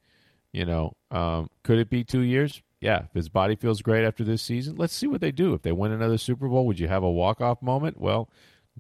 You 0.52 0.64
know, 0.64 0.96
um, 1.10 1.50
could 1.64 1.78
it 1.78 1.90
be 1.90 2.04
two 2.04 2.20
years? 2.20 2.62
Yeah, 2.80 3.04
if 3.04 3.12
his 3.14 3.28
body 3.28 3.56
feels 3.56 3.82
great 3.82 4.04
after 4.04 4.22
this 4.22 4.42
season, 4.42 4.76
let's 4.76 4.94
see 4.94 5.06
what 5.06 5.20
they 5.20 5.32
do. 5.32 5.54
If 5.54 5.62
they 5.62 5.72
win 5.72 5.90
another 5.90 6.18
Super 6.18 6.48
Bowl, 6.48 6.66
would 6.66 6.78
you 6.78 6.86
have 6.86 7.02
a 7.02 7.10
walk 7.10 7.40
off 7.40 7.62
moment? 7.62 7.98
Well, 7.98 8.28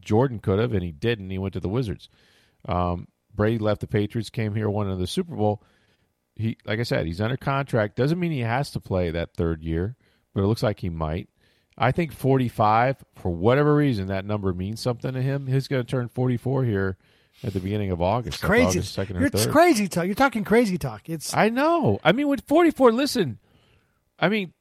Jordan 0.00 0.38
could 0.38 0.58
have, 0.58 0.72
and 0.72 0.82
he 0.82 0.92
didn't. 0.92 1.30
He 1.30 1.38
went 1.38 1.54
to 1.54 1.60
the 1.60 1.68
Wizards. 1.68 2.08
Um, 2.66 3.08
Brady 3.34 3.58
left 3.58 3.80
the 3.80 3.86
Patriots, 3.86 4.30
came 4.30 4.54
here, 4.54 4.70
won 4.70 4.86
another 4.86 5.06
Super 5.06 5.34
Bowl. 5.34 5.62
He, 6.36 6.56
like 6.64 6.80
I 6.80 6.84
said, 6.84 7.06
he's 7.06 7.20
under 7.20 7.36
contract. 7.36 7.96
Doesn't 7.96 8.18
mean 8.18 8.32
he 8.32 8.40
has 8.40 8.70
to 8.72 8.80
play 8.80 9.10
that 9.10 9.34
third 9.34 9.62
year, 9.62 9.96
but 10.34 10.42
it 10.42 10.46
looks 10.46 10.62
like 10.62 10.80
he 10.80 10.88
might. 10.88 11.28
I 11.76 11.90
think 11.92 12.12
45, 12.12 13.04
for 13.16 13.30
whatever 13.30 13.74
reason, 13.74 14.06
that 14.06 14.24
number 14.24 14.52
means 14.52 14.80
something 14.80 15.12
to 15.12 15.22
him. 15.22 15.46
He's 15.46 15.68
going 15.68 15.84
to 15.84 15.90
turn 15.90 16.08
44 16.08 16.64
here 16.64 16.96
at 17.42 17.52
the 17.52 17.60
beginning 17.60 17.90
of 17.90 18.00
August. 18.00 18.42
like 18.42 18.48
crazy. 18.48 18.78
August 18.78 18.96
2nd 18.96 19.10
or 19.10 19.18
You're, 19.18 19.26
it's 19.26 19.46
3rd. 19.46 19.52
crazy 19.52 19.88
talk. 19.88 20.06
You're 20.06 20.14
talking 20.14 20.44
crazy 20.44 20.78
talk. 20.78 21.08
It's 21.08 21.34
I 21.34 21.48
know. 21.48 21.98
I 22.04 22.12
mean, 22.12 22.28
with 22.28 22.46
44, 22.46 22.92
listen, 22.92 23.38
I 24.18 24.28
mean, 24.28 24.52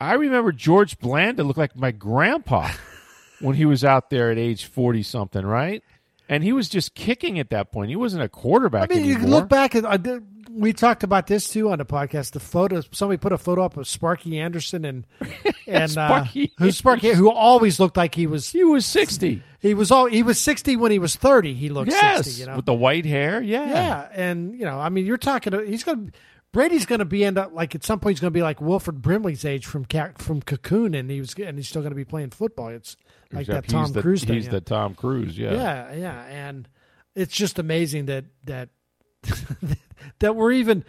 I 0.00 0.14
remember 0.14 0.52
George 0.52 0.98
Blanda 0.98 1.42
looked 1.42 1.58
like 1.58 1.74
my 1.76 1.90
grandpa. 1.90 2.70
when 3.40 3.56
he 3.56 3.64
was 3.64 3.84
out 3.84 4.10
there 4.10 4.30
at 4.30 4.38
age 4.38 4.66
forty 4.66 5.02
something, 5.02 5.44
right? 5.44 5.82
And 6.30 6.44
he 6.44 6.52
was 6.52 6.68
just 6.68 6.94
kicking 6.94 7.38
at 7.38 7.50
that 7.50 7.72
point. 7.72 7.88
He 7.88 7.96
wasn't 7.96 8.22
a 8.22 8.28
quarterback 8.28 8.90
I 8.90 8.94
mean, 8.96 9.04
you 9.04 9.14
anymore. 9.14 9.20
can 9.22 9.30
look 9.30 9.48
back 9.48 9.74
at. 9.74 9.86
I 9.86 9.96
did, 9.96 10.22
we 10.50 10.74
talked 10.74 11.02
about 11.02 11.26
this 11.26 11.48
too 11.48 11.70
on 11.70 11.78
the 11.78 11.86
podcast. 11.86 12.32
The 12.32 12.40
photos. 12.40 12.86
Somebody 12.92 13.16
put 13.16 13.32
a 13.32 13.38
photo 13.38 13.64
up 13.64 13.78
of 13.78 13.88
Sparky 13.88 14.38
Anderson 14.38 14.84
and 14.84 15.06
and 15.66 15.90
Sparky 15.90 16.52
uh, 16.58 16.64
who's 16.64 16.76
Sparky, 16.76 17.12
who 17.14 17.30
always 17.30 17.80
looked 17.80 17.96
like 17.96 18.14
he 18.14 18.26
was. 18.26 18.50
he 18.50 18.62
was 18.62 18.84
sixty. 18.84 19.42
He 19.60 19.72
was 19.72 19.90
all. 19.90 20.04
He 20.06 20.22
was 20.22 20.38
sixty 20.38 20.76
when 20.76 20.92
he 20.92 20.98
was 20.98 21.16
thirty. 21.16 21.54
He 21.54 21.70
looked 21.70 21.90
Yes, 21.90 22.26
sixty. 22.26 22.40
You 22.42 22.46
know. 22.48 22.56
with 22.56 22.66
the 22.66 22.74
white 22.74 23.06
hair. 23.06 23.40
Yeah, 23.40 23.66
yeah, 23.66 24.08
and 24.12 24.52
you 24.58 24.66
know, 24.66 24.78
I 24.78 24.90
mean, 24.90 25.06
you're 25.06 25.16
talking. 25.16 25.52
He's 25.66 25.82
going. 25.84 26.12
Brady's 26.52 26.86
going 26.86 27.00
to 27.00 27.04
be 27.04 27.24
end 27.24 27.36
up 27.36 27.52
like 27.52 27.74
at 27.74 27.84
some 27.84 28.00
point 28.00 28.14
he's 28.16 28.20
going 28.20 28.32
to 28.32 28.36
be 28.38 28.42
like 28.42 28.60
Wilford 28.60 29.02
Brimley's 29.02 29.44
age 29.44 29.66
from 29.66 29.84
from 30.16 30.42
Cocoon, 30.42 30.94
and 30.94 31.10
he 31.10 31.20
was 31.20 31.34
and 31.34 31.58
he's 31.58 31.68
still 31.68 31.82
going 31.82 31.92
to 31.92 31.96
be 31.96 32.06
playing 32.06 32.30
football. 32.30 32.68
It's 32.68 32.96
like 33.32 33.42
Except 33.48 33.66
that 33.66 33.72
Tom 33.72 33.92
the, 33.92 34.02
Cruise 34.02 34.24
thing. 34.24 34.36
He's 34.36 34.46
yeah. 34.46 34.52
the 34.52 34.60
Tom 34.60 34.94
Cruise. 34.94 35.36
Yeah. 35.38 35.52
yeah, 35.52 35.92
yeah, 35.94 36.24
and 36.26 36.68
it's 37.14 37.34
just 37.34 37.58
amazing 37.58 38.06
that 38.06 38.24
that 38.44 38.70
that 40.20 40.34
we're 40.36 40.52
even 40.52 40.84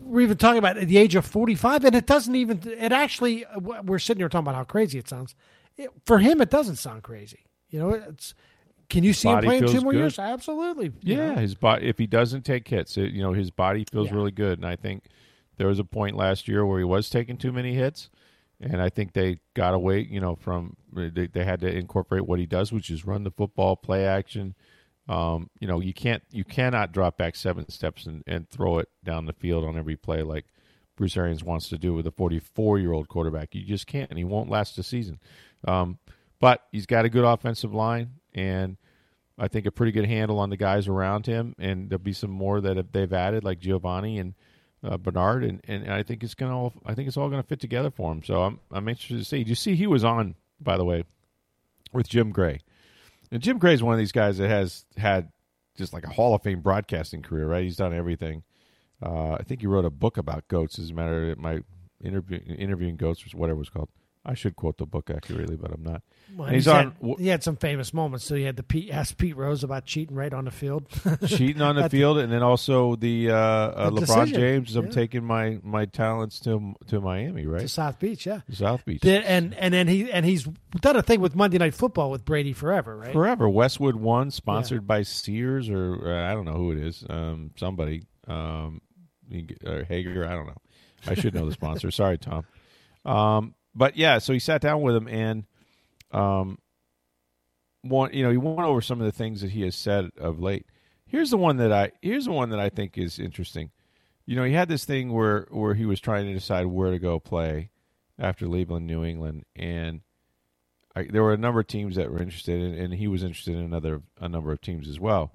we're 0.00 0.20
even 0.22 0.36
talking 0.36 0.58
about 0.58 0.76
at 0.76 0.88
the 0.88 0.98
age 0.98 1.14
of 1.14 1.24
45 1.24 1.84
and 1.84 1.94
it 1.94 2.06
doesn't 2.06 2.34
even 2.34 2.60
it 2.66 2.90
actually 2.92 3.44
we're 3.60 3.98
sitting 4.00 4.20
here 4.20 4.28
talking 4.28 4.44
about 4.44 4.56
how 4.56 4.64
crazy 4.64 4.98
it 4.98 5.08
sounds 5.08 5.34
it, 5.76 5.90
for 6.04 6.18
him 6.18 6.40
it 6.40 6.50
doesn't 6.50 6.76
sound 6.76 7.04
crazy 7.04 7.44
you 7.70 7.78
know 7.78 7.90
it's 7.90 8.34
can 8.88 9.04
you 9.04 9.12
see 9.12 9.28
Body 9.28 9.46
him 9.46 9.50
playing 9.50 9.72
two 9.72 9.80
more 9.82 9.92
good. 9.92 9.98
years 9.98 10.18
absolutely 10.18 10.92
Yeah, 11.02 11.38
his 11.38 11.54
body. 11.54 11.86
If 11.88 11.98
he 11.98 12.06
doesn't 12.06 12.42
take 12.42 12.68
hits, 12.68 12.96
it, 12.96 13.10
you 13.12 13.20
know 13.22 13.32
his 13.32 13.50
body 13.50 13.84
feels 13.90 14.08
Yeah. 14.08 14.14
really 14.14 14.30
good. 14.30 14.58
And 14.58 14.66
I 14.66 14.76
think 14.76 15.04
there 15.56 15.66
was 15.66 15.80
a 15.80 15.84
point 15.84 16.14
last 16.16 16.46
year 16.46 16.64
where 16.64 16.78
he 16.78 16.84
was 16.84 17.10
taking 17.10 17.36
too 17.36 17.50
many 17.50 17.74
hits, 17.74 18.10
and 18.60 18.80
I 18.80 18.88
think 18.88 19.12
they 19.12 19.40
got 19.54 19.74
away. 19.74 20.06
You 20.08 20.20
know, 20.20 20.36
from 20.36 20.76
they, 20.92 21.26
they 21.26 21.44
had 21.44 21.60
to 21.60 21.72
incorporate 21.72 22.26
what 22.26 22.38
he 22.38 22.46
does, 22.46 22.72
which 22.72 22.90
is 22.90 23.04
run 23.04 23.24
the 23.24 23.30
football, 23.30 23.76
play 23.76 24.06
action. 24.06 24.54
Um, 25.08 25.50
you 25.60 25.68
know, 25.68 25.80
you 25.80 25.94
can't 25.94 26.22
you 26.30 26.44
cannot 26.44 26.92
drop 26.92 27.16
back 27.16 27.36
seven 27.36 27.68
steps 27.68 28.06
and, 28.06 28.24
and 28.26 28.48
throw 28.48 28.78
it 28.78 28.88
down 29.04 29.26
the 29.26 29.32
field 29.32 29.64
on 29.64 29.78
every 29.78 29.96
play 29.96 30.22
like 30.22 30.46
Bruce 30.96 31.16
Arians 31.16 31.44
wants 31.44 31.68
to 31.68 31.78
do 31.78 31.94
with 31.94 32.06
a 32.06 32.10
44 32.10 32.78
year 32.78 32.92
old 32.92 33.08
quarterback. 33.08 33.54
You 33.54 33.62
just 33.62 33.86
can't, 33.86 34.10
and 34.10 34.18
he 34.18 34.24
won't 34.24 34.50
last 34.50 34.78
a 34.78 34.82
season. 34.82 35.20
Um, 35.66 35.98
but 36.40 36.62
he's 36.72 36.86
got 36.86 37.04
a 37.04 37.08
good 37.08 37.24
offensive 37.24 37.72
line, 37.72 38.12
and 38.34 38.76
I 39.38 39.48
think 39.48 39.66
a 39.66 39.70
pretty 39.70 39.92
good 39.92 40.06
handle 40.06 40.38
on 40.38 40.50
the 40.50 40.56
guys 40.56 40.88
around 40.88 41.26
him, 41.26 41.54
and 41.58 41.88
there'll 41.88 42.02
be 42.02 42.12
some 42.12 42.30
more 42.30 42.60
that 42.60 42.92
they've 42.92 43.12
added, 43.12 43.44
like 43.44 43.60
Giovani 43.60 44.18
and 44.18 44.34
uh, 44.82 44.96
Bernard, 44.96 45.44
and, 45.44 45.60
and 45.66 45.90
I 45.92 46.02
think 46.02 46.22
it's 46.22 46.34
gonna 46.34 46.56
all, 46.56 46.72
I 46.84 46.94
think 46.94 47.08
it's 47.08 47.16
all 47.16 47.28
gonna 47.28 47.42
fit 47.42 47.60
together 47.60 47.90
for 47.90 48.12
him. 48.12 48.22
So 48.22 48.42
I'm 48.42 48.60
I'm 48.70 48.88
interested 48.88 49.18
to 49.18 49.24
see. 49.24 49.38
Did 49.38 49.48
you 49.48 49.54
see 49.54 49.74
he 49.74 49.86
was 49.86 50.04
on, 50.04 50.34
by 50.60 50.76
the 50.76 50.84
way, 50.84 51.04
with 51.92 52.08
Jim 52.08 52.30
Gray, 52.30 52.60
and 53.30 53.42
Jim 53.42 53.58
Gray 53.58 53.74
is 53.74 53.82
one 53.82 53.94
of 53.94 53.98
these 53.98 54.12
guys 54.12 54.38
that 54.38 54.48
has 54.48 54.84
had 54.96 55.30
just 55.76 55.92
like 55.92 56.04
a 56.04 56.10
Hall 56.10 56.34
of 56.34 56.42
Fame 56.42 56.60
broadcasting 56.60 57.22
career, 57.22 57.46
right? 57.46 57.64
He's 57.64 57.76
done 57.76 57.94
everything. 57.94 58.42
Uh, 59.02 59.32
I 59.32 59.42
think 59.42 59.60
he 59.60 59.66
wrote 59.66 59.84
a 59.84 59.90
book 59.90 60.16
about 60.16 60.48
goats. 60.48 60.78
As 60.78 60.90
a 60.90 60.94
matter 60.94 61.32
of 61.32 61.38
my 61.38 61.60
interview, 62.02 62.40
interviewing 62.46 62.96
goats 62.96 63.22
or 63.22 63.36
whatever 63.36 63.56
it 63.56 63.60
was 63.60 63.70
called. 63.70 63.88
I 64.28 64.34
should 64.34 64.56
quote 64.56 64.76
the 64.78 64.86
book 64.86 65.08
accurately, 65.08 65.54
but 65.56 65.70
I'm 65.72 65.84
not. 65.84 66.02
Well, 66.36 66.48
he's 66.48 66.64
he's 66.64 66.68
on 66.68 66.96
he 67.18 67.28
had 67.28 67.44
some 67.44 67.54
famous 67.56 67.94
moments 67.94 68.24
so 68.24 68.34
he 68.34 68.42
had 68.42 68.56
the 68.56 68.64
Pete 68.64 68.90
ask 68.90 69.16
Pete 69.16 69.36
Rose 69.36 69.62
about 69.62 69.84
cheating 69.86 70.16
right 70.16 70.34
on 70.34 70.44
the 70.46 70.50
field 70.50 70.88
cheating 71.26 71.62
on 71.62 71.76
the 71.76 71.82
the- 71.84 71.88
field, 71.90 72.18
and 72.18 72.32
then 72.32 72.42
also 72.42 72.96
the, 72.96 73.30
uh, 73.30 73.34
uh, 73.36 73.90
The 73.90 74.00
LeBron 74.00 74.24
decision. 74.24 74.40
James. 74.40 74.74
I'm 74.76 74.90
taking 74.90 75.22
my 75.24 75.60
my 75.62 75.84
talents 75.84 76.40
to 76.40 76.74
to 76.88 77.00
Miami, 77.00 77.42
to 77.42 77.48
right? 77.48 77.70
South 77.70 78.00
Beach 78.00 78.26
yeah 78.26 78.40
South 78.52 78.84
Beach. 78.84 79.00
Did- 79.00 79.22
and 79.22 79.54
and 79.54 79.72
then 79.72 79.86
he 79.86 80.10
and 80.10 80.26
he's 80.26 80.42
done 80.80 80.96
a 80.96 81.02
thing 81.02 81.20
with 81.20 81.36
Monday 81.36 81.58
Night 81.58 81.74
Football 81.74 82.10
with 82.10 82.24
Brady 82.24 82.52
forever 82.52 82.96
right 82.96 83.12
Forever. 83.12 83.48
Westwood 83.48 83.94
One, 83.94 84.32
sponsored 84.32 84.86
by 84.88 85.02
Sears 85.02 85.68
or 85.70 86.12
uh, 86.12 86.30
I 86.30 86.34
don't 86.34 86.44
know 86.46 86.54
who 86.54 86.72
it 86.72 86.78
is. 86.78 87.04
Um, 87.08 87.52
somebody. 87.56 88.02
Um, 88.26 88.80
you 89.28 89.42
get- 89.42 89.62
or 89.64 89.84
Hager. 89.84 90.26
I 90.26 90.34
don't 90.34 90.46
know. 90.46 90.56
I 91.06 91.14
should 91.14 91.34
know 91.34 91.46
the 91.46 91.52
sponsor. 91.52 91.90
Sorry, 91.92 92.18
Tom. 92.18 92.44
Um, 93.04 93.54
but 93.76 93.96
yeah, 93.96 94.18
so 94.18 94.32
he 94.32 94.38
sat 94.38 94.60
down 94.60 94.80
with 94.80 94.96
him 94.96 95.06
and 95.06 95.44
um, 96.10 96.58
one, 97.82 98.12
you 98.12 98.22
know, 98.22 98.30
he 98.30 98.36
went 98.36 98.60
over 98.60 98.80
some 98.80 99.00
of 99.00 99.06
the 99.06 99.12
things 99.12 99.42
that 99.42 99.50
he 99.50 99.62
has 99.62 99.76
said 99.76 100.10
of 100.18 100.40
late. 100.40 100.66
Here's 101.06 101.30
the 101.30 101.36
one 101.36 101.58
that 101.58 101.72
I 101.72 101.92
here's 102.02 102.24
the 102.24 102.32
one 102.32 102.50
that 102.50 102.58
I 102.58 102.68
think 102.68 102.98
is 102.98 103.18
interesting. 103.18 103.70
You 104.24 104.34
know, 104.34 104.44
he 104.44 104.54
had 104.54 104.68
this 104.68 104.84
thing 104.84 105.12
where 105.12 105.46
where 105.50 105.74
he 105.74 105.84
was 105.84 106.00
trying 106.00 106.26
to 106.26 106.34
decide 106.34 106.66
where 106.66 106.90
to 106.90 106.98
go 106.98 107.20
play 107.20 107.70
after 108.18 108.48
leaving 108.48 108.86
New 108.86 109.04
England, 109.04 109.44
and 109.54 110.00
I, 110.96 111.04
there 111.04 111.22
were 111.22 111.34
a 111.34 111.38
number 111.38 111.60
of 111.60 111.66
teams 111.66 111.96
that 111.96 112.10
were 112.10 112.22
interested, 112.22 112.60
in, 112.60 112.74
and 112.74 112.94
he 112.94 113.06
was 113.06 113.22
interested 113.22 113.54
in 113.54 113.60
another 113.60 114.02
a 114.20 114.28
number 114.28 114.50
of 114.50 114.60
teams 114.60 114.88
as 114.88 114.98
well. 114.98 115.32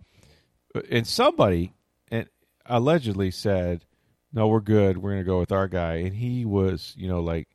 And 0.90 1.06
somebody, 1.06 1.74
and 2.10 2.28
allegedly 2.66 3.32
said, 3.32 3.86
"No, 4.34 4.48
we're 4.48 4.60
good. 4.60 4.98
We're 4.98 5.12
going 5.12 5.24
to 5.24 5.30
go 5.30 5.40
with 5.40 5.52
our 5.52 5.68
guy." 5.68 5.98
And 5.98 6.16
he 6.16 6.44
was, 6.44 6.94
you 6.98 7.08
know, 7.08 7.22
like, 7.22 7.48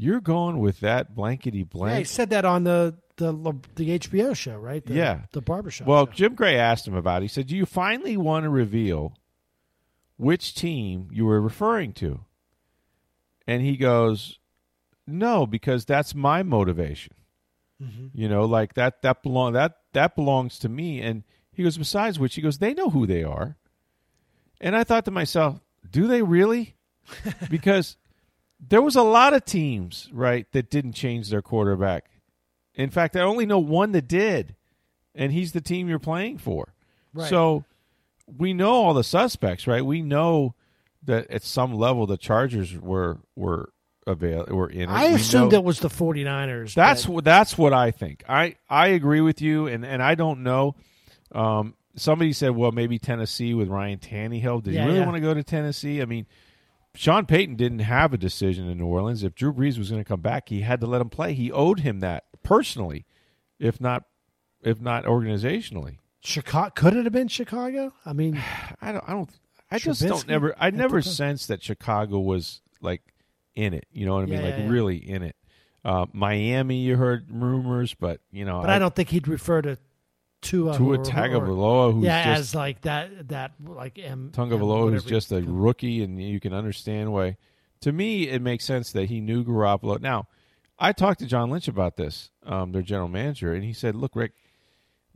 "You're 0.00 0.20
going 0.20 0.60
with 0.60 0.78
that 0.80 1.14
blankety 1.16 1.66
yeah 1.74 1.98
he 1.98 2.04
said 2.04 2.30
that 2.30 2.44
on 2.44 2.62
the 2.64 2.94
the 3.16 3.32
the 3.74 3.98
HBO 3.98 4.34
show 4.36 4.56
right 4.56 4.84
the, 4.86 4.94
Yeah. 4.94 5.22
the 5.32 5.40
barbershop 5.40 5.88
Well, 5.88 6.06
show. 6.06 6.12
Jim 6.12 6.34
Gray 6.36 6.56
asked 6.56 6.86
him 6.86 6.94
about 6.94 7.20
it. 7.22 7.24
He 7.24 7.28
said, 7.28 7.48
Do 7.48 7.56
you 7.56 7.66
finally 7.66 8.16
want 8.16 8.44
to 8.44 8.48
reveal 8.48 9.16
which 10.16 10.54
team 10.54 11.08
you 11.12 11.26
were 11.26 11.40
referring 11.40 11.92
to? 11.94 12.20
And 13.46 13.60
he 13.62 13.76
goes, 13.76 14.38
No, 15.06 15.46
because 15.46 15.84
that's 15.84 16.14
my 16.14 16.44
motivation. 16.44 17.14
Mm-hmm. 17.82 18.06
You 18.14 18.28
know, 18.28 18.44
like 18.44 18.74
that 18.74 19.02
that 19.02 19.22
belong 19.24 19.54
that 19.54 19.78
that 19.94 20.14
belongs 20.14 20.58
to 20.60 20.68
me. 20.68 21.00
And 21.00 21.24
he 21.52 21.64
goes, 21.64 21.76
besides 21.76 22.20
which 22.20 22.36
he 22.36 22.40
goes, 22.42 22.58
they 22.58 22.72
know 22.72 22.90
who 22.90 23.04
they 23.04 23.24
are. 23.24 23.56
And 24.60 24.76
I 24.76 24.84
thought 24.84 25.04
to 25.06 25.10
myself, 25.10 25.60
do 25.90 26.06
they 26.06 26.22
really? 26.22 26.76
because 27.50 27.96
there 28.60 28.82
was 28.82 28.96
a 28.96 29.02
lot 29.02 29.34
of 29.34 29.44
teams, 29.44 30.08
right, 30.12 30.46
that 30.52 30.70
didn't 30.70 30.92
change 30.92 31.30
their 31.30 31.42
quarterback. 31.42 32.10
In 32.74 32.90
fact, 32.90 33.16
I 33.16 33.20
only 33.20 33.46
know 33.46 33.58
one 33.58 33.92
that 33.92 34.08
did, 34.08 34.54
and 35.14 35.32
he's 35.32 35.52
the 35.52 35.60
team 35.60 35.88
you're 35.88 35.98
playing 35.98 36.38
for. 36.38 36.74
Right. 37.14 37.28
So 37.28 37.64
we 38.26 38.52
know 38.52 38.70
all 38.70 38.94
the 38.94 39.04
suspects, 39.04 39.66
right? 39.66 39.84
We 39.84 40.02
know 40.02 40.54
that 41.04 41.30
at 41.30 41.42
some 41.42 41.74
level 41.74 42.06
the 42.06 42.16
Chargers 42.16 42.76
were 42.78 43.18
were 43.34 43.70
avail 44.06 44.46
were 44.50 44.68
in. 44.70 44.82
it. 44.82 44.88
I 44.90 45.08
We 45.08 45.14
assumed 45.14 45.52
know- 45.52 45.58
it 45.58 45.64
was 45.64 45.80
the 45.80 45.88
49ers 45.88 46.74
that's 46.74 47.06
but- 47.06 47.12
what 47.12 47.24
that's 47.24 47.56
what 47.58 47.72
I 47.72 47.90
think. 47.90 48.24
I 48.28 48.56
I 48.68 48.88
agree 48.88 49.20
with 49.20 49.40
you, 49.40 49.66
and 49.66 49.84
and 49.84 50.02
I 50.02 50.14
don't 50.14 50.42
know. 50.42 50.74
Um, 51.32 51.74
somebody 51.96 52.32
said, 52.32 52.50
well, 52.50 52.72
maybe 52.72 52.98
Tennessee 52.98 53.54
with 53.54 53.68
Ryan 53.68 53.98
Tannehill. 53.98 54.62
Did 54.62 54.74
Yeah, 54.74 54.82
he 54.82 54.86
really 54.86 54.98
yeah. 55.00 55.04
want 55.04 55.16
to 55.16 55.20
go 55.20 55.34
to 55.34 55.42
Tennessee? 55.42 56.00
I 56.00 56.04
mean, 56.04 56.26
Sean 56.98 57.26
Payton 57.26 57.54
didn't 57.54 57.78
have 57.78 58.12
a 58.12 58.18
decision 58.18 58.68
in 58.68 58.78
New 58.78 58.86
Orleans. 58.86 59.22
If 59.22 59.36
Drew 59.36 59.52
Brees 59.52 59.78
was 59.78 59.88
going 59.88 60.02
to 60.02 60.08
come 60.08 60.20
back, 60.20 60.48
he 60.48 60.62
had 60.62 60.80
to 60.80 60.86
let 60.88 61.00
him 61.00 61.08
play. 61.08 61.32
He 61.32 61.52
owed 61.52 61.78
him 61.78 62.00
that 62.00 62.24
personally, 62.42 63.06
if 63.60 63.80
not 63.80 64.02
if 64.64 64.80
not 64.80 65.04
organizationally. 65.04 65.98
Chicago 66.18 66.72
could 66.74 66.96
it 66.96 67.04
have 67.04 67.12
been 67.12 67.28
Chicago 67.28 67.92
I 68.04 68.12
mean 68.12 68.42
I 68.82 68.90
don't. 68.90 69.04
I 69.08 69.12
don't. 69.12 69.30
I 69.70 69.78
just 69.78 70.02
Trubisky 70.02 70.08
don't 70.08 70.26
never. 70.26 70.54
I 70.58 70.70
never 70.70 71.00
sensed 71.00 71.46
that 71.46 71.62
Chicago 71.62 72.18
was 72.18 72.62
like 72.80 73.02
in 73.54 73.74
it. 73.74 73.86
You 73.92 74.04
know 74.04 74.14
what 74.14 74.24
I 74.24 74.26
mean? 74.26 74.40
Yeah, 74.40 74.46
like 74.46 74.56
yeah, 74.56 74.64
yeah. 74.64 74.70
really 74.70 74.96
in 74.96 75.22
it. 75.22 75.36
Uh, 75.84 76.06
Miami, 76.12 76.80
you 76.80 76.96
heard 76.96 77.30
rumors, 77.30 77.94
but 77.94 78.20
you 78.32 78.44
know, 78.44 78.60
but 78.60 78.70
I, 78.70 78.80
don't 78.80 78.96
think 78.96 79.10
he'd 79.10 79.28
refer 79.28 79.62
to 79.62 79.78
Tua 80.40 80.76
Tua 80.76 80.98
Tagovailoa, 80.98 81.92
who's 81.94 82.04
yeah 82.04 82.24
just 82.24 82.40
as 82.40 82.54
like 82.54 82.80
that 82.82 83.28
that 83.28 83.52
like 83.64 83.98
M 83.98 84.30
Tungavailoa, 84.32 84.90
who's 84.92 85.04
just 85.04 85.32
a 85.32 85.42
rookie, 85.42 86.02
and 86.02 86.20
you 86.22 86.40
can 86.40 86.52
understand 86.52 87.12
why. 87.12 87.36
To 87.82 87.92
me, 87.92 88.28
it 88.28 88.42
makes 88.42 88.64
sense 88.64 88.92
that 88.92 89.06
he 89.08 89.20
knew 89.20 89.44
Garoppolo. 89.44 90.00
Now, 90.00 90.26
I 90.78 90.92
talked 90.92 91.20
to 91.20 91.26
John 91.26 91.50
Lynch 91.50 91.68
about 91.68 91.96
this, 91.96 92.30
um, 92.44 92.72
their 92.72 92.82
general 92.82 93.08
manager, 93.08 93.52
and 93.52 93.62
he 93.64 93.72
said, 93.72 93.94
"Look, 93.94 94.16
Rick, 94.16 94.32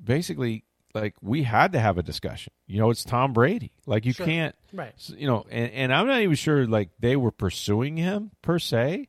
basically, 0.03 0.65
like 0.95 1.15
we 1.21 1.43
had 1.45 1.73
to 1.73 1.81
have 1.81 1.99
a 1.99 2.03
discussion. 2.03 2.53
You 2.67 2.79
know, 2.81 2.91
it's 2.91 3.05
Tom 3.05 3.33
Brady. 3.33 3.73
Like 3.87 4.05
you 4.05 4.13
Sure. 4.13 4.27
can't, 4.27 4.55
right 4.73 4.93
you 5.17 5.27
know, 5.27 5.47
and, 5.51 5.71
and 5.73 5.95
I'm 5.95 6.07
not 6.07 6.21
even 6.21 6.35
sure 6.37 6.67
like 6.67 6.91
they 6.99 7.17
were 7.17 7.31
pursuing 7.33 7.97
him 7.97 8.31
per 8.43 8.59
se, 8.59 9.09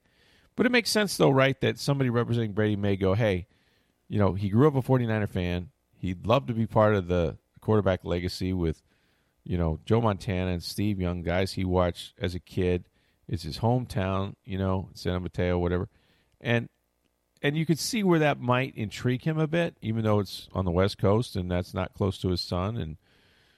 but 0.56 0.66
it 0.66 0.72
makes 0.72 0.90
sense 0.90 1.18
though, 1.18 1.30
right? 1.30 1.60
That 1.62 1.80
somebody 1.80 2.10
representing 2.10 2.54
Brady 2.54 2.76
may 2.76 2.96
go, 2.96 3.14
hey, 3.14 3.48
you 4.08 4.20
know, 4.20 4.34
he 4.34 4.50
grew 4.50 4.68
up 4.68 4.76
a 4.76 4.82
49er 4.82 5.30
fan. 5.30 5.70
He'd 6.04 6.28
love 6.28 6.48
to 6.48 6.54
be 6.54 6.68
part 6.68 6.96
of 6.96 7.08
the 7.08 7.38
quarterback 7.62 8.04
legacy 8.04 8.52
with, 8.52 8.82
you 9.46 9.58
know, 9.58 9.80
Joe 9.86 10.02
Montana 10.02 10.52
and 10.52 10.62
Steve 10.62 11.00
Young, 11.00 11.22
guys 11.22 11.54
he 11.54 11.64
watched 11.64 12.14
as 12.20 12.36
a 12.36 12.42
kid. 12.42 12.90
It's 13.26 13.44
his 13.44 13.60
hometown, 13.60 14.36
you 14.44 14.58
know, 14.58 14.90
San 14.96 15.24
Mateo, 15.24 15.58
whatever. 15.58 15.88
And 16.42 16.68
and 17.42 17.56
you 17.56 17.66
could 17.66 17.80
see 17.80 18.04
where 18.04 18.20
that 18.20 18.42
might 18.42 18.76
intrigue 18.76 19.24
him 19.24 19.40
a 19.40 19.48
bit, 19.48 19.78
even 19.82 20.04
though 20.04 20.20
it's 20.20 20.50
on 20.52 20.66
the 20.66 20.72
West 20.72 20.98
Coast 20.98 21.38
and 21.38 21.50
that's 21.50 21.74
not 21.74 21.94
close 21.94 22.18
to 22.18 22.32
his 22.32 22.42
son 22.42 22.76
and 22.76 22.98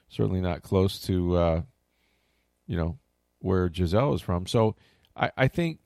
certainly 0.07 0.39
not 0.39 0.61
close 0.61 0.99
to 0.99 1.35
uh, 1.35 1.61
you 2.67 2.77
know, 2.77 2.99
where 3.39 3.69
Gisele 3.69 4.13
is 4.13 4.21
from. 4.21 4.45
So 4.45 4.75
I, 5.15 5.31
I 5.35 5.47
think 5.47 5.79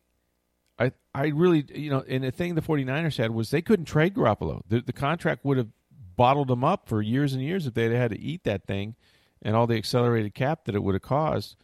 I 0.77 0.91
I 1.15 1.27
really 1.27 1.63
you 1.73 1.89
know, 1.89 2.03
and 2.05 2.25
the 2.25 2.31
thing 2.31 2.55
the 2.55 2.61
49ers 2.61 3.15
had 3.15 3.31
was 3.31 3.49
they 3.49 3.61
couldn't 3.61 3.85
trade 3.85 4.13
Garoppolo. 4.13 4.61
The, 4.67 4.81
the 4.81 4.91
contract 4.91 5.45
would 5.45 5.55
have 5.55 5.69
bottled 6.19 6.49
them 6.49 6.65
up 6.65 6.85
for 6.85 7.01
years 7.01 7.33
and 7.33 7.41
years 7.41 7.65
if 7.65 7.73
they'd 7.73 7.93
had 7.93 8.11
to 8.11 8.19
eat 8.19 8.43
that 8.43 8.67
thing 8.67 8.93
and 9.41 9.55
all 9.55 9.65
the 9.65 9.77
accelerated 9.77 10.35
cap 10.35 10.65
that 10.65 10.75
it 10.75 10.83
would 10.83 10.93
have 10.93 11.01
caused. 11.01 11.55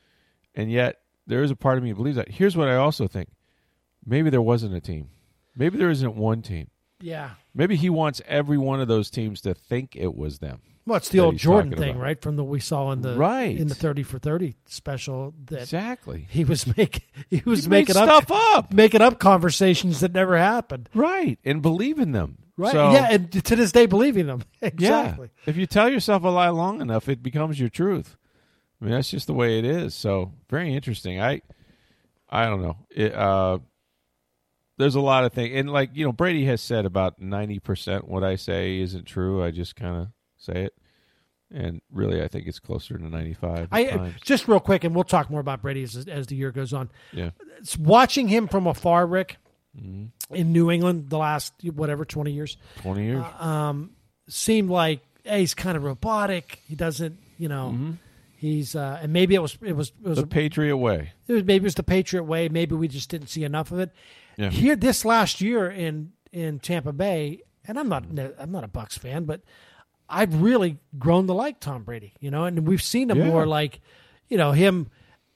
And 0.55 0.71
yet 0.71 1.01
there 1.27 1.43
is 1.43 1.51
a 1.51 1.57
part 1.57 1.77
of 1.77 1.83
me 1.83 1.91
that 1.91 1.97
believes 1.97 2.15
that. 2.15 2.29
Here's 2.29 2.55
what 2.55 2.69
I 2.69 2.77
also 2.77 3.05
think. 3.05 3.27
Maybe 4.05 4.29
there 4.29 4.41
wasn't 4.41 4.73
a 4.73 4.79
team. 4.79 5.09
Maybe 5.57 5.77
there 5.77 5.89
isn't 5.89 6.15
one 6.15 6.41
team. 6.41 6.69
Yeah. 7.01 7.31
Maybe 7.53 7.75
he 7.75 7.89
wants 7.89 8.21
every 8.25 8.57
one 8.57 8.79
of 8.79 8.87
those 8.87 9.09
teams 9.09 9.41
to 9.41 9.53
think 9.53 9.93
it 9.97 10.15
was 10.15 10.39
them. 10.39 10.61
Well, 10.87 10.97
it's 10.97 11.09
the 11.09 11.19
old 11.19 11.37
Jordan 11.37 11.75
thing, 11.75 11.91
about. 11.91 12.01
right? 12.03 12.21
From 12.21 12.35
the 12.35 12.43
we 12.43 12.59
saw 12.59 12.91
in 12.91 13.01
the 13.01 13.15
Right. 13.15 13.57
in 13.57 13.67
the 13.69 13.75
thirty 13.75 14.03
for 14.03 14.19
thirty 14.19 14.55
special 14.65 15.33
that 15.45 15.61
Exactly. 15.63 16.27
he 16.29 16.43
was 16.43 16.67
making 16.77 17.01
he 17.29 17.41
was 17.45 17.63
He 17.63 17.69
making 17.69 17.97
up 17.97 18.07
stuff 18.25 18.31
up. 18.31 18.73
making 18.73 19.01
up 19.01 19.17
conversations 19.19 19.99
that 20.01 20.13
never 20.13 20.37
happened. 20.37 20.87
Right. 20.93 21.39
And 21.43 21.61
believe 21.61 21.97
in 21.99 22.11
them. 22.11 22.37
Right? 22.57 22.71
So, 22.71 22.91
yeah, 22.91 23.07
and 23.11 23.31
to 23.45 23.55
this 23.55 23.71
day, 23.73 23.85
believing 23.85 24.27
them 24.27 24.43
exactly. 24.61 25.29
Yeah. 25.35 25.49
If 25.49 25.57
you 25.57 25.65
tell 25.65 25.89
yourself 25.89 26.23
a 26.23 26.29
lie 26.29 26.49
long 26.49 26.79
enough, 26.81 27.09
it 27.09 27.21
becomes 27.21 27.59
your 27.59 27.67
truth. 27.69 28.15
I 28.81 28.85
mean, 28.85 28.93
that's 28.93 29.09
just 29.09 29.27
the 29.27 29.33
way 29.33 29.57
it 29.59 29.65
is. 29.65 29.93
So, 29.95 30.31
very 30.49 30.73
interesting. 30.73 31.19
I, 31.19 31.41
I 32.29 32.45
don't 32.45 32.61
know. 32.61 32.77
It, 32.91 33.13
uh, 33.13 33.57
there's 34.77 34.95
a 34.95 35.01
lot 35.01 35.23
of 35.25 35.33
things, 35.33 35.53
and 35.55 35.69
like 35.69 35.91
you 35.95 36.05
know, 36.05 36.11
Brady 36.11 36.45
has 36.45 36.61
said 36.61 36.85
about 36.85 37.19
ninety 37.19 37.59
percent 37.59 38.07
what 38.07 38.23
I 38.23 38.35
say 38.35 38.79
isn't 38.79 39.05
true. 39.05 39.43
I 39.43 39.51
just 39.51 39.75
kind 39.75 39.95
of 40.01 40.07
say 40.45 40.65
it, 40.65 40.73
and 41.53 41.81
really, 41.91 42.21
I 42.23 42.27
think 42.27 42.47
it's 42.47 42.59
closer 42.59 42.97
to 42.97 43.03
ninety-five. 43.09 43.67
I 43.71 43.85
times. 43.85 44.13
just 44.23 44.47
real 44.47 44.59
quick, 44.59 44.83
and 44.83 44.93
we'll 44.95 45.03
talk 45.03 45.29
more 45.29 45.39
about 45.41 45.61
Brady 45.61 45.83
as, 45.83 45.95
as 46.07 46.27
the 46.27 46.35
year 46.35 46.51
goes 46.51 46.73
on. 46.73 46.89
yeah, 47.11 47.31
It's 47.59 47.77
watching 47.77 48.27
him 48.27 48.47
from 48.47 48.67
afar, 48.67 49.05
Rick, 49.07 49.37
Mm-hmm. 49.77 50.35
in 50.35 50.53
New 50.53 50.71
England 50.71 51.09
the 51.09 51.17
last 51.17 51.51
whatever 51.73 52.05
twenty 52.05 52.31
years 52.31 52.55
twenty 52.77 53.05
years. 53.07 53.25
seemed 54.29 54.69
like 54.69 55.01
hey, 55.23 55.39
he's 55.41 55.53
kind 55.53 55.75
of 55.75 55.83
robotic. 55.83 56.61
He 56.67 56.75
doesn't, 56.75 57.17
you 57.37 57.49
know, 57.49 57.71
Mm-hmm. 57.73 57.91
he's 58.37 58.75
uh, 58.75 58.99
and 59.01 59.11
maybe 59.11 59.35
it 59.35 59.41
was 59.41 59.57
it 59.61 59.75
was 59.75 59.91
it 60.03 60.07
was, 60.07 60.17
the 60.19 60.27
Patriot 60.27 60.77
way. 60.77 61.11
it 61.27 61.33
was 61.33 61.43
maybe 61.43 61.63
it 61.63 61.67
was 61.67 61.75
the 61.75 61.83
Patriot 61.83 62.23
way. 62.23 62.47
Maybe 62.47 62.73
we 62.75 62.87
just 62.87 63.09
didn't 63.09 63.27
see 63.27 63.43
enough 63.43 63.71
of 63.71 63.79
it. 63.79 63.91
Yeah. 64.37 64.49
Here, 64.49 64.75
this 64.77 65.03
last 65.05 65.41
year 65.41 65.69
in 65.69 66.13
in 66.31 66.59
Tampa 66.59 66.93
Bay, 66.93 67.41
and 67.67 67.77
I'm 67.77 67.89
not 67.89 68.05
I'm 68.39 68.51
not 68.51 68.63
a 68.63 68.67
Bucs 68.69 68.97
fan, 68.97 69.25
but 69.25 69.41
I've 70.09 70.41
really 70.41 70.77
grown 70.99 71.27
to 71.27 71.33
like 71.33 71.59
Tom 71.59 71.83
Brady. 71.83 72.13
You 72.19 72.31
know, 72.31 72.45
and 72.45 72.67
we've 72.67 72.81
seen 72.83 73.09
him 73.09 73.17
Yeah. 73.19 73.25
more 73.27 73.45
like, 73.45 73.81
you 74.29 74.37
know, 74.37 74.51
him 74.51 74.89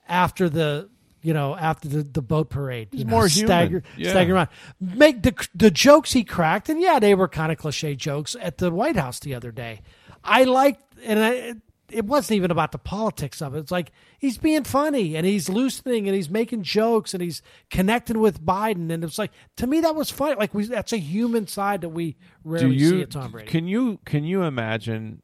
after 0.08 0.50
the 0.50 0.90
you 1.22 1.34
know 1.34 1.56
after 1.56 1.88
the, 1.90 2.02
the 2.04 2.22
boat 2.22 2.50
parade. 2.50 2.88
He's 2.92 3.00
you 3.00 3.06
know, 3.06 3.12
more 3.12 3.28
stagger, 3.30 3.84
Yeah. 3.98 4.12
stagger 4.12 4.36
around. 4.36 4.50
Make 4.80 5.22
the 5.24 5.34
the 5.54 5.70
jokes 5.72 6.14
he 6.14 6.24
cracked, 6.24 6.70
and 6.70 6.82
yeah, 6.82 7.00
they 7.00 7.14
were 7.16 7.28
kind 7.28 7.52
of 7.52 7.58
cliche 7.58 7.96
jokes 7.96 8.36
at 8.42 8.58
the 8.58 8.72
White 8.72 8.96
House 8.96 9.20
the 9.20 9.36
other 9.36 9.52
day. 9.52 9.82
I 10.24 10.44
liked, 10.46 10.82
and 11.04 11.20
I, 11.24 11.56
it 11.92 12.06
wasn't 12.06 12.38
even 12.38 12.52
about 12.52 12.72
the 12.72 12.78
politics 12.78 13.42
of 13.42 13.56
it. 13.56 13.60
It's 13.60 13.72
like 13.72 13.92
he's 14.18 14.38
being 14.38 14.64
funny 14.64 15.16
and 15.16 15.26
he's 15.26 15.50
loosening 15.50 16.08
and 16.08 16.16
he's 16.16 16.30
making 16.30 16.64
jokes 16.64 17.14
and 17.14 17.22
he's 17.24 17.42
connecting 17.70 18.20
with 18.20 18.42
Biden, 18.44 18.92
and 18.92 19.04
it's 19.04 19.18
like 19.18 19.32
to 19.58 19.68
me 19.68 19.82
that 19.82 19.96
was 19.96 20.10
funny. 20.10 20.36
Like 20.36 20.54
we, 20.54 20.66
that's 20.66 20.94
a 20.94 20.98
human 20.98 21.48
side 21.48 21.82
that 21.82 21.90
we 21.90 22.18
rarely 22.44 22.80
see 22.80 23.02
at 23.02 23.12
Tom 23.12 23.32
Brady. 23.32 23.48
can 23.50 23.68
you 23.68 24.00
can 24.06 24.24
you 24.24 24.44
imagine 24.44 25.22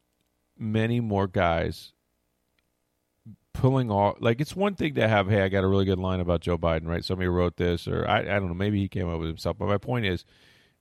many 0.57 0.99
more 0.99 1.27
guys 1.27 1.91
pulling 3.53 3.89
off 3.89 4.17
like 4.19 4.41
it's 4.41 4.55
one 4.55 4.75
thing 4.75 4.95
to 4.95 5.07
have 5.07 5.29
hey 5.29 5.41
I 5.41 5.47
got 5.47 5.63
a 5.63 5.67
really 5.67 5.85
good 5.85 5.97
line 5.99 6.19
about 6.19 6.41
Joe 6.41 6.57
Biden 6.57 6.87
right 6.87 7.03
somebody 7.05 7.29
wrote 7.29 7.55
this 7.55 7.87
or 7.87 8.05
I, 8.07 8.19
I 8.19 8.23
don't 8.23 8.47
know 8.49 8.53
maybe 8.53 8.79
he 8.79 8.89
came 8.89 9.07
up 9.09 9.17
with 9.19 9.29
himself 9.29 9.57
but 9.57 9.67
my 9.67 9.77
point 9.77 10.05
is 10.05 10.25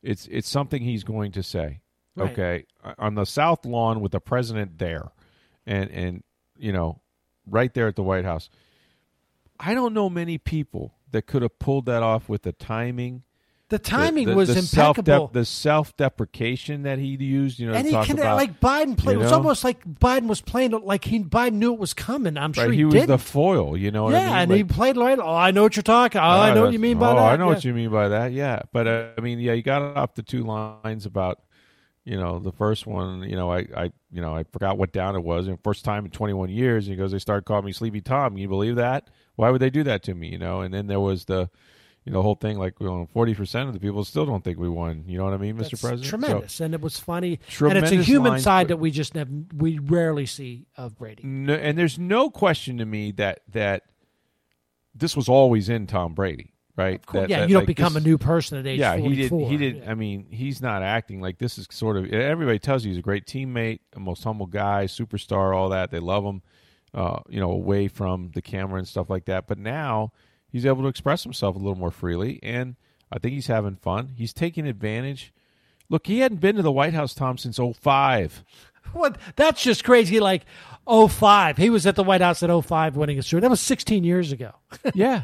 it's 0.03 0.27
it's 0.31 0.49
something 0.49 0.83
he's 0.83 1.05
going 1.05 1.33
to 1.33 1.43
say 1.43 1.81
Right. 2.17 2.31
okay 2.31 2.65
on 2.99 3.15
the 3.17 3.25
south 3.25 3.65
lawn 3.67 4.01
with 4.01 4.13
the 4.13 4.21
president 4.21 4.79
there 4.79 5.11
and 5.67 5.91
and 5.91 6.23
you 6.57 6.73
know 6.73 7.01
right 7.47 7.73
there 7.75 7.89
at 7.89 7.97
the 7.97 8.03
White 8.03 8.25
House 8.25 8.49
I 9.59 9.75
don't 9.75 9.95
know 9.95 10.11
many 10.11 10.39
people 10.39 10.95
that 11.11 11.27
could 11.27 11.43
have 11.43 11.59
pulled 11.59 11.87
that 11.87 12.03
off 12.03 12.29
with 12.29 12.43
the 12.43 12.53
timing 12.53 13.23
the 13.71 13.79
timing 13.79 14.27
the, 14.27 14.33
the, 14.33 14.37
was 14.37 14.49
the 14.49 14.59
impeccable. 14.59 15.05
Self 15.05 15.33
the 15.33 15.45
self 15.45 15.97
deprecation 15.97 16.83
that 16.83 16.99
he 16.99 17.17
used, 17.17 17.59
you 17.59 17.67
know, 17.67 17.75
and 17.75 17.87
he 17.87 17.93
can 18.05 18.19
about 18.19 18.37
like 18.37 18.61
Biden 18.61 18.97
played. 18.97 19.15
you 19.15 19.21
It 19.21 19.25
was 19.25 19.33
almost 19.33 19.65
like 19.65 19.83
Biden 19.85 20.27
was 20.27 20.43
playing 20.43 20.73
like 20.73 21.05
he 21.05 21.21
Biden 21.21 21.55
knew 21.55 21.73
it 21.73 21.79
was 21.81 21.95
coming. 21.95 22.37
I'm 22.37 22.53
sure 22.53 22.65
right, 22.65 22.73
he, 22.73 22.79
he 22.79 22.85
was 22.85 22.95
did. 22.95 23.09
the 23.09 23.19
foil. 23.19 23.77
You 23.77 23.91
know 23.91 24.05
what 24.05 24.13
yeah, 24.13 24.21
I 24.21 24.25
mean? 24.25 24.37
and 24.37 24.53
he 24.53 24.65
played 24.65 24.97
right. 24.97 25.19
Oh, 25.19 25.35
I 25.35 25.51
know 25.51 25.63
what 25.63 25.77
you're 25.77 25.83
talking. 25.83 26.21
Oh, 26.21 26.25
I 26.25 26.51
ah, 26.51 26.55
know 26.55 26.63
what 26.63 26.73
you 26.73 26.79
mean 26.79 26.99
by 26.99 27.13
oh, 27.13 27.17
that. 27.17 27.23
I 27.23 27.37
know 27.37 27.49
yeah. 27.49 27.55
what 27.55 27.65
you 27.65 27.73
mean 27.73 27.91
by 27.91 28.09
that. 28.09 28.33
Yeah, 28.33 28.61
but 28.73 28.87
uh, 28.87 29.07
I 29.17 29.21
mean, 29.23 29.41
yeah, 29.41 29.55
you 29.55 29.63
got 29.63 29.97
off 29.97 30.15
the 30.15 30.23
two 30.23 30.45
lines 30.45 31.07
about. 31.07 31.41
You 32.05 32.19
know, 32.19 32.39
the 32.39 32.53
first 32.53 32.87
one, 32.87 33.23
you 33.23 33.35
know, 33.35 33.51
I, 33.51 33.67
I, 33.75 33.85
you 34.13 34.21
know, 34.21 34.35
I 34.37 34.45
forgot 34.45 34.77
what 34.77 34.93
down 34.93 35.17
it 35.17 35.23
was. 35.25 35.47
And 35.49 35.59
first 35.65 35.85
time 35.87 36.05
in 36.05 36.11
21 36.11 36.51
years, 36.51 36.87
and 36.87 36.93
he 36.93 36.99
goes, 36.99 37.13
they 37.13 37.19
started 37.19 37.47
calling 37.47 37.65
me 37.65 37.73
Sleepy 37.73 38.03
Tom. 38.03 38.33
Can 38.33 38.39
you 38.39 38.49
believe 38.49 38.77
that? 38.77 39.09
Why 39.37 39.49
would 39.51 39.63
they 39.63 39.71
do 39.71 39.83
that 39.85 40.03
to 40.05 40.15
me? 40.15 40.29
You 40.29 40.39
know, 40.39 40.61
and 40.61 40.75
then 40.75 40.87
there 40.87 41.01
was 41.01 41.25
the, 41.25 41.49
you 42.05 42.13
know, 42.13 42.21
whole 42.21 42.35
thing 42.35 42.59
like, 42.59 42.79
well, 42.79 43.09
40% 43.17 43.69
of 43.69 43.73
the 43.73 43.81
people 43.81 44.05
still 44.05 44.27
don't 44.27 44.45
think 44.45 44.59
we 44.59 44.69
won. 44.69 45.05
You 45.09 45.17
know 45.17 45.25
what 45.25 45.33
I 45.33 45.39
mean, 45.39 45.57
Mr. 45.57 45.71
That's 45.71 45.81
President? 45.81 46.05
So- 46.05 46.11
Tremendous, 46.11 46.61
and 46.61 46.75
it 46.75 46.83
was 46.83 46.99
funny. 47.01 47.41
and 47.61 47.79
it's 47.79 47.91
a 47.91 48.03
human 48.03 48.33
lines, 48.33 48.45
side 48.45 48.69
that 48.69 48.77
we 48.77 48.91
just 48.91 49.15
never, 49.15 49.31
we 49.57 49.79
rarely 49.79 50.27
see 50.27 50.67
of 50.77 50.99
Brady. 50.99 51.23
no, 51.25 51.55
and 51.55 51.79
there's 51.79 51.99
no 51.99 52.29
question 52.29 52.77
to 52.79 52.85
me 52.85 53.13
that 53.13 53.41
that 53.53 53.85
this 54.95 55.17
was 55.17 55.29
always 55.29 55.69
in 55.69 55.87
Tom 55.87 56.13
Brady, 56.15 56.53
right? 56.77 57.01
That- 57.13 57.29
yeah, 57.29 57.41
that, 57.41 57.49
you 57.49 57.55
don't 57.55 57.63
like, 57.63 57.67
become 57.67 57.95
this- 57.95 58.03
a 58.03 58.07
new 58.07 58.19
person 58.19 58.59
at 58.59 58.67
age 58.67 58.79
Yeah, 58.81 58.97
he 58.97 59.03
44. 59.29 59.41
did. 59.41 59.49
He 59.51 59.57
did. 59.57 59.77
Yeah. 59.85 59.91
I 59.91 59.95
mean, 59.95 60.27
he's 60.31 60.61
not 60.61 60.83
acting 60.83 61.21
like 61.21 61.39
this 61.39 61.59
is 61.59 61.67
sort 61.71 61.97
of. 61.97 62.13
Everybody 62.13 62.59
tells 62.59 62.85
you 62.85 62.91
he's 62.91 62.99
a 62.99 63.03
great 63.03 63.27
teammate, 63.27 63.81
a 63.95 64.01
most 64.01 64.25
humble 64.25 64.47
guy, 64.47 64.87
superstar, 64.87 65.55
all 65.57 65.69
that. 65.71 65.91
They 65.91 66.01
love 66.01 66.25
him, 66.25 66.43
uh, 66.93 67.21
you 67.29 67.41
know, 67.41 67.51
away 67.51 67.89
from 67.89 68.31
the 68.35 68.43
camera 68.43 68.79
and 68.79 68.89
stuff 68.89 69.09
like 69.11 69.25
that. 69.27 69.47
But 69.47 69.59
now 69.59 70.13
he's 70.51 70.67
able 70.67 70.83
to 70.83 70.89
express 70.89 71.23
himself 71.23 71.55
a 71.57 71.59
little 71.59 71.77
more 71.77 71.91
freely, 71.91 72.41
and 72.43 72.77
I 73.13 73.19
think 73.19 73.35
he's 73.35 73.47
having 73.49 73.77
fun. 73.77 74.15
He's 74.17 74.33
taking 74.33 74.67
advantage. 74.67 75.33
Look, 75.91 76.07
he 76.07 76.21
hadn't 76.21 76.41
been 76.41 76.57
to 76.57 76.63
the 76.63 76.73
White 76.73 76.95
House, 76.95 77.15
Tom, 77.15 77.39
since 77.39 77.59
05. 77.59 78.43
What? 78.93 79.17
That's 79.37 79.63
just 79.63 79.83
crazy. 79.83 80.21
Like 80.21 80.45
05. 80.87 81.57
He 81.57 81.71
was 81.71 81.87
at 81.87 81.97
the 81.97 82.05
White 82.05 82.21
House 82.21 82.43
at 82.43 82.51
05 82.65 82.97
winning 82.97 83.19
a 83.19 83.23
Super. 83.23 83.41
That 83.41 83.51
was 83.51 83.61
16 83.61 84.05
years 84.05 84.31
ago. 84.31 84.53
Yeah. 84.95 85.23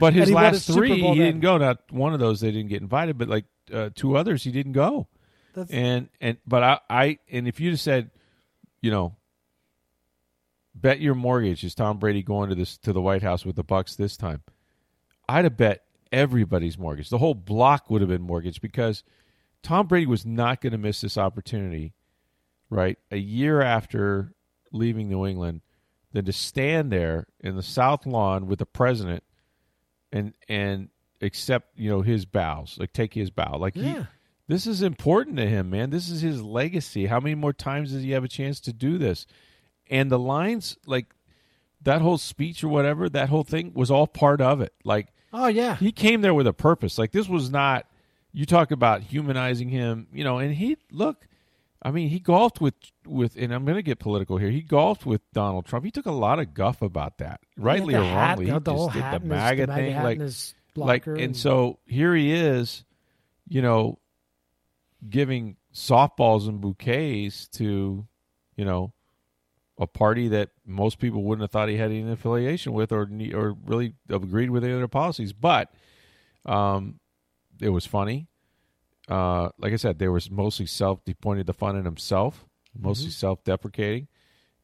But 0.00 0.12
his 0.12 0.22
And 0.22 0.28
he 0.30 0.34
won 0.34 0.44
last 0.44 0.66
three, 0.66 0.94
he 0.96 1.02
then. 1.02 1.16
didn't 1.16 1.40
go. 1.40 1.58
Not 1.58 1.80
one 1.90 2.12
of 2.14 2.20
those 2.20 2.40
they 2.40 2.50
didn't 2.50 2.68
get 2.68 2.82
invited, 2.82 3.16
but 3.18 3.28
like 3.28 3.44
uh, 3.72 3.90
two 3.94 4.16
others, 4.16 4.42
he 4.44 4.50
didn't 4.50 4.72
go. 4.72 5.06
That's- 5.54 5.70
and 5.72 6.08
and 6.20 6.36
but 6.46 6.62
I, 6.62 6.80
I 6.90 7.18
and 7.30 7.46
if 7.46 7.60
you 7.60 7.70
just 7.70 7.84
said, 7.84 8.10
you 8.80 8.90
know, 8.90 9.14
bet 10.74 11.00
your 11.00 11.14
mortgage 11.14 11.62
is 11.64 11.74
Tom 11.74 11.98
Brady 11.98 12.22
going 12.22 12.48
to 12.48 12.54
this 12.54 12.76
to 12.78 12.92
the 12.92 13.00
White 13.00 13.22
House 13.22 13.44
with 13.44 13.56
the 13.56 13.64
Bucs 13.64 13.96
this 13.96 14.16
time, 14.16 14.42
I'd 15.28 15.44
have 15.44 15.56
bet 15.56 15.84
everybody's 16.12 16.76
mortgage. 16.78 17.08
The 17.08 17.18
whole 17.18 17.34
block 17.34 17.88
would 17.90 18.00
have 18.00 18.10
been 18.10 18.22
mortgage 18.22 18.60
because 18.60 19.04
Tom 19.62 19.86
Brady 19.86 20.06
was 20.06 20.26
not 20.26 20.60
going 20.60 20.72
to 20.72 20.78
miss 20.78 21.00
this 21.00 21.16
opportunity, 21.16 21.94
right? 22.68 22.98
A 23.10 23.16
year 23.16 23.60
after 23.62 24.32
leaving 24.72 25.08
New 25.08 25.24
England, 25.24 25.60
than 26.12 26.24
to 26.24 26.32
stand 26.32 26.90
there 26.92 27.26
in 27.40 27.56
the 27.56 27.62
South 27.62 28.06
Lawn 28.06 28.46
with 28.46 28.58
the 28.60 28.66
president 28.66 29.22
and 30.14 30.32
and 30.48 30.88
accept 31.20 31.78
you 31.78 31.90
know 31.90 32.00
his 32.00 32.24
bows, 32.24 32.76
like 32.78 32.92
take 32.94 33.12
his 33.12 33.30
bow, 33.30 33.58
like 33.58 33.74
he. 33.74 33.82
Yeah. 33.82 34.04
This 34.46 34.66
is 34.66 34.82
important 34.82 35.38
to 35.38 35.46
him, 35.46 35.70
man. 35.70 35.88
This 35.88 36.10
is 36.10 36.20
his 36.20 36.42
legacy. 36.42 37.06
How 37.06 37.18
many 37.18 37.34
more 37.34 37.54
times 37.54 37.92
does 37.92 38.02
he 38.02 38.10
have 38.10 38.24
a 38.24 38.28
chance 38.28 38.60
to 38.60 38.74
do 38.74 38.98
this? 38.98 39.26
And 39.88 40.10
the 40.10 40.18
lines, 40.18 40.76
like 40.86 41.06
that 41.80 42.02
whole 42.02 42.18
speech 42.18 42.62
or 42.62 42.68
whatever, 42.68 43.08
that 43.08 43.30
whole 43.30 43.44
thing 43.44 43.72
was 43.74 43.90
all 43.90 44.06
part 44.06 44.42
of 44.42 44.60
it. 44.60 44.74
Like 44.84 45.08
Oh, 45.32 45.46
yeah. 45.46 45.76
he 45.76 45.92
came 45.92 46.20
there 46.20 46.34
with 46.34 46.46
a 46.46 46.52
purpose. 46.52 46.98
Like 46.98 47.10
this 47.12 47.26
was 47.28 47.50
not 47.50 47.86
you 48.32 48.44
talk 48.44 48.70
about 48.70 49.00
humanizing 49.00 49.68
him, 49.70 50.08
you 50.12 50.24
know, 50.24 50.38
and 50.38 50.54
he 50.54 50.76
look 50.90 51.26
I 51.84 51.90
mean, 51.90 52.08
he 52.08 52.18
golfed 52.18 52.60
with 52.60 52.74
with 53.06 53.36
and 53.36 53.52
I'm 53.52 53.64
going 53.64 53.76
to 53.76 53.82
get 53.82 53.98
political 53.98 54.38
here. 54.38 54.50
He 54.50 54.62
golfed 54.62 55.04
with 55.04 55.20
Donald 55.32 55.66
Trump. 55.66 55.84
He 55.84 55.90
took 55.90 56.06
a 56.06 56.12
lot 56.12 56.38
of 56.38 56.54
guff 56.54 56.80
about 56.80 57.18
that. 57.18 57.40
Rightly 57.58 57.94
or 57.94 58.02
hat, 58.02 58.38
wrongly. 58.38 58.46
the- 58.46 58.52
he 58.52 58.58
the 58.60 58.72
just 58.72 58.92
did 58.94 59.02
the 59.02 59.26
MAGA 59.26 59.66
thing 59.66 59.94
like 60.02 60.18
like 60.76 61.06
and 61.06 61.18
and- 61.18 61.36
so 61.36 61.78
here 61.84 62.14
he 62.14 62.32
is, 62.32 62.84
you 63.48 63.60
know, 63.60 63.98
giving 65.08 65.56
softballs 65.74 66.48
and 66.48 66.60
bouquets 66.60 67.48
to, 67.48 68.06
you 68.56 68.64
know, 68.64 68.92
a 69.78 69.86
party 69.86 70.28
that 70.28 70.50
most 70.64 70.98
people 70.98 71.22
wouldn't 71.24 71.42
have 71.42 71.50
thought 71.50 71.68
he 71.68 71.76
had 71.76 71.90
any 71.90 72.08
affiliation 72.10 72.72
with 72.72 72.92
or 72.92 73.02
or 73.34 73.56
really 73.66 73.94
agreed 74.08 74.48
with 74.50 74.64
any 74.64 74.72
of 74.72 74.78
their 74.78 74.88
policies. 74.88 75.32
But 75.32 75.70
um, 76.46 77.00
it 77.60 77.68
was 77.70 77.84
funny. 77.84 78.28
Uh, 79.08 79.50
like 79.58 79.72
I 79.72 79.76
said, 79.76 79.98
there 79.98 80.12
was 80.12 80.30
mostly 80.30 80.66
self. 80.66 81.00
He 81.04 81.14
pointed 81.14 81.46
the 81.46 81.52
fun 81.52 81.76
at 81.78 81.84
himself, 81.84 82.46
mostly 82.78 83.10
self-deprecating 83.10 84.08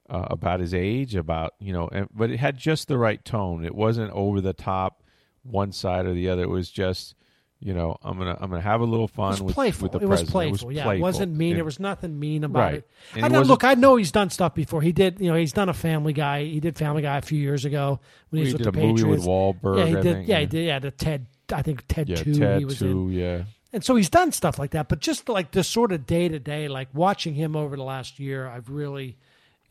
uh, 0.08 0.26
about 0.30 0.60
his 0.60 0.72
age, 0.74 1.14
about 1.14 1.52
you 1.60 1.72
know, 1.72 1.88
and, 1.92 2.08
but 2.14 2.30
it 2.30 2.38
had 2.38 2.56
just 2.56 2.88
the 2.88 2.96
right 2.98 3.22
tone. 3.24 3.64
It 3.64 3.74
wasn't 3.74 4.10
over 4.12 4.40
the 4.40 4.52
top, 4.54 5.02
one 5.42 5.72
side 5.72 6.06
or 6.06 6.14
the 6.14 6.30
other. 6.30 6.42
It 6.42 6.48
was 6.48 6.70
just, 6.70 7.14
you 7.60 7.74
know, 7.74 7.98
I'm 8.02 8.16
gonna 8.16 8.36
I'm 8.40 8.48
gonna 8.48 8.62
have 8.62 8.80
a 8.80 8.84
little 8.86 9.08
fun 9.08 9.28
It 9.28 9.30
was 9.32 9.42
with, 9.42 9.54
playful. 9.54 9.82
with 9.84 9.92
the 9.92 9.98
it 10.00 10.08
was 10.08 10.22
playful. 10.22 10.40
It 10.62 10.66
was 10.68 10.76
yeah, 10.76 10.84
playful. 10.84 10.98
it 10.98 11.02
wasn't 11.02 11.36
mean. 11.36 11.50
And- 11.50 11.56
there 11.58 11.64
was 11.66 11.78
nothing 11.78 12.18
mean 12.18 12.42
about 12.44 12.58
Right. 12.60 12.74
it. 12.76 12.88
And 13.16 13.24
I 13.26 13.28
know, 13.28 13.42
look, 13.42 13.62
I 13.62 13.74
know 13.74 13.96
he's 13.96 14.10
done 14.10 14.30
stuff 14.30 14.54
before. 14.54 14.80
He 14.80 14.92
did, 14.92 15.20
you 15.20 15.28
know, 15.30 15.36
he's 15.36 15.52
done 15.52 15.68
a 15.68 15.74
Family 15.74 16.14
Guy. 16.14 16.44
He 16.44 16.60
did 16.60 16.78
Family 16.78 17.02
Guy 17.02 17.18
a 17.18 17.22
few 17.22 17.38
years 17.38 17.66
ago 17.66 18.00
when 18.30 18.38
he 18.42 18.46
he 18.48 18.52
was 18.54 18.58
did 18.62 18.66
with 18.66 18.74
a 18.74 18.80
the 18.80 18.86
movie 18.86 19.02
Patriots. 19.02 19.26
with 19.26 19.28
Wahlberg. 19.28 19.78
yeah, 19.78 19.84
he 19.84 20.02
did. 20.02 20.26
yeah, 20.28 20.40
he 20.40 20.46
did. 20.46 20.66
Yeah, 20.66 20.78
the 20.78 20.90
Ted. 20.90 21.26
I 21.52 21.60
think 21.62 21.84
Ted 21.88 22.08
Yeah, 22.08 22.16
Two. 22.16 22.34
Ted 22.34 22.58
he 22.60 22.64
was 22.64 22.78
too. 22.78 23.08
in. 23.08 23.12
Yeah. 23.12 23.42
And 23.72 23.84
so 23.84 23.94
he's 23.94 24.10
done 24.10 24.32
stuff 24.32 24.58
like 24.58 24.72
that, 24.72 24.88
but 24.88 24.98
just 24.98 25.28
like 25.28 25.52
the 25.52 25.62
sort 25.62 25.92
of 25.92 26.06
day 26.06 26.28
to 26.28 26.38
day, 26.40 26.68
like 26.68 26.88
watching 26.92 27.34
him 27.34 27.54
over 27.54 27.76
the 27.76 27.84
last 27.84 28.18
year, 28.18 28.48
I've 28.48 28.68
really, 28.68 29.16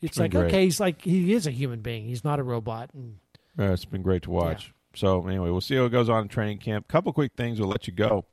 it's 0.00 0.16
been 0.16 0.24
like 0.24 0.30
great. 0.30 0.46
okay, 0.46 0.64
he's 0.64 0.80
like 0.80 1.02
he 1.02 1.34
is 1.34 1.46
a 1.46 1.50
human 1.50 1.80
being. 1.80 2.06
He's 2.06 2.24
not 2.24 2.38
a 2.38 2.42
robot. 2.42 2.90
And 2.94 3.18
Yeah, 3.58 3.72
it's 3.72 3.84
been 3.84 4.02
great 4.02 4.22
to 4.22 4.30
watch. 4.30 4.72
So 4.94 5.26
anyway, 5.26 5.50
we'll 5.50 5.60
see 5.60 5.76
how 5.76 5.84
it 5.84 5.90
goes 5.90 6.08
on 6.08 6.22
in 6.22 6.28
training 6.28 6.58
camp. 6.58 6.88
Couple 6.88 7.12
quick 7.12 7.32
things, 7.36 7.60
we'll 7.60 7.68
let 7.68 7.86
you 7.86 7.92
go. 7.92 8.24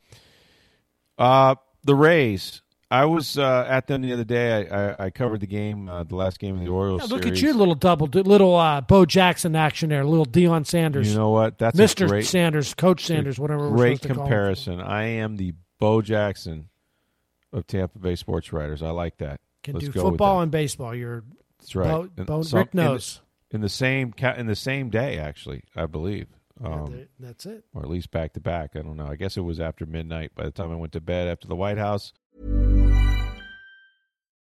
Uh, 1.17 1.55
the 1.83 1.95
Rays. 1.95 2.61
I 2.89 3.03
was 3.05 3.37
uh, 3.37 3.65
at 3.67 3.87
them 3.87 4.01
the 4.01 4.13
other 4.13 4.23
day. 4.23 4.65
I, 4.69 4.91
I, 4.91 4.95
I 5.05 5.09
covered 5.09 5.41
the 5.41 5.47
game, 5.47 5.89
uh, 5.89 6.03
the 6.03 6.15
last 6.15 6.39
game 6.39 6.55
of 6.55 6.61
the 6.63 6.69
Orioles. 6.69 7.01
Yeah, 7.01 7.13
look 7.15 7.23
series. 7.23 7.43
at 7.43 7.47
you, 7.47 7.53
little 7.53 7.75
double, 7.75 8.07
little 8.07 8.55
uh, 8.55 8.79
Bo 8.81 9.05
Jackson 9.05 9.55
action 9.57 9.89
there, 9.89 10.05
little 10.05 10.25
Deion 10.25 10.65
Sanders, 10.65 11.09
You 11.09 11.17
know 11.17 11.31
what? 11.31 11.57
That's 11.57 11.77
Mister 11.77 12.07
great, 12.07 12.25
Sanders, 12.25 12.73
Coach 12.73 13.05
Sanders, 13.05 13.37
whatever. 13.37 13.69
great 13.71 13.97
supposed 13.97 14.03
to 14.03 14.07
call 14.09 14.15
him. 14.23 14.27
comparison. 14.29 14.81
I 14.81 15.03
am 15.05 15.35
the 15.35 15.53
Bo 15.79 16.01
Jackson 16.01 16.69
of 17.51 17.67
Tampa 17.67 17.99
Bay 17.99 18.15
sports 18.15 18.53
writers. 18.53 18.81
I 18.81 18.91
like 18.91 19.17
that. 19.17 19.41
Can 19.63 19.73
Let's 19.73 19.87
do 19.87 19.91
go 19.91 20.03
with 20.05 20.11
football 20.13 20.39
and 20.41 20.49
baseball. 20.51 20.95
You're 20.95 21.23
That's 21.59 21.75
right. 21.75 21.87
Bo, 21.89 22.09
And 22.15 22.25
Bo, 22.25 22.41
some- 22.43 22.59
Rick 22.59 22.69
in 22.73 22.77
the- 22.77 22.83
knows. 22.83 23.21
in 23.51 23.59
the 23.61 23.69
same 23.69 24.13
in 24.37 24.47
the 24.47 24.55
same 24.55 24.89
day, 24.89 25.17
actually, 25.17 25.63
I 25.75 25.87
believe. 25.87 26.27
Um, 26.63 26.95
Yeah, 26.95 27.03
That's 27.19 27.45
it. 27.45 27.65
or 27.73 27.83
at 27.83 27.89
least 27.89 28.11
back 28.11 28.31
to 28.33 28.39
back. 28.39 28.71
I 28.75 28.79
don't 28.81 28.95
know. 28.95 29.07
I 29.07 29.15
guess 29.17 29.35
it 29.35 29.41
was 29.41 29.59
after 29.59 29.85
midnight 29.85 30.31
by 30.35 30.45
the 30.45 30.51
time 30.51 30.71
I 30.71 30.75
went 30.75 30.93
to 30.93 31.01
bed 31.01 31.27
after 31.27 31.47
the 31.49 31.55
White 31.55 31.77
House. 31.77 32.13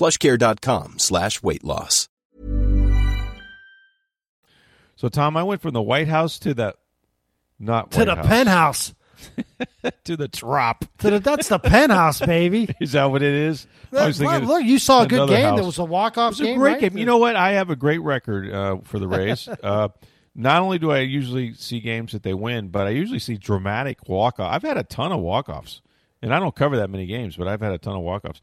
plushcare.com 0.00 0.98
slash 0.98 1.42
weight 1.42 1.62
loss. 1.62 2.08
So 4.96 5.08
Tom, 5.08 5.36
I 5.36 5.42
went 5.42 5.62
from 5.62 5.74
the 5.74 5.82
White 5.82 6.08
House 6.08 6.38
to 6.40 6.54
the 6.54 6.74
not 7.58 7.90
To 7.92 7.98
White 8.00 8.04
the 8.06 8.14
House, 8.16 8.26
penthouse. 8.26 8.94
to 10.04 10.16
the 10.16 10.28
trop. 10.28 10.84
To 10.98 11.10
the, 11.10 11.18
that's 11.20 11.48
the 11.48 11.58
penthouse, 11.58 12.20
baby. 12.20 12.74
Is 12.80 12.92
that 12.92 13.04
what 13.04 13.22
it 13.22 13.34
is? 13.34 13.66
I 13.92 14.06
was 14.06 14.20
Look, 14.20 14.30
thinking 14.30 14.48
look, 14.48 14.64
you 14.64 14.78
saw 14.78 15.02
a 15.02 15.06
good 15.06 15.28
game. 15.28 15.44
house. 15.44 15.56
There 15.56 15.64
was 15.66 15.78
a 15.78 15.84
walk 15.84 16.16
off 16.16 16.32
It's 16.32 16.40
a 16.40 16.44
game. 16.44 16.58
great 16.58 16.72
right? 16.72 16.80
game. 16.80 16.96
You 16.96 17.04
know 17.04 17.18
what? 17.18 17.36
I 17.36 17.52
have 17.52 17.68
a 17.70 17.76
great 17.76 18.00
record 18.00 18.50
uh, 18.50 18.78
for 18.84 18.98
the 18.98 19.08
Rays. 19.08 19.48
uh, 19.62 19.88
not 20.34 20.62
only 20.62 20.78
do 20.78 20.90
I 20.90 21.00
usually 21.00 21.52
see 21.54 21.80
games 21.80 22.12
that 22.12 22.22
they 22.22 22.34
win, 22.34 22.68
but 22.68 22.86
I 22.86 22.90
usually 22.90 23.18
see 23.18 23.36
dramatic 23.36 24.08
walk 24.08 24.38
off. 24.40 24.52
I've 24.52 24.62
had 24.62 24.78
a 24.78 24.84
ton 24.84 25.12
of 25.12 25.20
walk 25.20 25.48
offs, 25.48 25.82
and 26.22 26.32
I 26.32 26.38
don't 26.38 26.54
cover 26.54 26.76
that 26.78 26.88
many 26.88 27.06
games, 27.06 27.36
but 27.36 27.48
I've 27.48 27.60
had 27.60 27.72
a 27.72 27.78
ton 27.78 27.96
of 27.96 28.02
walk 28.02 28.24
offs. 28.24 28.40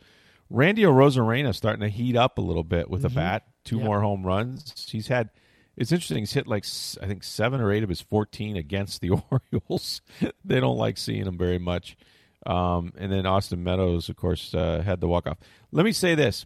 Randy 0.50 0.84
Arozarena 0.84 1.54
starting 1.54 1.82
to 1.82 1.90
heat 1.90 2.16
up 2.16 2.38
a 2.38 2.42
little 2.42 2.64
bit 2.64 2.90
with 2.90 3.04
a 3.06 3.10
bat. 3.10 3.44
Two 3.66 3.80
Yeah. 3.80 3.84
more 3.86 4.02
home 4.02 4.26
runs. 4.26 4.88
He's 4.90 5.08
had. 5.08 5.30
It's 5.76 5.92
interesting. 5.92 6.20
He's 6.20 6.34
hit 6.34 6.48
like 6.48 6.66
I 7.02 7.06
think 7.08 7.24
seven 7.24 7.62
or 7.62 7.72
eight 7.72 7.84
of 7.84 7.90
his 7.90 8.02
fourteen 8.02 8.56
against 8.58 9.02
the 9.02 9.12
Orioles. 9.32 10.02
they 10.46 10.60
don't 10.60 10.78
like 10.78 10.98
seeing 10.98 11.26
him 11.26 11.38
very 11.38 11.60
much. 11.60 11.98
Um, 12.46 12.94
and 12.98 13.12
then 13.12 13.26
Austin 13.26 13.64
Meadows, 13.64 14.08
of 14.10 14.16
course, 14.16 14.54
uh, 14.56 14.82
had 14.86 15.02
the 15.02 15.08
walk 15.08 15.28
off. 15.28 15.38
Let 15.72 15.84
me 15.86 15.92
say 15.92 16.16
this: 16.16 16.46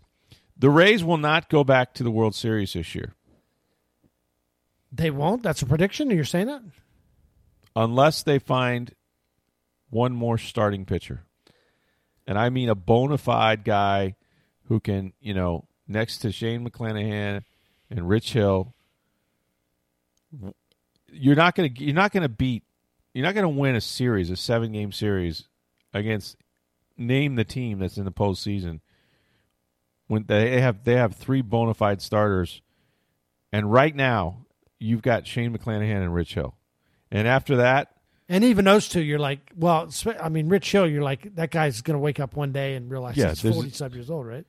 the 0.57 0.69
Rays 0.69 1.03
will 1.03 1.17
not 1.17 1.49
go 1.49 1.63
back 1.63 1.93
to 1.95 2.03
the 2.03 2.11
World 2.11 2.33
Series 2.33 2.73
this 2.73 2.95
year 2.95 3.13
They 4.91 5.11
won't. 5.11 5.43
That's 5.43 5.61
a 5.61 5.65
prediction. 5.65 6.09
You're 6.09 6.25
saying 6.25 6.47
that? 6.47 6.63
unless 7.73 8.23
they 8.23 8.37
find 8.39 8.93
one 9.89 10.11
more 10.13 10.37
starting 10.37 10.83
pitcher. 10.85 11.23
And 12.31 12.39
I 12.39 12.47
mean 12.47 12.69
a 12.69 12.75
bona 12.75 13.17
fide 13.17 13.65
guy 13.65 14.15
who 14.69 14.79
can, 14.79 15.11
you 15.19 15.33
know, 15.33 15.65
next 15.85 16.19
to 16.19 16.31
Shane 16.31 16.65
McClanahan 16.65 17.43
and 17.89 18.07
Rich 18.07 18.31
Hill, 18.31 18.73
you're 21.11 21.35
not 21.35 21.57
to 21.75 21.83
you're 21.83 21.93
not 21.93 22.13
to 22.23 22.29
beat 22.29 22.63
you're 23.13 23.25
not 23.25 23.35
to 23.43 23.49
win 23.49 23.75
a 23.75 23.81
series, 23.81 24.29
a 24.29 24.37
seven 24.37 24.71
game 24.71 24.93
series 24.93 25.49
against 25.93 26.37
name 26.97 27.35
the 27.35 27.43
team 27.43 27.79
that's 27.79 27.97
in 27.97 28.05
the 28.05 28.13
postseason. 28.13 28.79
When 30.07 30.23
they 30.27 30.61
have 30.61 30.85
they 30.85 30.95
have 30.95 31.13
three 31.13 31.41
bona 31.41 31.73
fide 31.73 32.01
starters, 32.01 32.61
and 33.51 33.73
right 33.73 33.93
now 33.93 34.45
you've 34.79 35.01
got 35.01 35.27
Shane 35.27 35.53
McClanahan 35.53 36.01
and 36.01 36.15
Rich 36.15 36.35
Hill, 36.35 36.55
and 37.11 37.27
after 37.27 37.57
that, 37.57 37.91
And 38.31 38.43
even 38.45 38.63
those 38.65 38.87
two, 38.87 39.01
you're 39.01 39.19
like, 39.19 39.51
well, 39.57 39.91
I 40.21 40.29
mean, 40.29 40.47
Rich 40.47 40.71
Hill, 40.71 40.87
you're 40.87 41.03
like, 41.03 41.35
that 41.35 41.51
guy's 41.51 41.81
going 41.81 41.95
to 41.95 41.99
wake 41.99 42.19
up 42.19 42.35
one 42.35 42.53
day 42.53 42.75
and 42.75 42.89
realize 42.89 43.17
Yeah, 43.17 43.29
he's 43.29 43.41
there's- 43.41 43.55
40 43.57 43.69
some 43.71 43.93
years 43.93 44.09
old, 44.09 44.25
right? 44.25 44.45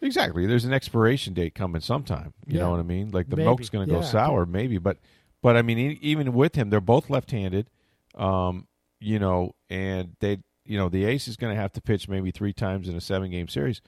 exactly, 0.00 0.44
there's 0.46 0.64
an 0.64 0.72
expiration 0.72 1.32
date 1.32 1.54
coming 1.54 1.80
sometime. 1.80 2.34
You 2.46 2.56
Yeah. 2.56 2.64
know 2.64 2.72
what 2.72 2.80
I 2.80 2.82
mean? 2.82 3.10
Like 3.12 3.28
the 3.28 3.36
Maybe. 3.36 3.46
milk's 3.46 3.68
going 3.68 3.88
to 3.88 3.94
go 3.94 4.02
sour, 4.02 4.44
maybe, 4.44 4.76
but 4.78 4.98
but 5.40 5.56
I 5.56 5.62
mean, 5.62 5.78
even 6.02 6.32
with 6.34 6.54
him, 6.56 6.70
they're 6.70 6.80
both 6.80 7.08
left-handed. 7.10 7.68
Um, 8.16 8.66
you 9.00 9.18
know, 9.20 9.54
and 9.70 10.16
they, 10.20 10.38
you 10.64 10.76
know, 10.76 10.88
the 10.88 11.04
ace 11.04 11.26
is 11.28 11.36
going 11.36 11.54
to 11.54 11.60
have 11.60 11.72
to 11.74 11.80
pitch 11.80 12.08
maybe 12.08 12.30
three 12.32 12.52
times 12.52 12.88
in 12.88 12.94
a 12.96 13.00
seven-game 13.00 13.46
series. 13.48 13.80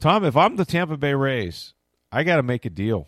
Tom, 0.00 0.24
if 0.24 0.36
I'm 0.36 0.56
the 0.56 0.64
Tampa 0.64 0.96
Bay 0.96 1.14
Rays, 1.14 1.74
I 2.12 2.22
got 2.24 2.36
to 2.36 2.42
make 2.42 2.64
a 2.64 2.70
deal. 2.70 3.06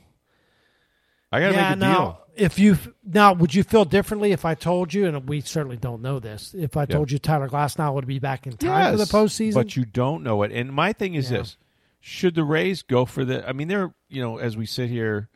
I 1.33 1.41
got 1.41 1.49
to 1.49 1.55
yeah, 1.55 1.63
make 1.71 1.73
a 1.73 1.77
now, 1.77 1.99
deal. 2.05 2.19
if 2.37 2.59
you 2.59 2.77
now, 3.05 3.33
would 3.33 3.55
you 3.55 3.63
feel 3.65 3.85
differently 3.85 4.33
if 4.33 4.45
I 4.45 4.55
told 4.55 4.93
you, 4.93 5.07
and 5.07 5.29
we 5.29 5.41
certainly 5.41 5.77
don't 5.79 6.03
know 6.03 6.19
this, 6.21 6.55
if 6.57 6.77
I 6.77 6.85
told 6.87 7.11
you 7.11 7.19
Tyler 7.19 7.49
Glasnow 7.49 7.95
would 7.95 8.07
be 8.07 8.19
back 8.19 8.47
in 8.47 8.57
time 8.57 8.93
for 8.93 8.99
the 8.99 9.05
postseason? 9.05 9.55
But 9.55 9.75
you 9.77 9.85
don't 9.85 10.23
know 10.23 10.43
it. 10.43 10.53
And 10.53 10.73
my 10.73 10.93
thing 10.93 11.15
is 11.15 11.31
Yeah. 11.31 11.39
this: 11.39 11.57
should 12.01 12.35
the 12.35 12.45
Rays 12.45 12.83
go 12.83 13.05
for 13.07 13.25
the? 13.25 13.49
I 13.49 13.53
mean, 13.53 13.69
they're 13.69 13.95
you 14.09 14.21
know, 14.23 14.37
as 14.39 14.57
we 14.57 14.67
sit 14.67 14.91
here, 14.91 15.29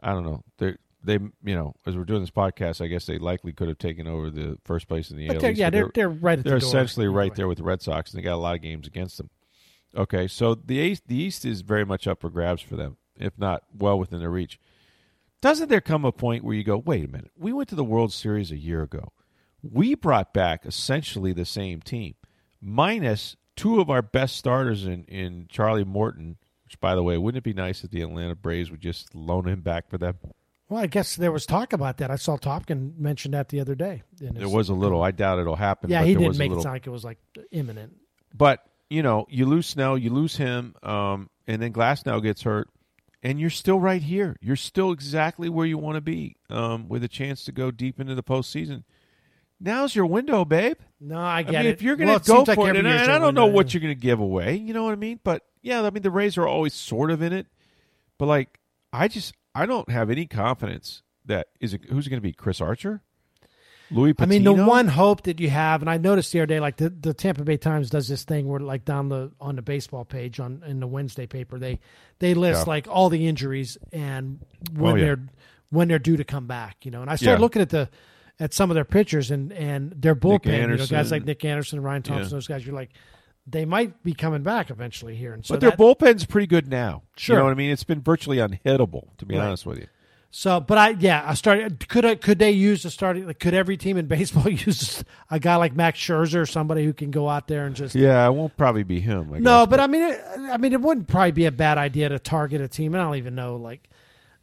I 0.00 0.12
don't 0.12 0.24
know. 0.24 0.44
They 0.58 0.76
they 1.02 1.14
you 1.14 1.54
know, 1.56 1.74
as 1.84 1.96
we're 1.96 2.04
doing 2.04 2.20
this 2.20 2.30
podcast, 2.30 2.80
I 2.80 2.86
guess 2.86 3.04
they 3.06 3.18
likely 3.18 3.52
could 3.52 3.68
have 3.68 3.78
taken 3.78 4.06
over 4.06 4.30
the 4.30 4.56
first 4.64 4.86
place 4.88 5.10
in 5.10 5.16
the 5.16 5.28
AL 5.28 5.40
they're- 5.40 5.50
yeah, 5.50 5.66
but 5.66 5.72
they're, 5.76 5.90
they're 5.94 6.08
right 6.08 6.38
at 6.38 6.44
they're 6.44 6.54
the 6.54 6.60
door. 6.60 6.68
essentially 6.68 7.08
right 7.08 7.24
Anyway. 7.24 7.36
there 7.36 7.48
with 7.48 7.58
the 7.58 7.64
Red 7.64 7.82
Sox, 7.82 8.12
and 8.12 8.18
they 8.18 8.24
got 8.24 8.34
a 8.34 8.36
lot 8.36 8.54
of 8.54 8.62
games 8.62 8.86
against 8.86 9.16
them. 9.18 9.30
Okay, 9.96 10.26
so 10.28 10.54
the 10.54 10.76
East, 10.76 11.02
the 11.06 11.16
East 11.16 11.44
is 11.44 11.60
very 11.60 11.84
much 11.84 12.06
up 12.08 12.20
for 12.20 12.30
grabs 12.30 12.62
for 12.62 12.76
them, 12.76 12.96
if 13.18 13.36
not 13.38 13.62
well 13.76 13.98
within 13.98 14.18
their 14.20 14.30
reach. 14.30 14.58
Doesn't 15.44 15.68
there 15.68 15.82
come 15.82 16.06
a 16.06 16.10
point 16.10 16.42
where 16.42 16.54
you 16.54 16.64
go, 16.64 16.78
wait 16.78 17.04
a 17.04 17.08
minute, 17.08 17.30
we 17.36 17.52
went 17.52 17.68
to 17.68 17.74
the 17.74 17.84
World 17.84 18.14
Series 18.14 18.50
a 18.50 18.56
year 18.56 18.80
ago. 18.80 19.12
We 19.62 19.94
brought 19.94 20.32
back 20.32 20.64
essentially 20.64 21.34
the 21.34 21.44
same 21.44 21.82
team, 21.82 22.14
minus 22.62 23.36
two 23.54 23.78
of 23.78 23.90
our 23.90 24.00
best 24.00 24.36
starters 24.36 24.86
in, 24.86 25.04
in 25.04 25.44
Charlie 25.50 25.84
Morton, 25.84 26.38
which, 26.64 26.80
by 26.80 26.94
the 26.94 27.02
way, 27.02 27.18
wouldn't 27.18 27.36
it 27.36 27.44
be 27.44 27.52
nice 27.52 27.84
if 27.84 27.90
the 27.90 28.00
Atlanta 28.00 28.34
Braves 28.34 28.70
would 28.70 28.80
just 28.80 29.14
loan 29.14 29.46
him 29.46 29.60
back 29.60 29.90
for 29.90 29.98
them? 29.98 30.16
Well, 30.70 30.82
I 30.82 30.86
guess 30.86 31.14
there 31.14 31.30
was 31.30 31.44
talk 31.44 31.74
about 31.74 31.98
that. 31.98 32.10
I 32.10 32.16
saw 32.16 32.38
Topkin 32.38 32.96
mention 32.96 33.32
that 33.32 33.50
the 33.50 33.60
other 33.60 33.74
day. 33.74 34.02
There 34.18 34.48
was 34.48 34.70
a 34.70 34.74
little. 34.74 35.02
I 35.02 35.10
doubt 35.10 35.40
it'll 35.40 35.56
happen. 35.56 35.90
Yeah, 35.90 36.00
but 36.00 36.08
he 36.08 36.14
there 36.14 36.22
didn't 36.22 36.38
make 36.38 36.52
it 36.52 36.62
sound 36.62 36.74
like 36.74 36.86
it 36.86 36.90
was 36.90 37.04
like 37.04 37.18
imminent. 37.50 37.94
But 38.32 38.66
you 38.88 39.02
know, 39.02 39.26
you 39.28 39.44
lose 39.44 39.66
Snell, 39.66 39.98
you 39.98 40.08
lose 40.08 40.36
him, 40.36 40.74
um, 40.82 41.28
and 41.46 41.60
then 41.60 41.74
Glasnow 41.74 42.22
gets 42.22 42.40
hurt, 42.40 42.70
and 43.24 43.40
you're 43.40 43.50
still 43.50 43.80
right 43.80 44.02
here. 44.02 44.36
You're 44.40 44.54
still 44.54 44.92
exactly 44.92 45.48
where 45.48 45.66
you 45.66 45.78
want 45.78 45.96
to 45.96 46.02
be, 46.02 46.36
um, 46.50 46.88
with 46.88 47.02
a 47.02 47.08
chance 47.08 47.44
to 47.46 47.52
go 47.52 47.70
deep 47.70 47.98
into 47.98 48.14
the 48.14 48.22
postseason. 48.22 48.84
Now's 49.58 49.96
your 49.96 50.04
window, 50.06 50.44
babe. 50.44 50.76
No, 51.00 51.18
I 51.18 51.38
I 51.38 51.42
get 51.42 51.52
mean, 51.52 51.66
it. 51.66 51.66
if 51.70 51.82
you're 51.82 51.96
going 51.96 52.08
Well, 52.08 52.20
to 52.20 52.28
go 52.28 52.36
seems 52.36 52.48
like 52.48 52.56
for 52.56 52.68
it, 52.68 52.76
every 52.76 52.90
and, 52.90 53.10
I, 53.10 53.18
don't 53.18 53.34
know 53.34 53.46
what 53.46 53.72
you're 53.72 53.80
going 53.80 53.94
to 53.94 54.00
give 54.00 54.20
away, 54.20 54.56
you 54.56 54.74
know 54.74 54.84
what 54.84 54.92
I 54.92 54.96
mean? 54.96 55.20
But 55.24 55.42
yeah, 55.62 55.82
I 55.82 55.90
mean, 55.90 56.02
the 56.02 56.10
Rays 56.10 56.36
are 56.36 56.46
always 56.46 56.74
sort 56.74 57.10
of 57.10 57.22
in 57.22 57.32
it, 57.32 57.46
but 58.18 58.26
like, 58.26 58.58
I 58.92 59.08
just 59.08 59.34
I 59.54 59.64
don't 59.66 59.88
have 59.88 60.10
any 60.10 60.26
confidence 60.26 61.02
that 61.24 61.48
is 61.60 61.72
it, 61.74 61.84
who's 61.88 62.08
going 62.08 62.18
to 62.18 62.22
be 62.22 62.32
Chris 62.32 62.60
Archer, 62.60 63.02
Louis. 63.94 64.14
I 64.18 64.26
mean, 64.26 64.44
the 64.44 64.52
one 64.52 64.88
hope 64.88 65.22
that 65.22 65.40
you 65.40 65.48
have, 65.50 65.80
and 65.82 65.88
I 65.88 65.96
noticed 65.98 66.32
the 66.32 66.40
other 66.40 66.46
day, 66.46 66.60
like 66.60 66.76
the, 66.76 66.90
the 66.90 67.14
Tampa 67.14 67.44
Bay 67.44 67.56
Times 67.56 67.88
does 67.90 68.08
this 68.08 68.24
thing 68.24 68.46
where, 68.48 68.60
like, 68.60 68.84
down 68.84 69.08
the 69.08 69.30
on 69.40 69.56
the 69.56 69.62
baseball 69.62 70.04
page 70.04 70.40
on 70.40 70.62
in 70.66 70.80
the 70.80 70.86
Wednesday 70.86 71.26
paper, 71.26 71.58
they 71.58 71.80
they 72.18 72.34
list 72.34 72.66
Yeah. 72.66 72.70
like 72.72 72.88
all 72.88 73.08
the 73.08 73.26
injuries 73.26 73.78
and 73.92 74.40
when 74.72 74.92
Oh, 74.92 74.96
yeah. 74.96 75.04
they're 75.04 75.20
when 75.70 75.88
they're 75.88 75.98
due 75.98 76.16
to 76.16 76.24
come 76.24 76.46
back. 76.46 76.84
You 76.84 76.90
know, 76.90 77.00
and 77.02 77.10
I 77.10 77.16
started 77.16 77.38
Yeah. 77.38 77.42
looking 77.42 77.62
at 77.62 77.70
the 77.70 77.88
at 78.40 78.52
some 78.52 78.70
of 78.70 78.74
their 78.74 78.84
pitchers 78.84 79.30
and 79.30 79.52
and 79.52 79.92
their 79.96 80.14
bullpen. 80.16 80.70
You 80.70 80.76
know, 80.76 80.86
guys 80.86 81.10
like 81.10 81.24
Nick 81.24 81.44
Anderson, 81.44 81.78
and 81.78 81.84
Ryan 81.84 82.02
Thompson, 82.02 82.30
those 82.36 82.48
guys. 82.48 82.66
You're 82.66 82.74
like, 82.74 82.90
they 83.46 83.64
might 83.64 84.02
be 84.02 84.12
coming 84.14 84.42
back 84.42 84.70
eventually 84.70 85.14
here. 85.16 85.32
And 85.32 85.44
so 85.44 85.54
but 85.54 85.60
their 85.60 85.70
that- 85.70 85.78
bullpen's 85.78 86.24
pretty 86.24 86.46
good 86.46 86.66
now. 86.68 87.02
Sure. 87.16 87.34
You 87.34 87.38
know 87.38 87.44
what 87.44 87.50
I 87.52 87.54
mean? 87.54 87.70
It's 87.70 87.84
been 87.84 88.00
virtually 88.00 88.38
unhittable, 88.38 89.16
to 89.18 89.26
be 89.26 89.36
Right. 89.36 89.44
honest 89.46 89.66
with 89.66 89.78
you. 89.78 89.86
So, 90.36 90.58
but 90.58 90.76
I 90.76 90.88
yeah, 90.98 91.22
I 91.24 91.34
started. 91.34 91.88
Could 91.88 92.04
I, 92.04 92.16
could 92.16 92.40
they 92.40 92.50
use 92.50 92.84
a 92.84 92.90
starting? 92.90 93.24
Like, 93.24 93.38
could 93.38 93.54
every 93.54 93.76
team 93.76 93.96
in 93.96 94.06
baseball 94.08 94.48
use 94.48 95.04
a 95.30 95.38
guy 95.38 95.54
like 95.54 95.76
Max 95.76 95.96
Scherzer, 96.00 96.40
or 96.42 96.46
somebody 96.46 96.84
who 96.84 96.92
can 96.92 97.12
go 97.12 97.28
out 97.28 97.46
there 97.46 97.66
and 97.66 97.76
just 97.76 97.94
Yeah, 97.94 98.26
it 98.26 98.32
won't 98.32 98.56
probably 98.56 98.82
be 98.82 98.98
him. 98.98 99.32
I 99.32 99.38
no? 99.38 99.64
guess, 99.64 99.70
But 99.70 99.78
I 99.80 99.86
mean, 99.86 100.02
it, 100.02 100.20
I 100.50 100.56
mean, 100.56 100.72
it 100.72 100.80
wouldn't 100.80 101.06
probably 101.06 101.30
be 101.30 101.44
a 101.46 101.52
bad 101.52 101.78
idea 101.78 102.08
to 102.08 102.18
target 102.18 102.60
a 102.60 102.66
team. 102.66 102.94
And 102.94 103.00
I 103.00 103.04
don't 103.04 103.14
even 103.14 103.36
know, 103.36 103.54
like, 103.54 103.88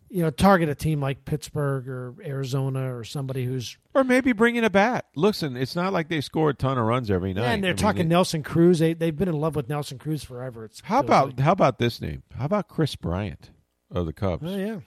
you 0.09 0.21
know, 0.23 0.29
target 0.29 0.69
a 0.69 0.75
team 0.75 1.01
like 1.01 1.25
Pittsburgh 1.25 1.89
or 1.89 2.15
Arizona 2.25 2.95
or 2.95 3.03
somebody 3.03 3.43
who's 3.43 3.77
Or 3.93 4.05
maybe 4.05 4.31
bring 4.31 4.55
in 4.55 4.63
a 4.63 4.69
bat. 4.69 5.07
Listen, 5.17 5.57
it's 5.57 5.75
not 5.75 5.91
like 5.91 6.07
they 6.07 6.21
score 6.21 6.51
a 6.51 6.53
ton 6.53 6.77
of 6.77 6.85
runs 6.85 7.11
every 7.11 7.33
night. 7.33 7.51
and 7.51 7.61
they're 7.61 7.71
I 7.71 7.75
talking 7.75 8.03
it- 8.03 8.07
Nelson 8.07 8.43
Cruz. 8.43 8.79
They 8.79 8.93
they've 8.93 9.15
been 9.17 9.27
in 9.27 9.41
love 9.41 9.57
with 9.57 9.67
Nelson 9.67 9.97
Cruz 9.97 10.23
forever. 10.23 10.63
It's 10.63 10.79
how 10.85 10.99
about 11.01 11.25
like- 11.27 11.39
how 11.41 11.51
about 11.51 11.79
this 11.79 11.99
name? 11.99 12.23
How 12.37 12.45
about 12.45 12.69
Kris 12.69 12.95
Bryant 12.95 13.49
of 13.91 14.05
the 14.05 14.13
Cubs? 14.13 14.43
Oh 14.47 14.55
yeah, 14.55 14.79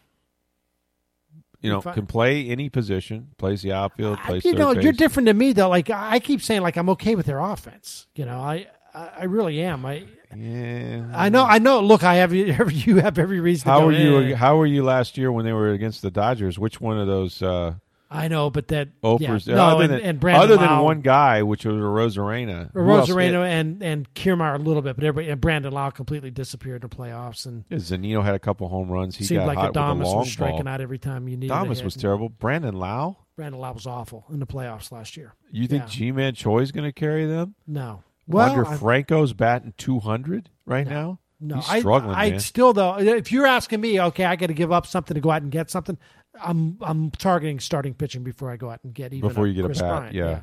you 1.65 1.71
know, 1.71 1.81
can 1.81 2.07
play 2.07 2.49
any 2.49 2.69
position, 2.69 3.29
plays 3.39 3.63
the 3.63 3.73
outfield, 3.73 4.19
I- 4.23 4.27
plays 4.27 4.45
you 4.45 4.55
know, 4.55 4.73
you're 4.73 4.93
different 4.93 5.27
than 5.27 5.39
me 5.39 5.53
though. 5.53 5.69
Like 5.69 5.91
I 5.91 6.21
keep 6.21 6.43
saying, 6.43 6.63
like 6.63 6.77
I'm 6.77 6.89
okay 6.91 7.15
with 7.15 7.27
their 7.27 7.41
offense. 7.41 8.07
You 8.15 8.27
know, 8.27 8.39
I 8.39 8.67
I, 8.95 9.25
really 9.25 9.61
am. 9.61 9.85
I 9.85 10.05
Yeah. 10.37 11.11
I 11.13 11.29
know 11.29 11.45
I 11.45 11.59
know. 11.59 11.81
Look, 11.81 12.05
I 12.05 12.17
have 12.17 12.33
you 12.35 12.97
have 12.97 13.19
every 13.19 13.41
reason. 13.41 13.69
How 13.69 13.81
to 13.81 13.87
were 13.87 13.93
you? 13.93 14.37
How 14.37 14.57
were 14.57 14.67
you 14.67 14.85
last 14.85 15.19
year 15.19 15.33
when 15.33 15.45
they 15.45 15.53
were 15.53 15.71
against 15.71 16.03
the 16.03 16.11
Dodgers? 16.11 16.59
Which 16.59 16.81
one 16.81 16.99
of 16.99 17.07
those 17.07 17.43
uh, 17.43 17.75
I 18.15 18.29
know, 18.29 18.51
but 18.51 18.69
that 18.69 18.89
oh, 19.03 19.15
offers? 19.15 19.47
Yeah, 19.47 19.57
no, 19.57 19.65
other 19.65 19.85
and, 19.85 19.93
than, 19.93 20.01
and 20.01 20.21
Brandon 20.21 20.43
other 20.43 20.57
than 20.57 20.79
one 20.81 21.01
guy, 21.01 21.43
which 21.43 21.65
was 21.65 21.75
a 21.77 21.79
Arozarena. 21.79 22.71
or 22.75 22.85
Who 22.85 22.93
else- 22.93 23.11
Arozarena 23.11 23.47
and 23.47 23.83
and 23.83 24.15
Kiermaier 24.15 24.55
a 24.55 24.59
little 24.59 24.83
bit, 24.83 24.97
but 24.97 25.05
everybody 25.05 25.31
and 25.31 25.41
Brandon 25.41 25.73
Lowe 25.73 25.91
completely 25.91 26.31
disappeared 26.31 26.83
in 26.85 26.89
the 26.89 26.97
playoffs 26.97 27.47
and 27.47 27.65
Yeah, 27.69 27.79
Zunino 27.79 28.25
had 28.25 28.35
a 28.35 28.39
couple 28.39 28.69
home 28.69 28.89
runs. 28.91 29.17
He 29.17 29.25
seemed 29.25 29.41
got 29.41 29.47
like 29.49 29.59
hot 29.59 29.67
with 29.69 29.75
the 29.75 29.81
Adames 29.81 30.05
long 30.05 30.19
was 30.19 30.31
striking 30.31 30.65
ball. 30.65 30.73
out 30.75 30.81
every 30.81 30.99
time 30.99 31.29
you 31.29 31.37
needed. 31.37 31.53
a 31.53 31.57
Adames 31.57 31.83
was 31.83 31.95
terrible. 31.95 32.29
Brandon 32.29 32.75
Lowe. 32.75 33.19
Brandon 33.37 33.61
Lowe 33.61 33.73
was 33.73 33.87
awful 33.87 34.25
in 34.31 34.39
the 34.39 34.47
playoffs 34.47 34.93
last 34.93 35.17
year. 35.17 35.35
You 35.51 35.67
think 35.67 35.83
Yeah. 35.85 35.89
Ji-Man 35.89 36.35
Choi 36.35 36.61
is 36.61 36.71
going 36.73 36.85
to 36.85 36.93
carry 36.93 37.27
them? 37.27 37.55
No, 37.67 38.05
Wander 38.29 38.63
well, 38.63 38.73
I- 38.73 38.77
Franco's 38.77 39.33
batting 39.33 39.75
200 39.77 40.51
right 40.67 40.87
now. 40.87 41.19
No, 41.41 41.57
He's 41.57 41.69
I- 41.69 41.79
struggling, 41.81 42.15
I, 42.15 42.31
man. 42.31 42.41
still 42.41 42.73
though, 42.73 42.97
if 42.99 43.33
you're 43.33 43.45
asking 43.45 43.81
me, 43.81 44.01
okay, 44.01 44.25
I 44.25 44.37
got 44.37 44.47
to 44.47 44.55
give 44.55 44.71
up 44.73 44.87
something 44.87 45.15
to 45.15 45.21
go 45.21 45.31
out 45.31 45.43
and 45.43 45.51
get 45.51 45.69
something. 45.69 45.99
I'm 46.43 46.77
I'm 46.81 47.11
targeting 47.13 47.61
starting 47.61 47.95
pitching 47.95 48.23
before 48.25 48.51
I 48.51 48.57
go 48.57 48.71
out 48.71 48.81
and 48.85 48.93
get 48.95 49.13
even 49.13 49.29
Before 49.29 49.47
you 49.47 49.55
get 49.55 49.65
Kris 49.67 49.81
a 49.81 49.83
bat, 49.83 49.91
Bryant. 50.13 50.15
yeah. 50.15 50.41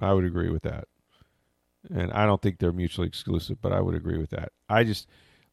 I 0.00 0.12
would 0.12 0.24
agree 0.24 0.50
with 0.50 0.62
that. 0.62 0.88
And 1.94 2.12
I 2.12 2.24
don't 2.26 2.40
think 2.40 2.58
they're 2.58 2.72
mutually 2.72 3.06
exclusive, 3.06 3.60
but 3.60 3.72
I 3.72 3.80
would 3.80 3.94
agree 3.94 4.18
with 4.18 4.30
that. 4.30 4.52
I 4.68 4.84
just 4.84 5.06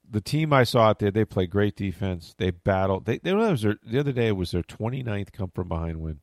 the 0.10 0.22
team 0.22 0.52
I 0.54 0.64
saw 0.64 0.88
out 0.90 1.00
there, 1.00 1.12
they 1.12 1.26
play 1.26 1.46
great 1.48 1.76
defense. 1.76 2.34
They 2.38 2.52
battled. 2.52 3.06
They, 3.06 3.18
they 3.20 3.34
was 3.34 3.62
their, 3.62 3.78
the 3.86 4.00
other 4.00 4.12
day 4.12 4.28
it 4.28 4.36
was 4.36 4.52
their 4.52 4.62
29th 4.64 5.32
come 5.32 5.52
from 5.54 5.68
behind 5.70 6.02
win. 6.02 6.20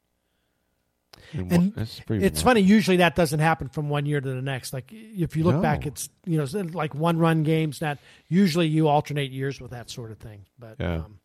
And, 1.33 1.51
And 1.53 1.73
pretty 1.75 1.87
It's 1.89 2.07
remarkable. 2.09 2.41
funny. 2.43 2.61
Usually 2.63 2.97
that 2.99 3.17
doesn't 3.17 3.41
happen 3.41 3.69
from 3.69 3.89
one 3.89 4.07
year 4.07 4.21
to 4.21 4.29
the 4.29 4.43
next. 4.43 4.73
Like 4.73 4.93
if 4.93 5.37
you 5.37 5.45
look 5.45 5.57
No. 5.57 5.63
back, 5.63 5.87
it's 5.87 6.09
you 6.25 6.39
know 6.39 6.47
like 6.73 6.95
one 6.95 7.19
run 7.19 7.43
games. 7.43 7.81
That 7.81 7.99
usually 8.29 8.67
you 8.69 8.89
alternate 8.89 9.31
years 9.31 9.61
with 9.61 9.73
that 9.73 9.91
sort 9.91 10.11
of 10.11 10.19
thing. 10.19 10.47
But 10.59 10.77
Yeah. 10.79 10.97
um, 11.05 11.19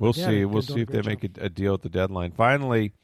We'll 0.00 0.14
Yeah, 0.16 0.26
see. 0.28 0.44
We'll 0.46 0.62
see 0.62 0.80
if 0.80 0.88
they 0.88 1.02
make 1.02 1.22
a, 1.22 1.44
a 1.44 1.48
deal 1.48 1.74
at 1.74 1.82
the 1.82 1.88
deadline. 1.90 2.32
Finally, 2.32 2.94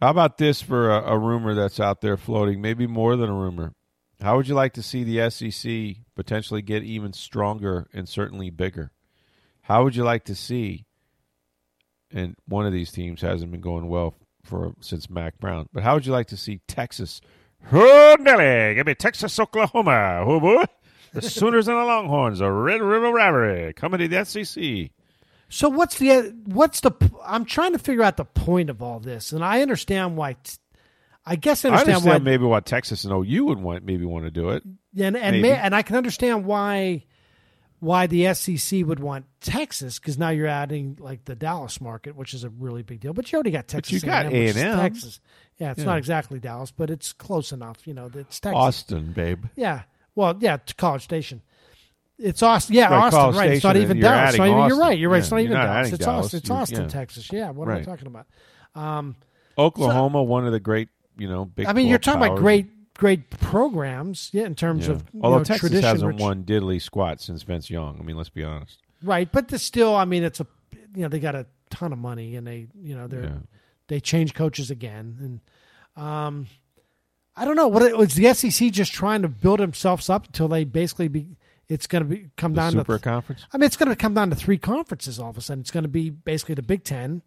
how 0.00 0.10
about 0.10 0.38
this 0.38 0.62
for 0.62 0.90
a, 0.90 1.12
a 1.14 1.18
rumor 1.18 1.54
that's 1.54 1.80
out 1.80 2.00
there 2.00 2.16
floating? 2.16 2.62
Maybe 2.62 2.86
more 2.86 3.16
than 3.16 3.28
a 3.28 3.34
rumor. 3.34 3.74
How 4.22 4.36
would 4.36 4.48
you 4.48 4.54
like 4.54 4.72
to 4.74 4.82
see 4.82 5.02
the 5.04 5.28
SEC 5.30 6.02
potentially 6.14 6.62
get 6.62 6.84
even 6.84 7.12
stronger 7.12 7.88
and 7.92 8.08
certainly 8.08 8.48
bigger? 8.50 8.92
How 9.62 9.82
would 9.84 9.96
you 9.96 10.04
like 10.04 10.24
to 10.24 10.34
see? 10.34 10.86
And 12.12 12.36
one 12.46 12.64
of 12.64 12.72
these 12.72 12.90
teams 12.92 13.20
hasn't 13.20 13.50
been 13.50 13.60
going 13.60 13.88
well 13.88 14.14
for 14.44 14.74
since 14.80 15.10
Mack 15.10 15.38
Brown. 15.38 15.68
But 15.72 15.82
how 15.82 15.94
would 15.94 16.06
you 16.06 16.12
like 16.12 16.28
to 16.28 16.36
see 16.36 16.60
Texas? 16.68 17.20
Oh, 17.72 18.16
Nelly, 18.20 18.76
give 18.76 18.86
me 18.86 18.94
Texas, 18.94 19.38
Oklahoma. 19.38 20.22
Oh 20.24 20.38
boy, 20.40 20.64
the 21.12 21.22
Sooners 21.22 21.66
and 21.66 21.76
the 21.76 21.84
Longhorns, 21.84 22.40
a 22.40 22.50
Red 22.50 22.80
River 22.80 23.10
Rivalry 23.12 23.72
coming 23.74 23.98
to 23.98 24.08
the 24.08 24.24
SEC. 24.24 24.90
So 25.48 25.68
what's 25.68 25.98
the 25.98 26.34
what's 26.46 26.80
the? 26.80 26.92
I'm 27.24 27.44
trying 27.44 27.72
to 27.72 27.78
figure 27.78 28.02
out 28.02 28.16
the 28.16 28.24
point 28.24 28.70
of 28.70 28.82
all 28.82 29.00
this, 29.00 29.32
and 29.32 29.44
I 29.44 29.62
understand 29.62 30.16
why. 30.16 30.36
I 31.26 31.36
guess 31.36 31.64
I 31.64 31.68
I 31.68 31.72
understand, 31.72 31.96
understand 31.96 32.24
why. 32.24 32.30
maybe 32.30 32.44
what 32.44 32.64
Texas 32.66 33.04
and 33.04 33.12
OU 33.12 33.44
would 33.46 33.60
want, 33.60 33.84
maybe 33.84 34.04
want 34.06 34.24
to 34.24 34.30
do 34.30 34.50
it. 34.50 34.62
and 34.98 35.16
and 35.16 35.42
may, 35.42 35.52
and 35.52 35.74
I 35.74 35.82
can 35.82 35.96
understand 35.96 36.44
why 36.46 37.04
why 37.80 38.06
the 38.08 38.32
SEC 38.34 38.84
would 38.86 38.98
want 38.98 39.26
Texas 39.40 39.98
because 39.98 40.18
now 40.18 40.30
you're 40.30 40.46
adding 40.48 40.96
like 41.00 41.24
the 41.26 41.36
Dallas 41.36 41.80
market, 41.80 42.16
which 42.16 42.34
is 42.34 42.44
a 42.44 42.48
really 42.48 42.82
big 42.82 43.00
deal. 43.00 43.12
But 43.12 43.30
you 43.30 43.36
already 43.36 43.50
got 43.52 43.68
Texas. 43.68 43.92
you 43.92 44.00
got 44.00 44.26
which 44.26 44.34
is 44.34 44.56
A&M. 44.56 44.78
Texas. 44.78 45.20
Yeah, 45.58 45.70
it's 45.72 45.80
Yeah. 45.80 45.84
not 45.86 45.98
exactly 45.98 46.40
Dallas, 46.40 46.70
but 46.70 46.90
it's 46.90 47.12
close 47.12 47.52
enough. 47.52 47.86
You 47.86 47.94
know, 47.94 48.10
it's 48.14 48.40
Texas. 48.40 48.56
Austin, 48.58 49.12
babe. 49.12 49.44
Yeah. 49.54 49.82
Well, 50.14 50.36
yeah, 50.40 50.56
College 50.76 51.02
Station. 51.04 51.42
It's 52.18 52.42
Austin. 52.42 52.74
Yeah, 52.74 52.90
Right, 52.92 53.12
Austin. 53.12 53.38
Right. 53.38 53.52
It's 53.52 53.64
not 53.64 53.76
even 53.76 54.00
Dallas. 54.00 54.30
It's 54.30 54.38
not 54.38 54.48
even, 54.48 54.66
you're 54.68 54.78
right. 54.78 54.98
You're 54.98 55.10
right. 55.10 55.16
Yeah, 55.18 55.20
it's 55.22 55.30
not 55.30 55.40
even 55.40 55.52
not 55.52 55.66
Dallas. 55.66 55.92
It's 55.92 56.04
Dallas. 56.04 56.24
Austin. 56.26 56.38
It's 56.38 56.50
Austin, 56.50 56.82
yeah. 56.82 56.88
Texas. 56.88 57.32
Yeah. 57.32 57.50
What 57.50 57.68
am 57.68 57.76
I 57.76 57.82
talking 57.82 58.06
about? 58.08 58.26
Um, 58.74 59.16
Oklahoma, 59.56 60.22
one 60.22 60.44
of 60.46 60.52
the 60.52 60.60
great, 60.60 60.88
you 61.16 61.28
know, 61.28 61.44
big. 61.44 61.66
I 61.66 61.72
mean, 61.72 61.86
you're 61.86 61.98
12 61.98 62.18
talking 62.18 62.32
about 62.32 62.40
great, 62.40 62.94
great 62.94 63.30
programs. 63.30 64.30
Yeah, 64.32 64.44
in 64.44 64.54
terms 64.54 64.86
Yeah. 64.86 64.94
of 64.94 65.04
Although 65.20 65.38
know, 65.38 65.44
Texas 65.44 65.70
tradition. 65.70 65.84
hasn't 65.88 66.20
won 66.20 66.44
diddly 66.44 66.82
squat 66.82 67.20
since 67.20 67.42
Vince 67.44 67.70
Young. 67.70 67.98
I 68.00 68.02
mean, 68.02 68.16
let's 68.16 68.30
be 68.30 68.42
honest. 68.44 68.78
Right, 69.02 69.30
but 69.30 69.48
still, 69.60 69.94
I 69.94 70.04
mean, 70.04 70.24
it's 70.24 70.40
a, 70.40 70.46
you 70.94 71.02
know, 71.02 71.08
they 71.08 71.20
got 71.20 71.36
a 71.36 71.46
ton 71.70 71.92
of 71.92 71.98
money 72.00 72.34
and 72.34 72.44
they, 72.46 72.66
you 72.80 72.96
know, 72.96 73.06
they're 73.06 73.32
they 73.86 74.00
change 74.00 74.34
coaches 74.34 74.70
again, 74.70 75.40
and 75.96 76.04
um, 76.04 76.46
I 77.36 77.44
don't 77.44 77.56
know 77.56 77.68
what 77.68 77.82
it 77.82 77.96
was. 77.96 78.14
The 78.14 78.34
SEC 78.34 78.70
just 78.70 78.92
trying 78.92 79.22
to 79.22 79.28
build 79.28 79.60
themselves 79.60 80.10
up 80.10 80.26
until 80.26 80.48
they 80.48 80.64
basically 80.64 81.08
be. 81.08 81.36
It's 81.68 81.86
going 81.86 82.02
to 82.02 82.08
be 82.08 82.30
come 82.36 82.54
The 82.54 82.62
down 82.62 82.72
Super 82.72 82.96
to. 82.98 83.02
Conference. 83.04 83.44
I 83.52 83.58
mean, 83.58 83.66
it's 83.66 83.76
going 83.76 83.90
to 83.90 83.96
come 83.96 84.14
down 84.14 84.30
to 84.30 84.36
three 84.36 84.58
conferences 84.58 85.18
all 85.20 85.30
of 85.30 85.36
a 85.36 85.40
sudden. 85.40 85.60
It's 85.60 85.70
going 85.70 85.82
to 85.84 85.88
be 85.88 86.08
basically 86.10 86.54
the 86.54 86.62
Big 86.62 86.82
Ten, 86.84 87.20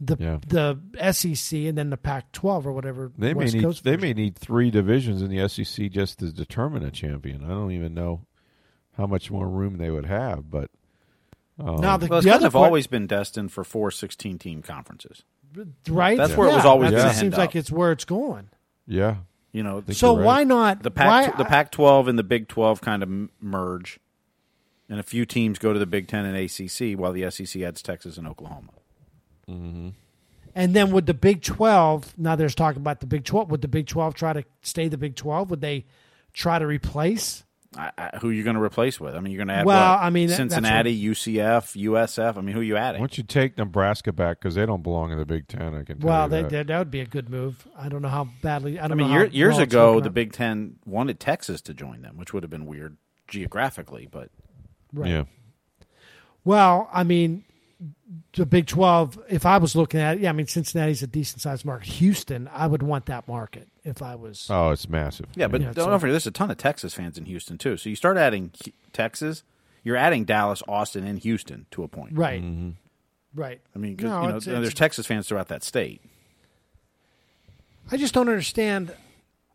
the 0.00 0.16
Yeah. 0.18 0.38
the 0.46 1.12
SEC, 1.12 1.58
and 1.66 1.76
then 1.76 1.90
the 1.90 1.96
Pac-12 1.96 2.66
or 2.66 2.72
whatever. 2.72 3.10
They 3.18 3.34
may 3.34 3.46
need. 3.46 3.62
Coast 3.62 3.82
They 3.82 3.96
version. 3.96 4.00
may 4.02 4.12
need 4.14 4.36
three 4.38 4.70
divisions 4.70 5.22
in 5.22 5.28
the 5.30 5.48
SEC 5.48 5.90
just 5.90 6.20
to 6.20 6.30
determine 6.32 6.84
a 6.84 6.90
champion. 6.92 7.44
I 7.44 7.48
don't 7.48 7.72
even 7.72 7.94
know 7.94 8.26
how 8.96 9.06
much 9.06 9.30
more 9.30 9.48
room 9.48 9.78
they 9.78 9.90
would 9.90 10.06
have, 10.06 10.50
but. 10.50 10.70
Um, 11.60 11.80
Now 11.80 11.96
the, 11.96 12.06
Well, 12.06 12.18
it's 12.20 12.24
the 12.24 12.30
kind 12.30 12.40
other 12.42 12.46
of 12.46 12.52
part- 12.52 12.66
always 12.66 12.86
been 12.86 13.08
destined 13.08 13.50
for 13.50 13.64
four 13.64 13.90
16 13.90 14.38
team 14.38 14.62
conferences. 14.62 15.24
right. 15.88 16.16
That's 16.16 16.36
where 16.36 16.48
it 16.48 16.52
was 16.54 16.64
always 16.64 16.90
That's- 16.92 17.02
gonna 17.04 17.16
It 17.16 17.20
seems 17.20 17.34
up. 17.34 17.38
like 17.38 17.56
it's 17.56 17.72
where 17.72 17.90
it's 17.90 18.04
going. 18.04 18.50
yeah. 18.86 19.16
You 19.52 19.62
know, 19.62 19.82
So 19.90 20.16
right. 20.16 20.24
why 20.24 20.44
not 20.44 20.82
the 20.82 20.90
why, 20.90 21.26
Pac 21.26 21.38
the 21.38 21.44
Pac 21.44 21.70
12 21.72 22.08
and 22.08 22.18
the 22.18 22.22
Big 22.22 22.48
12 22.48 22.80
kind 22.80 23.02
of 23.02 23.08
merge, 23.40 23.98
and 24.88 25.00
a 25.00 25.02
few 25.02 25.24
teams 25.24 25.58
go 25.58 25.72
to 25.72 25.78
the 25.78 25.86
Big 25.86 26.06
10 26.06 26.26
and 26.26 26.36
ACC, 26.36 26.98
while 26.98 27.12
the 27.12 27.30
SEC 27.30 27.62
adds 27.62 27.82
Texas 27.82 28.18
and 28.18 28.26
Oklahoma. 28.28 28.70
And 29.48 30.74
then 30.74 30.90
would 30.90 31.06
the 31.06 31.14
Big 31.14 31.42
Twelve? 31.42 32.12
Now 32.18 32.36
there's 32.36 32.54
talk 32.54 32.76
about 32.76 33.00
the 33.00 33.06
Big 33.06 33.24
Twelve. 33.24 33.50
Would 33.50 33.62
the 33.62 33.68
Big 33.68 33.86
Twelve 33.86 34.14
try 34.14 34.32
to 34.32 34.44
stay 34.62 34.88
the 34.88 34.98
Big 34.98 35.14
Twelve? 35.14 35.50
Would 35.50 35.60
they 35.60 35.86
try 36.32 36.58
to 36.58 36.66
replace? 36.66 37.44
I, 37.76 37.92
I, 37.98 38.10
who 38.20 38.30
are 38.30 38.32
you 38.32 38.42
going 38.44 38.56
to 38.56 38.62
replace 38.62 38.98
with? 38.98 39.14
I 39.14 39.20
mean, 39.20 39.30
you're 39.32 39.38
going 39.44 39.48
to 39.48 39.54
add 39.54 39.66
Well, 39.66 39.94
what? 39.96 40.02
I 40.02 40.08
mean, 40.08 40.28
that- 40.28 40.38
that's 40.38 40.54
Cincinnati, 40.54 41.04
UCF, 41.08 41.76
USF. 41.76 42.38
I 42.38 42.40
mean, 42.40 42.54
who 42.54 42.60
are 42.60 42.64
you 42.64 42.74
Why 42.74 42.80
adding? 42.80 43.00
don't 43.02 43.18
you 43.18 43.24
take 43.24 43.58
Nebraska 43.58 44.10
back 44.12 44.38
because 44.40 44.54
they 44.54 44.64
don't 44.64 44.82
belong 44.82 45.12
in 45.12 45.18
the 45.18 45.26
Big 45.26 45.48
Ten? 45.48 45.74
I 45.74 45.82
can. 45.82 45.98
Tell 45.98 46.08
Well, 46.08 46.24
you 46.24 46.30
they, 46.30 46.42
that. 46.42 46.50
that 46.50 46.66
that 46.68 46.78
would 46.78 46.90
be 46.90 47.00
a 47.00 47.06
good 47.06 47.28
move. 47.28 47.68
I 47.76 47.88
don't 47.90 48.00
know 48.00 48.08
how 48.08 48.28
badly. 48.42 48.78
I 48.78 48.86
I 48.86 48.88
don't 48.88 48.96
mean, 48.96 49.08
know. 49.08 49.12
year, 49.14 49.26
how 49.26 49.32
years 49.32 49.58
ago, 49.58 50.00
the. 50.00 50.08
Big 50.10 50.32
Ten 50.32 50.76
wanted 50.86 51.20
Texas 51.20 51.60
to 51.62 51.74
join 51.74 52.00
them, 52.00 52.16
which 52.16 52.32
would 52.32 52.42
have 52.42 52.50
been 52.50 52.64
weird 52.64 52.96
geographically, 53.28 54.08
but 54.10 54.30
Right. 54.94 55.10
Yeah. 55.10 55.24
Well, 56.44 56.88
I 56.92 57.04
mean, 57.04 57.44
the 58.34 58.46
Big 58.46 58.66
Twelve. 58.66 59.18
If 59.28 59.46
I 59.46 59.58
was 59.58 59.76
looking 59.76 60.00
at 60.00 60.16
it, 60.16 60.22
yeah, 60.22 60.30
I 60.30 60.32
mean, 60.32 60.46
Cincinnati's 60.46 61.02
a 61.02 61.06
decent 61.06 61.42
sized 61.42 61.64
market. 61.64 61.88
Houston, 61.94 62.48
I 62.52 62.66
would 62.66 62.82
want 62.82 63.06
that 63.06 63.28
market 63.28 63.68
if 63.84 64.02
I 64.02 64.14
was. 64.16 64.46
Oh, 64.50 64.70
it's 64.70 64.88
massive. 64.88 65.26
yeah, 65.34 65.46
but 65.48 65.60
Yeah, 65.60 65.68
don't, 65.68 65.84
so- 65.84 65.90
don't 65.90 66.00
forget, 66.00 66.12
there's 66.14 66.26
a 66.26 66.30
ton 66.32 66.50
of 66.50 66.56
Texas 66.56 66.94
fans 66.94 67.16
in 67.18 67.24
Houston 67.26 67.58
too. 67.58 67.76
So 67.76 67.88
you 67.88 67.96
start 67.96 68.16
adding 68.16 68.50
Texas, 68.92 69.44
you're 69.84 69.96
adding 69.96 70.24
Dallas, 70.24 70.62
Austin, 70.66 71.06
and 71.06 71.18
Houston 71.20 71.66
to 71.72 71.82
a 71.84 71.88
point. 71.88 72.16
right. 72.16 72.42
Mm-hmm. 72.42 72.70
Right. 73.34 73.60
I 73.76 73.78
mean, 73.78 73.96
'cause, 73.96 74.04
No, 74.06 74.16
you 74.22 74.22
know, 74.22 74.36
it's- 74.36 74.44
there's 74.46 74.58
it's- 74.68 74.74
Texas 74.74 75.06
fans 75.06 75.28
throughout 75.28 75.48
that 75.48 75.62
state. 75.62 76.00
I 77.90 77.96
just 77.96 78.12
don't 78.14 78.28
understand 78.28 78.94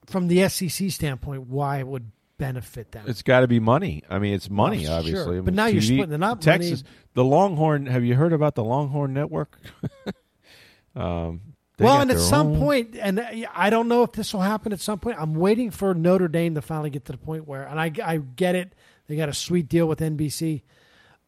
from 0.05 0.27
the 0.27 0.41
SEC 0.47 0.89
standpoint 0.91 1.47
why 1.47 1.79
it 1.79 1.87
would 1.87 2.11
benefit 2.37 2.91
them. 2.91 3.05
It's 3.07 3.21
got 3.21 3.41
to 3.41 3.47
be 3.47 3.59
money. 3.59 4.03
I 4.09 4.19
mean, 4.19 4.33
it's 4.33 4.49
money, 4.49 4.83
Well, 4.85 4.97
obviously. 4.99 5.23
sure. 5.23 5.33
I 5.37 5.41
But 5.41 5.45
mean, 5.47 5.55
now 5.55 5.65
you're 5.67 5.81
TV 5.81 5.95
splitting 5.97 6.15
it 6.15 6.23
up. 6.23 6.41
Texas, 6.41 6.83
Money- 6.83 6.95
the 7.13 7.23
Longhorn. 7.23 7.85
Have 7.85 8.03
you 8.03 8.15
heard 8.15 8.33
about 8.33 8.55
the 8.55 8.63
Longhorn 8.63 9.13
Network? 9.13 9.59
um, 10.95 11.41
well, 11.79 12.01
and 12.01 12.11
at 12.11 12.19
some 12.19 12.47
own- 12.53 12.59
point, 12.59 12.95
and 12.95 13.19
uh, 13.19 13.25
I 13.53 13.69
don't 13.69 13.87
know 13.87 14.03
if 14.03 14.11
this 14.13 14.33
will 14.33 14.41
happen 14.41 14.73
at 14.73 14.79
some 14.79 14.99
point. 14.99 15.17
I'm 15.19 15.33
waiting 15.35 15.71
for 15.71 15.93
Notre 15.93 16.27
Dame 16.27 16.55
to 16.55 16.61
finally 16.61 16.89
get 16.89 17.05
to 17.05 17.11
the 17.11 17.17
point 17.17 17.47
where, 17.47 17.63
and 17.67 17.79
I, 17.79 17.91
I 18.03 18.17
get 18.17 18.55
it, 18.55 18.73
they 19.07 19.15
got 19.15 19.27
a 19.29 19.33
sweet 19.33 19.67
deal 19.69 19.87
with 19.87 19.99
NBC, 19.99 20.61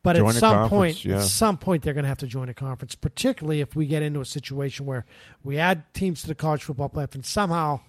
but 0.04 0.16
Join 0.16 0.30
at 0.30 0.36
some 0.36 0.70
point, 0.70 1.04
yeah. 1.04 1.18
at 1.18 1.24
some 1.24 1.58
point, 1.58 1.82
they're 1.84 1.96
going 1.96 2.04
to 2.04 2.10
have 2.10 2.20
to 2.20 2.28
join 2.28 2.48
a 2.48 2.54
conference, 2.54 2.94
particularly 2.94 3.60
if 3.62 3.76
we 3.76 3.88
get 3.88 4.04
into 4.04 4.22
a 4.22 4.26
situation 4.26 4.86
where 4.86 5.04
we 5.44 5.58
add 5.58 5.84
teams 5.96 6.22
to 6.22 6.28
the 6.28 6.36
college 6.36 6.64
football 6.64 6.90
playoff, 6.90 7.16
and 7.16 7.26
somehow, 7.26 7.80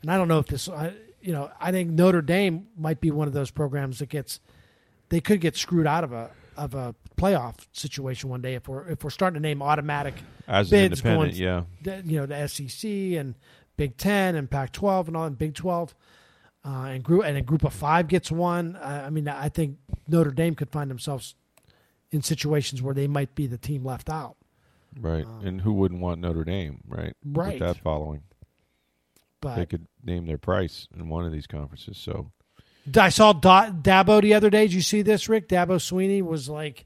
and 0.00 0.10
I 0.10 0.16
don't 0.16 0.26
know 0.28 0.38
if 0.38 0.46
this, 0.46 0.68
I, 0.70 0.94
you 1.26 1.32
know, 1.32 1.50
I 1.60 1.72
think 1.72 1.90
Notre 1.90 2.22
Dame 2.22 2.68
might 2.78 3.00
be 3.00 3.10
one 3.10 3.26
of 3.26 3.34
those 3.34 3.50
programs 3.50 3.98
that 3.98 4.08
gets, 4.08 4.38
they 5.08 5.20
could 5.20 5.40
get 5.40 5.56
screwed 5.56 5.86
out 5.86 6.04
of 6.04 6.12
a 6.12 6.30
of 6.56 6.74
a 6.74 6.94
playoff 7.18 7.66
situation 7.72 8.30
one 8.30 8.40
day 8.40 8.54
if 8.54 8.66
we're 8.66 8.88
if 8.88 9.04
we're 9.04 9.10
starting 9.10 9.34
to 9.34 9.40
name 9.40 9.60
automatic 9.60 10.14
As 10.48 10.70
bids 10.70 11.02
going, 11.02 11.34
yeah. 11.34 11.64
you 11.84 12.18
know, 12.18 12.26
the 12.26 12.46
SEC 12.48 12.88
and 12.88 13.34
Big 13.76 13.96
Ten 13.96 14.36
and 14.36 14.48
Pac-12 14.50 15.08
and 15.08 15.16
all, 15.16 15.24
and 15.24 15.36
Big 15.36 15.54
12, 15.54 15.94
uh, 16.64 16.68
and 16.68 17.02
group 17.02 17.24
and 17.24 17.36
a 17.36 17.42
group 17.42 17.64
of 17.64 17.74
five 17.74 18.06
gets 18.06 18.30
one. 18.30 18.76
I, 18.76 19.06
I 19.06 19.10
mean, 19.10 19.26
I 19.26 19.48
think 19.48 19.78
Notre 20.06 20.30
Dame 20.30 20.54
could 20.54 20.70
find 20.70 20.88
themselves 20.88 21.34
in 22.12 22.22
situations 22.22 22.80
where 22.80 22.94
they 22.94 23.08
might 23.08 23.34
be 23.34 23.48
the 23.48 23.58
team 23.58 23.84
left 23.84 24.08
out. 24.08 24.36
Right. 24.98 25.26
and 25.42 25.60
who 25.60 25.74
wouldn't 25.74 26.00
want 26.00 26.20
Notre 26.20 26.44
Dame, 26.44 26.80
right? 26.86 27.12
Right. 27.22 27.54
With 27.54 27.58
that 27.58 27.82
following. 27.82 28.22
But 29.40 29.56
They 29.56 29.66
could 29.66 29.86
name 30.04 30.26
their 30.26 30.38
price 30.38 30.88
in 30.96 31.08
one 31.08 31.24
of 31.24 31.32
these 31.32 31.46
conferences. 31.46 31.98
So 31.98 32.30
I 32.96 33.08
saw 33.10 33.32
Da- 33.32 33.70
Dabo 33.70 34.22
the 34.22 34.34
other 34.34 34.50
day. 34.50 34.62
Did 34.62 34.72
you 34.72 34.80
see 34.80 35.02
this, 35.02 35.28
Rick? 35.28 35.48
Dabo 35.48 35.76
Swinney 35.76 36.22
was 36.22 36.48
like, 36.48 36.84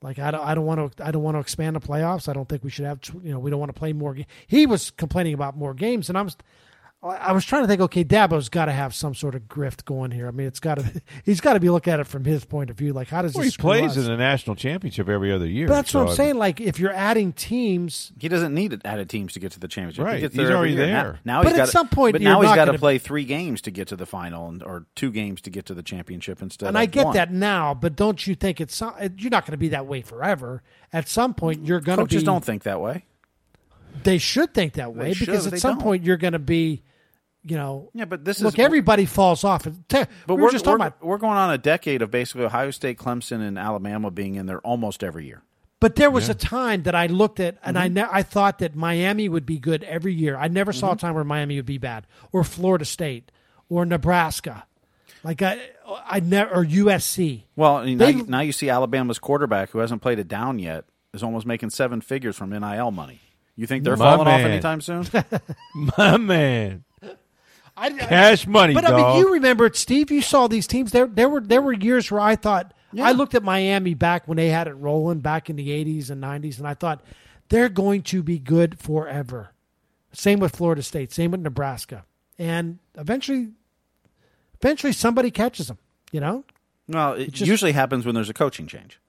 like 0.00 0.18
I 0.18 0.30
don't, 0.30 0.44
I 0.44 0.54
don't 0.54 0.66
want 0.66 0.96
to, 0.96 1.04
I 1.06 1.10
don't 1.10 1.22
want 1.22 1.36
to 1.36 1.40
expand 1.40 1.76
the 1.76 1.80
playoffs. 1.80 2.28
I 2.28 2.32
don't 2.32 2.48
think 2.48 2.64
we 2.64 2.70
should 2.70 2.84
have, 2.84 3.00
you 3.22 3.32
know, 3.32 3.38
we 3.38 3.50
don't 3.50 3.60
want 3.60 3.74
to 3.74 3.78
play 3.78 3.92
more. 3.92 4.14
Ga-. 4.14 4.26
He 4.46 4.66
was 4.66 4.90
complaining 4.90 5.34
about 5.34 5.56
more 5.56 5.74
games, 5.74 6.08
and 6.08 6.18
I'm, 6.18 6.28
I 7.04 7.32
was 7.32 7.44
trying 7.44 7.62
to 7.64 7.68
think. 7.68 7.80
Okay, 7.80 8.04
Dabo's 8.04 8.48
got 8.48 8.66
to 8.66 8.72
have 8.72 8.94
some 8.94 9.12
sort 9.14 9.34
of 9.34 9.42
grift 9.48 9.84
going 9.84 10.12
here. 10.12 10.28
I 10.28 10.30
mean, 10.30 10.46
it's 10.46 10.60
got 10.60 10.76
to, 10.76 11.02
he's 11.24 11.40
got 11.40 11.54
to 11.54 11.60
be 11.60 11.68
looking 11.68 11.92
at 11.92 11.98
it 11.98 12.06
from 12.06 12.24
his 12.24 12.44
point 12.44 12.70
of 12.70 12.76
view. 12.78 12.92
Like, 12.92 13.08
how 13.08 13.22
does 13.22 13.34
well, 13.34 13.42
this 13.44 13.56
he 13.56 13.60
plays 13.60 13.92
us? 13.92 13.96
in 13.96 14.04
the 14.04 14.16
national 14.16 14.54
championship 14.54 15.08
every 15.08 15.32
other 15.32 15.46
year. 15.46 15.66
But 15.66 15.74
that's 15.74 15.90
so 15.90 15.98
what 16.00 16.08
I 16.08 16.10
I'm 16.10 16.16
saying. 16.16 16.34
Like, 16.36 16.60
if 16.60 16.78
you're 16.78 16.92
adding 16.92 17.32
teams, 17.32 18.12
He 18.20 18.28
doesn't 18.28 18.54
need 18.54 18.70
to 18.70 18.86
added 18.86 19.10
teams 19.10 19.32
to 19.32 19.40
get 19.40 19.50
to 19.52 19.58
the 19.58 19.66
championship. 19.66 20.04
Right. 20.04 20.14
He 20.14 20.20
gets 20.20 20.34
He's 20.34 20.38
there 20.46 20.56
every 20.56 20.56
already 20.70 20.74
year. 20.74 20.86
Now- 20.86 21.02
there. 21.02 21.18
Now, 21.24 21.42
But 21.42 21.48
he's 21.52 21.58
at 21.58 21.64
got 21.64 21.68
some 21.70 21.88
point, 21.88 22.12
but 22.12 22.22
now 22.22 22.40
he's 22.40 22.54
got 22.54 22.66
to 22.66 22.78
play 22.78 22.98
three 22.98 23.24
games 23.24 23.60
to 23.62 23.72
get 23.72 23.88
to 23.88 23.96
the 23.96 24.06
final, 24.06 24.48
and, 24.48 24.62
or 24.62 24.86
two 24.94 25.10
games 25.10 25.40
to 25.40 25.50
get 25.50 25.66
to 25.66 25.74
the 25.74 25.82
championship 25.82 26.40
instead. 26.40 26.68
and 26.68 26.76
of 26.76 26.80
I 26.80 26.86
get 26.86 27.06
one. 27.06 27.14
that 27.14 27.32
now, 27.32 27.74
but 27.74 27.96
don't 27.96 28.24
you 28.26 28.36
think 28.36 28.60
it's 28.60 28.80
you're 28.80 29.30
not 29.30 29.44
going 29.44 29.52
to 29.52 29.56
be 29.56 29.70
that 29.70 29.86
way 29.86 30.02
forever? 30.02 30.62
At 30.92 31.08
some 31.08 31.34
point, 31.34 31.66
you're 31.66 31.80
going 31.80 31.98
to 31.98 32.04
be. 32.04 32.10
Coaches 32.10 32.22
don't 32.22 32.44
think 32.44 32.62
that 32.62 32.80
way. 32.80 33.06
They 34.04 34.18
should 34.18 34.54
think 34.54 34.74
that 34.74 34.94
way 34.94 35.12
They 35.12 35.18
because 35.18 35.44
should, 35.44 35.54
at 35.54 35.60
some 35.60 35.74
don't. 35.74 35.82
point 35.82 36.04
you're 36.04 36.16
going 36.16 36.32
to 36.32 36.38
be, 36.38 36.82
you 37.44 37.56
know. 37.56 37.90
Yeah, 37.94 38.04
but 38.06 38.24
this 38.24 38.40
look, 38.40 38.58
is 38.58 38.64
everybody 38.64 39.06
falls 39.06 39.44
off. 39.44 39.66
But 39.88 40.08
we 40.28 40.34
we're 40.34 40.42
were 40.42 40.50
just 40.50 40.64
talking 40.64 40.80
we're, 40.80 40.86
about. 40.86 41.04
we're 41.04 41.18
going 41.18 41.36
on 41.36 41.52
a 41.52 41.58
decade 41.58 42.02
of 42.02 42.10
basically 42.10 42.44
Ohio 42.44 42.70
State, 42.70 42.98
Clemson, 42.98 43.40
and 43.46 43.58
Alabama 43.58 44.10
being 44.10 44.34
in 44.36 44.46
there 44.46 44.60
almost 44.60 45.02
every 45.04 45.26
year. 45.26 45.42
But 45.80 45.96
there 45.96 46.12
was 46.12 46.28
a 46.28 46.34
time 46.34 46.84
that 46.84 46.94
I 46.94 47.06
looked 47.08 47.40
at, 47.40 47.56
and 47.64 47.76
Mm-hmm. 47.76 47.84
I 47.84 47.88
ne- 47.88 48.08
I 48.10 48.22
thought 48.22 48.60
that 48.60 48.76
Miami 48.76 49.28
would 49.28 49.44
be 49.44 49.58
good 49.58 49.82
every 49.82 50.14
year. 50.14 50.36
I 50.36 50.46
never 50.48 50.70
Mm-hmm. 50.70 50.78
saw 50.78 50.92
a 50.92 50.96
time 50.96 51.14
where 51.14 51.24
Miami 51.24 51.56
would 51.56 51.66
be 51.66 51.78
bad, 51.78 52.06
or 52.30 52.44
Florida 52.44 52.84
State, 52.84 53.32
or 53.68 53.84
Nebraska, 53.84 54.64
like 55.24 55.42
I 55.42 55.58
I 56.06 56.20
never 56.20 56.54
or 56.54 56.64
USC. 56.64 57.42
Well, 57.56 57.76
I 57.78 57.84
mean, 57.86 57.98
They- 57.98 58.12
now, 58.12 58.18
you- 58.18 58.26
now 58.28 58.40
you 58.42 58.52
see 58.52 58.70
Alabama's 58.70 59.18
quarterback 59.18 59.70
who 59.70 59.80
hasn't 59.80 60.02
played 60.02 60.20
it 60.20 60.28
down 60.28 60.60
yet 60.60 60.84
is 61.12 61.24
almost 61.24 61.46
making 61.46 61.70
seven 61.70 62.00
figures 62.00 62.36
from 62.36 62.50
NIL 62.50 62.92
money. 62.92 63.18
You 63.56 63.66
think 63.66 63.82
they're 63.82 63.96
My 63.96 64.14
falling 64.16 64.28
off 64.28 64.40
anytime 64.40 64.80
soon? 64.80 65.04
My 65.98 66.16
man. 66.16 66.84
I, 67.76 67.90
Cash 67.90 68.46
money, 68.46 68.74
But 68.74 68.84
I 68.84 68.96
mean, 68.96 69.18
you 69.18 69.32
remember 69.32 69.64
it, 69.66 69.76
Steve. 69.76 70.10
You 70.10 70.20
saw 70.22 70.46
these 70.46 70.66
teams. 70.66 70.92
There, 70.92 71.06
there 71.06 71.28
were 71.28 71.40
there 71.40 71.62
were 71.62 71.72
years 71.72 72.10
where 72.10 72.20
I 72.20 72.36
thought 72.36 72.74
I 73.00 73.12
looked 73.12 73.34
at 73.34 73.42
Miami 73.42 73.94
back 73.94 74.28
when 74.28 74.36
they 74.36 74.48
had 74.50 74.68
it 74.68 74.74
rolling 74.74 75.20
back 75.20 75.48
in 75.48 75.56
the 75.56 75.68
'80s 75.68 76.10
and 76.10 76.22
'90s, 76.22 76.58
and 76.58 76.68
I 76.68 76.74
thought 76.74 77.02
they're 77.48 77.70
going 77.70 78.02
to 78.04 78.22
be 78.22 78.38
good 78.38 78.78
forever. 78.78 79.52
Same 80.12 80.38
with 80.40 80.54
Florida 80.54 80.82
State. 80.82 81.12
Same 81.12 81.30
with 81.30 81.40
Nebraska, 81.40 82.04
and 82.38 82.78
eventually, 82.96 83.48
eventually 84.60 84.92
somebody 84.92 85.30
catches 85.30 85.68
them. 85.68 85.78
You 86.12 86.20
know, 86.20 86.44
well, 86.88 87.14
it 87.14 87.32
just- 87.32 87.48
usually 87.48 87.72
happens 87.72 88.04
when 88.04 88.14
there's 88.14 88.28
a 88.28 88.34
coaching 88.34 88.66
change. 88.66 89.00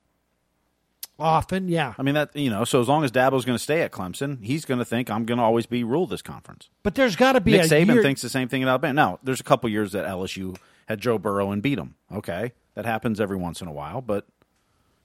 Often, 1.23 1.67
yeah. 1.69 1.93
I 1.97 2.03
mean 2.03 2.15
that 2.15 2.35
you 2.35 2.49
know. 2.49 2.63
So 2.65 2.81
as 2.81 2.87
long 2.87 3.03
as 3.03 3.11
Dabo's 3.11 3.45
going 3.45 3.57
to 3.57 3.63
stay 3.63 3.81
at 3.81 3.91
Clemson, 3.91 4.43
he's 4.43 4.65
going 4.65 4.77
to 4.79 4.85
think 4.85 5.09
I'm 5.09 5.25
going 5.25 5.37
to 5.39 5.43
always 5.43 5.65
be 5.65 5.83
rule 5.83 6.05
this 6.05 6.21
conference. 6.21 6.69
But 6.83 6.95
there's 6.95 7.15
got 7.15 7.33
to 7.33 7.41
be 7.41 7.53
Nick 7.53 7.63
a 7.63 7.67
Saban 7.67 7.93
year. 7.93 8.03
thinks 8.03 8.21
the 8.21 8.29
same 8.29 8.47
thing 8.49 8.61
at 8.61 8.67
Alabama. 8.69 8.93
Now, 8.93 9.19
there's 9.23 9.39
a 9.39 9.43
couple 9.43 9.69
years 9.69 9.93
that 9.93 10.05
LSU 10.05 10.57
had 10.87 10.99
Joe 10.99 11.17
Burrow 11.17 11.51
and 11.51 11.61
beat 11.63 11.79
him. 11.79 11.95
Okay, 12.11 12.51
that 12.75 12.85
happens 12.85 13.19
every 13.21 13.37
once 13.37 13.61
in 13.61 13.67
a 13.67 13.71
while, 13.73 14.01
but 14.01 14.27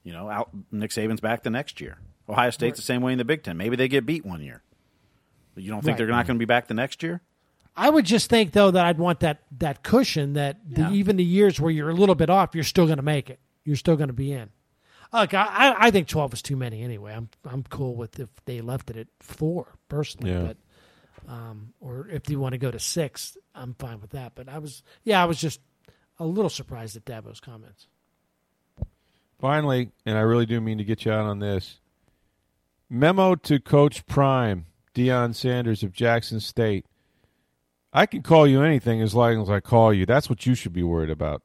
you 0.05 0.13
know, 0.13 0.29
out, 0.29 0.51
Nick 0.73 0.91
Saban's 0.91 1.21
back 1.21 1.43
the 1.43 1.51
next 1.51 1.81
year. 1.81 1.99
Ohio 2.29 2.51
State's 2.51 2.79
the 2.79 2.85
same 2.85 3.01
way 3.01 3.13
in 3.13 3.19
the 3.19 3.25
Big 3.25 3.43
Ten. 3.43 3.57
Maybe 3.57 3.77
they 3.77 3.89
get 3.89 4.05
beat 4.05 4.25
one 4.27 4.43
year, 4.43 4.63
but 5.55 5.63
you 5.65 5.71
don't 5.71 5.81
think 5.81 5.95
Right. 5.95 5.99
they're 5.99 6.07
not 6.15 6.27
going 6.27 6.37
to 6.37 6.39
be 6.39 6.45
back 6.45 6.67
the 6.69 6.75
next 6.75 7.03
year? 7.03 7.21
I 7.77 7.89
would 7.91 8.05
just 8.05 8.29
think 8.29 8.53
though 8.53 8.71
that 8.73 8.85
I'd 8.85 8.99
want 8.99 9.21
that 9.21 9.43
that 9.59 9.83
cushion 9.85 10.33
that 10.33 10.59
the, 10.69 10.91
even 10.91 11.17
the 11.17 11.25
years 11.25 11.61
where 11.61 11.71
you're 11.71 11.91
a 11.91 11.95
little 11.95 12.17
bit 12.17 12.29
off, 12.29 12.55
you're 12.55 12.65
still 12.65 12.87
going 12.87 12.97
to 12.97 13.03
make 13.05 13.31
it. 13.31 13.39
You're 13.65 13.77
still 13.77 13.95
going 13.97 14.09
to 14.09 14.15
be 14.15 14.33
in. 14.33 14.51
Look, 15.13 15.33
I, 15.35 15.75
I- 15.79 15.91
think 15.91 16.09
twelve 16.09 16.33
is 16.35 16.43
too 16.43 16.57
many 16.57 16.83
anyway. 16.83 17.15
I'm 17.15 17.29
I'm 17.45 17.63
cool 17.65 17.95
with 17.95 18.19
if 18.21 18.29
they 18.45 18.61
left 18.61 18.91
it 18.91 18.97
at 18.97 19.07
four 19.21 19.75
personally, 19.89 20.31
Yeah. 20.33 20.43
but 20.49 20.57
um, 21.33 21.73
or 21.81 22.09
if 22.11 22.29
you 22.31 22.39
want 22.41 22.53
to 22.53 22.59
go 22.59 22.71
to 22.71 22.79
six, 22.79 23.37
I'm 23.55 23.75
fine 23.79 24.01
with 24.01 24.11
that. 24.11 24.33
But 24.35 24.49
I 24.49 24.59
was 24.59 24.83
yeah, 25.05 25.23
I 25.23 25.27
was 25.27 25.39
just 25.41 25.61
a 26.19 26.27
little 26.27 26.51
surprised 26.51 26.97
at 26.97 27.05
Dabo's 27.05 27.41
comments. 27.41 27.87
Finally, 29.41 29.91
and 30.05 30.19
I 30.19 30.23
really 30.23 30.47
do 30.47 30.61
mean 30.61 30.79
to 30.79 30.85
get 30.85 31.05
you 31.05 31.13
out 31.13 31.27
on 31.27 31.39
this. 31.39 31.79
Memo 32.91 33.35
to 33.37 33.61
Coach 33.61 34.05
Prime, 34.07 34.67
Deion 34.95 35.35
Sanders 35.35 35.83
of 35.83 35.93
Jackson 35.93 36.41
State. 36.41 36.87
I 37.93 38.07
can 38.07 38.23
call 38.23 38.47
you 38.47 38.63
anything 38.63 39.01
as 39.01 39.15
long 39.15 39.41
as 39.41 39.49
I 39.49 39.61
call 39.61 39.93
you. 39.95 40.07
That's 40.07 40.29
what 40.29 40.45
you 40.45 40.55
should 40.55 40.73
be 40.73 40.83
worried 40.83 41.11
about. 41.11 41.43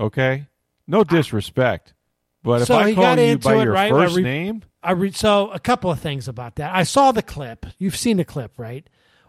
Okay? 0.00 0.46
No 0.86 1.04
disrespect. 1.04 1.92
But 2.42 2.62
if 2.62 2.66
So 2.68 2.76
I 2.76 2.88
he 2.88 2.94
call 2.94 3.04
got 3.04 3.18
you 3.18 3.24
into 3.24 3.48
by 3.48 3.54
it, 3.56 3.64
your 3.64 3.72
right? 3.72 3.92
I 3.92 4.04
re- 4.06 4.22
name, 4.22 4.62
I 4.82 4.92
read 4.92 5.14
so 5.14 5.48
a 5.50 5.60
couple 5.60 5.90
of 5.90 6.00
things 6.00 6.26
about 6.28 6.56
that. 6.56 6.74
I 6.74 6.82
saw 6.82 7.12
the 7.12 7.22
clip. 7.22 7.66
You've 7.78 7.96
seen 7.96 8.16
the 8.16 8.24
clip, 8.24 8.52
right? 8.58 8.88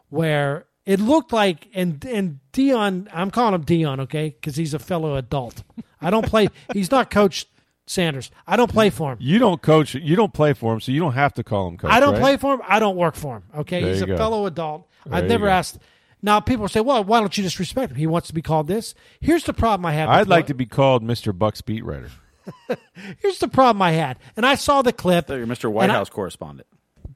Where 0.09 0.65
it 0.85 0.99
looked 0.99 1.31
like 1.31 1.67
and 1.73 2.03
and 2.05 2.39
Deion. 2.51 3.07
I'm 3.13 3.31
calling 3.31 3.53
him 3.53 3.63
Deion, 3.65 3.99
okay, 4.01 4.29
because 4.29 4.55
he's 4.55 4.73
a 4.73 4.79
fellow 4.79 5.15
adult. 5.15 5.63
I 6.01 6.09
don't 6.09 6.25
play. 6.25 6.49
he's 6.73 6.91
not 6.91 7.09
Coach 7.11 7.45
Sanders. 7.85 8.31
I 8.47 8.55
don't 8.55 8.71
play 8.71 8.89
for 8.89 9.11
him. 9.13 9.17
you 9.21 9.39
don't 9.39 9.61
coach, 9.61 9.93
you 9.93 10.15
don't 10.15 10.33
play 10.33 10.53
for 10.53 10.73
him, 10.73 10.79
so 10.81 10.91
you 10.91 10.99
don't 10.99 11.13
have 11.13 11.33
to 11.35 11.43
call 11.43 11.67
him 11.67 11.77
coach. 11.77 11.91
I 11.91 11.99
don't 11.99 12.13
right? 12.13 12.21
play 12.21 12.37
for 12.37 12.53
him. 12.55 12.61
I 12.67 12.79
don't 12.79 12.95
work 12.95 13.15
for 13.15 13.37
him. 13.37 13.43
Okay, 13.57 13.81
There 13.81 13.93
he's 13.93 14.01
a 14.01 14.07
go. 14.07 14.17
fellow 14.17 14.45
adult. 14.45 14.87
There 15.05 15.15
I've 15.15 15.25
never 15.27 15.47
asked. 15.49 15.79
Now 16.21 16.39
people 16.39 16.67
say, 16.69 16.79
"Well, 16.79 17.03
why 17.03 17.19
don't 17.19 17.37
you 17.37 17.43
just 17.43 17.59
respect 17.59 17.91
him? 17.91 17.97
He 17.97 18.07
wants 18.07 18.29
to 18.29 18.33
be 18.33 18.41
called 18.41 18.67
this." 18.67 18.95
Here's 19.19 19.43
the 19.43 19.53
problem 19.53 19.85
I 19.85 19.91
have. 19.93 20.09
I'd 20.09 20.27
like 20.29 20.43
what- 20.43 20.47
to 20.47 20.53
be 20.53 20.65
called 20.65 21.03
Mr. 21.03 21.33
Bucs 21.33 21.63
beat 21.63 21.83
writer. 21.83 22.09
Here's 23.19 23.39
the 23.39 23.47
problem 23.47 23.81
I 23.81 23.91
had, 23.91 24.17
and 24.35 24.45
I 24.45 24.55
saw 24.55 24.81
the 24.81 24.93
clip. 24.93 25.27
So 25.27 25.35
you're 25.35 25.47
Mr. 25.47 25.71
White 25.71 25.83
and 25.83 25.91
I- 25.91 25.95
House 25.95 26.09
correspondent. 26.09 26.67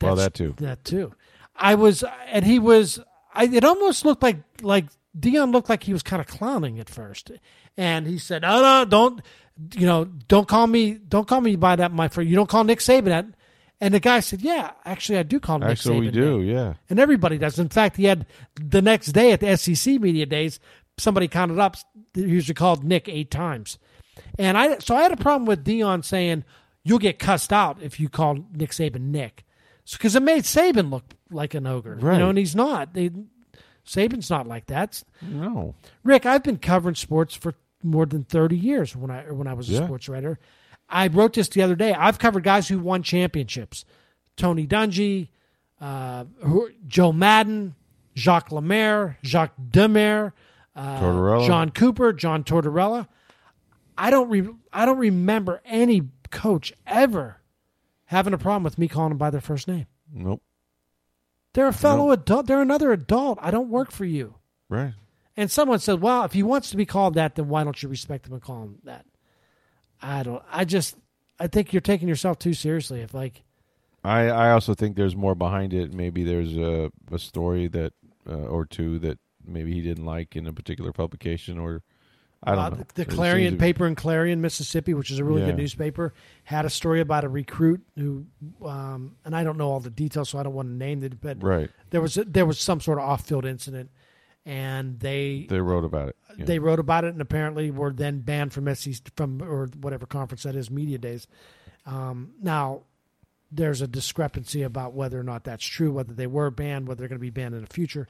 Well, 0.01 0.15
that 0.17 0.33
too. 0.35 0.53
That 0.57 0.83
too. 0.83 1.13
I 1.55 1.75
was, 1.75 2.03
and 2.27 2.45
he 2.45 2.59
was. 2.59 2.99
I, 3.33 3.45
it 3.45 3.63
almost 3.63 4.05
looked 4.05 4.21
like 4.21 4.37
like 4.61 4.85
Deion 5.17 5.51
looked 5.51 5.69
like 5.69 5.83
he 5.83 5.93
was 5.93 6.03
kind 6.03 6.19
of 6.21 6.27
clowning 6.27 6.79
at 6.79 6.89
first, 6.89 7.31
and 7.75 8.05
he 8.05 8.19
said, 8.19 8.43
"Oh 8.43 8.61
no, 8.61 8.85
don't, 8.85 9.21
you 9.75 9.87
know, 9.87 10.05
don't 10.05 10.47
call 10.47 10.67
me, 10.67 10.93
don't 10.93 11.27
call 11.27 11.41
me 11.41 11.55
by 11.55 11.75
that, 11.77 11.91
my 11.91 12.07
friend. 12.09 12.29
You 12.29 12.35
don't 12.35 12.49
call 12.49 12.63
Nick 12.63 12.79
Saban 12.79 13.05
that." 13.05 13.25
And 13.81 13.93
the 13.93 13.99
guy 13.99 14.19
said, 14.19 14.41
"Yeah, 14.41 14.71
actually, 14.85 15.17
I 15.17 15.23
do 15.23 15.39
call 15.39 15.59
Nick 15.59 15.69
Actually, 15.69 15.97
Saban 15.97 15.99
we 16.01 16.11
do, 16.11 16.39
that." 16.45 16.51
yeah. 16.51 16.73
And 16.89 16.99
everybody 16.99 17.37
does. 17.39 17.57
In 17.57 17.69
fact, 17.69 17.95
he 17.97 18.05
had 18.05 18.27
the 18.55 18.81
next 18.81 19.07
day 19.13 19.31
at 19.31 19.39
the 19.39 19.55
SEC 19.57 19.99
media 19.99 20.25
days. 20.27 20.59
Somebody 20.99 21.27
counted 21.27 21.59
up. 21.59 21.75
He 22.13 22.21
usually 22.21 22.55
called 22.55 22.83
Nick 22.83 23.07
eight 23.09 23.29
times, 23.31 23.77
and 24.39 24.57
I 24.57 24.77
so 24.79 24.95
I 24.95 25.01
had 25.03 25.11
a 25.11 25.17
problem 25.17 25.45
with 25.45 25.63
Deion 25.65 26.03
saying 26.03 26.43
you'll 26.83 26.99
get 26.99 27.19
cussed 27.19 27.51
out 27.53 27.77
if 27.81 27.99
you 27.99 28.09
call 28.09 28.39
Nick 28.53 28.71
Saban 28.71 29.11
Nick, 29.11 29.45
because 29.91 30.15
it 30.15 30.23
made 30.23 30.43
Saban 30.43 30.89
look 30.91 31.03
like 31.29 31.53
an 31.53 31.67
ogre, 31.67 31.97
you 31.99 32.05
Right. 32.07 32.17
know, 32.19 32.29
and 32.29 32.37
he's 32.37 32.55
not. 32.55 32.93
They, 32.93 33.11
Saban's 33.85 34.29
not 34.29 34.47
like 34.47 34.67
that. 34.67 35.01
No. 35.21 35.75
Rick, 36.03 36.25
I've 36.25 36.43
been 36.43 36.57
covering 36.57 36.95
sports 36.95 37.33
for 37.35 37.53
more 37.83 38.05
than 38.05 38.23
thirty 38.25 38.57
years 38.57 38.95
when 38.95 39.11
I 39.11 39.23
when 39.31 39.47
I 39.47 39.53
was 39.53 39.69
a 39.69 39.73
Yeah. 39.73 39.85
sports 39.85 40.09
writer. 40.09 40.39
I 40.89 41.07
wrote 41.07 41.33
this 41.33 41.49
the 41.49 41.61
other 41.61 41.75
day. 41.75 41.93
I've 41.93 42.17
covered 42.19 42.43
guys 42.43 42.67
who 42.67 42.79
won 42.79 43.03
championships: 43.03 43.83
Tony 44.37 44.65
Dungy, 44.67 45.27
uh, 45.81 46.23
Joe 46.87 47.11
Maddon, 47.11 47.75
Jacques 48.15 48.51
Lemaire, 48.51 49.17
Jacques 49.23 49.53
Demers, 49.71 50.31
uh, 50.75 51.45
John 51.45 51.71
Cooper, 51.71 52.13
John 52.13 52.43
Tortorella. 52.43 53.07
I 53.97 54.09
don't 54.09 54.29
re- 54.29 54.55
I 54.71 54.85
don't 54.85 54.97
remember 54.97 55.61
any 55.65 56.03
coach 56.29 56.73
ever 56.85 57.41
having 58.05 58.33
a 58.33 58.37
problem 58.37 58.63
with 58.63 58.77
me 58.77 58.87
calling 58.87 59.09
them 59.09 59.17
by 59.17 59.29
their 59.29 59.41
first 59.41 59.67
name. 59.67 59.87
Nope. 60.13 60.41
They're 61.53 61.67
a 61.67 61.73
fellow 61.73 62.11
adult. 62.11 62.45
They're 62.45 62.61
another 62.61 62.91
adult. 62.91 63.39
I 63.41 63.49
don't 63.49 63.69
work 63.69 63.91
for 63.91 64.05
you. 64.05 64.35
Right. 64.69 64.93
And 65.35 65.49
someone 65.49 65.79
said, 65.79 66.01
"Well, 66.01 66.23
if 66.23 66.33
he 66.33 66.43
wants 66.43 66.69
to 66.69 66.77
be 66.77 66.85
called 66.85 67.15
that, 67.15 67.35
then 67.35 67.47
why 67.47 67.63
don't 67.63 67.81
you 67.81 67.89
respect 67.89 68.27
him 68.27 68.33
and 68.33 68.41
call 68.41 68.63
him 68.63 68.79
that?" 68.83 69.05
I 70.01 70.23
don't. 70.23 70.43
I 70.51 70.65
just. 70.65 70.95
I 71.39 71.47
think 71.47 71.71
you're 71.73 71.81
taking 71.81 72.07
yourself 72.07 72.39
too 72.39 72.53
seriously. 72.53 73.01
If 73.01 73.13
like, 73.13 73.43
I, 74.03 74.27
I 74.27 74.51
also 74.51 74.73
think 74.73 74.95
there's 74.95 75.15
more 75.15 75.35
behind 75.35 75.73
it. 75.73 75.93
Maybe 75.93 76.23
there's 76.23 76.55
a, 76.57 76.91
a 77.11 77.19
story 77.19 77.67
that 77.67 77.93
uh, 78.29 78.33
or 78.33 78.65
two 78.65 78.99
that 78.99 79.19
maybe 79.45 79.73
he 79.73 79.81
didn't 79.81 80.05
like 80.05 80.35
in 80.35 80.47
a 80.47 80.53
particular 80.53 80.91
publication, 80.91 81.57
or 81.57 81.83
I 82.43 82.51
don't 82.55 82.59
uh, 82.63 82.69
know. 82.69 82.75
the, 82.93 83.03
the 83.03 83.05
Clarion 83.05 83.57
paper 83.57 83.87
in 83.87 83.95
Clarion, 83.95 84.41
Mississippi, 84.41 84.93
which 84.93 85.09
is 85.11 85.19
a 85.19 85.23
really 85.23 85.41
Yeah. 85.41 85.47
good 85.47 85.57
newspaper, 85.57 86.13
had 86.43 86.65
a 86.65 86.69
story 86.69 87.01
about 87.01 87.23
a 87.23 87.29
recruit 87.29 87.81
who, 87.95 88.25
um, 88.63 89.15
and 89.25 89.35
I 89.35 89.43
don't 89.43 89.57
know 89.57 89.69
all 89.69 89.79
the 89.79 89.89
details, 89.89 90.29
so 90.29 90.37
I 90.37 90.43
don't 90.43 90.53
want 90.53 90.67
to 90.69 90.73
name 90.73 91.03
it, 91.03 91.19
but 91.19 91.41
Right. 91.41 91.69
there 91.89 92.01
was 92.01 92.17
a, 92.17 92.23
there 92.25 92.45
was 92.45 92.59
some 92.59 92.79
sort 92.79 92.99
of 92.99 93.05
off-field 93.05 93.43
incident, 93.45 93.89
and 94.45 94.99
they 94.99 95.47
They 95.49 95.59
wrote 95.59 95.83
about 95.83 96.09
it. 96.09 96.15
Yeah. 96.37 96.45
they 96.45 96.59
wrote 96.59 96.79
about 96.79 97.03
it 97.05 97.09
and 97.13 97.21
apparently 97.21 97.71
were 97.71 97.91
then 97.91 98.19
banned 98.21 98.53
from 98.53 98.67
SEC 98.73 99.11
from 99.15 99.41
or 99.41 99.67
whatever 99.81 100.05
conference 100.05 100.43
that 100.43 100.55
is, 100.55 100.69
media 100.69 100.99
days. 100.99 101.27
Um, 101.85 102.33
now, 102.41 102.83
there's 103.51 103.81
a 103.81 103.87
discrepancy 103.87 104.61
about 104.61 104.93
whether 104.93 105.19
or 105.19 105.23
not 105.23 105.43
that's 105.43 105.65
true, 105.65 105.91
whether 105.91 106.13
they 106.13 106.27
were 106.27 106.51
banned, 106.51 106.87
whether 106.87 106.99
they're 106.99 107.07
going 107.07 107.19
to 107.19 107.21
be 107.21 107.29
banned 107.29 107.55
in 107.55 107.61
the 107.61 107.67
future. 107.73 108.07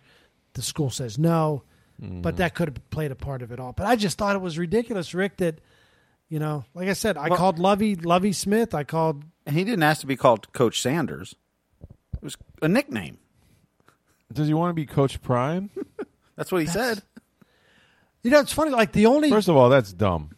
The 0.53 0.61
school 0.61 0.89
says 0.89 1.17
no, 1.17 1.63
but 1.99 2.37
that 2.37 2.53
could 2.55 2.67
have 2.69 2.89
played 2.89 3.11
a 3.11 3.15
part 3.15 3.41
of 3.41 3.51
it 3.51 3.59
all. 3.59 3.73
But 3.73 3.87
I 3.87 3.95
just 3.95 4.17
thought 4.17 4.35
it 4.35 4.41
was 4.41 4.57
ridiculous, 4.57 5.13
Rick. 5.13 5.37
That 5.37 5.59
you 6.29 6.39
know, 6.39 6.65
like 6.73 6.89
I 6.89 6.93
said, 6.93 7.17
I 7.17 7.29
Well- 7.29 7.37
called 7.37 7.59
Lovie 7.59 7.95
Lovie 7.95 8.33
Smith. 8.33 8.73
I 8.75 8.83
called 8.83 9.23
And 9.45 9.55
he 9.55 9.63
didn't 9.63 9.83
ask 9.83 10.01
to 10.01 10.07
be 10.07 10.15
called 10.17 10.51
Coach 10.53 10.81
Sanders. 10.81 11.35
It 12.15 12.23
was 12.23 12.37
a 12.61 12.67
nickname. 12.67 13.17
Does 14.33 14.47
he 14.47 14.53
want 14.53 14.71
to 14.71 14.73
be 14.73 14.85
Coach 14.85 15.21
Prime? 15.21 15.69
That's 16.35 16.51
what 16.51 16.61
he 16.61 16.67
said. 16.67 17.01
you 18.23 18.29
know, 18.31 18.39
it's 18.41 18.51
funny. 18.51 18.71
Like 18.71 18.91
the 18.91 19.05
only 19.05 19.29
First 19.29 19.47
of 19.47 19.55
all, 19.55 19.69
that's 19.69 19.93
dumb. 19.93 20.31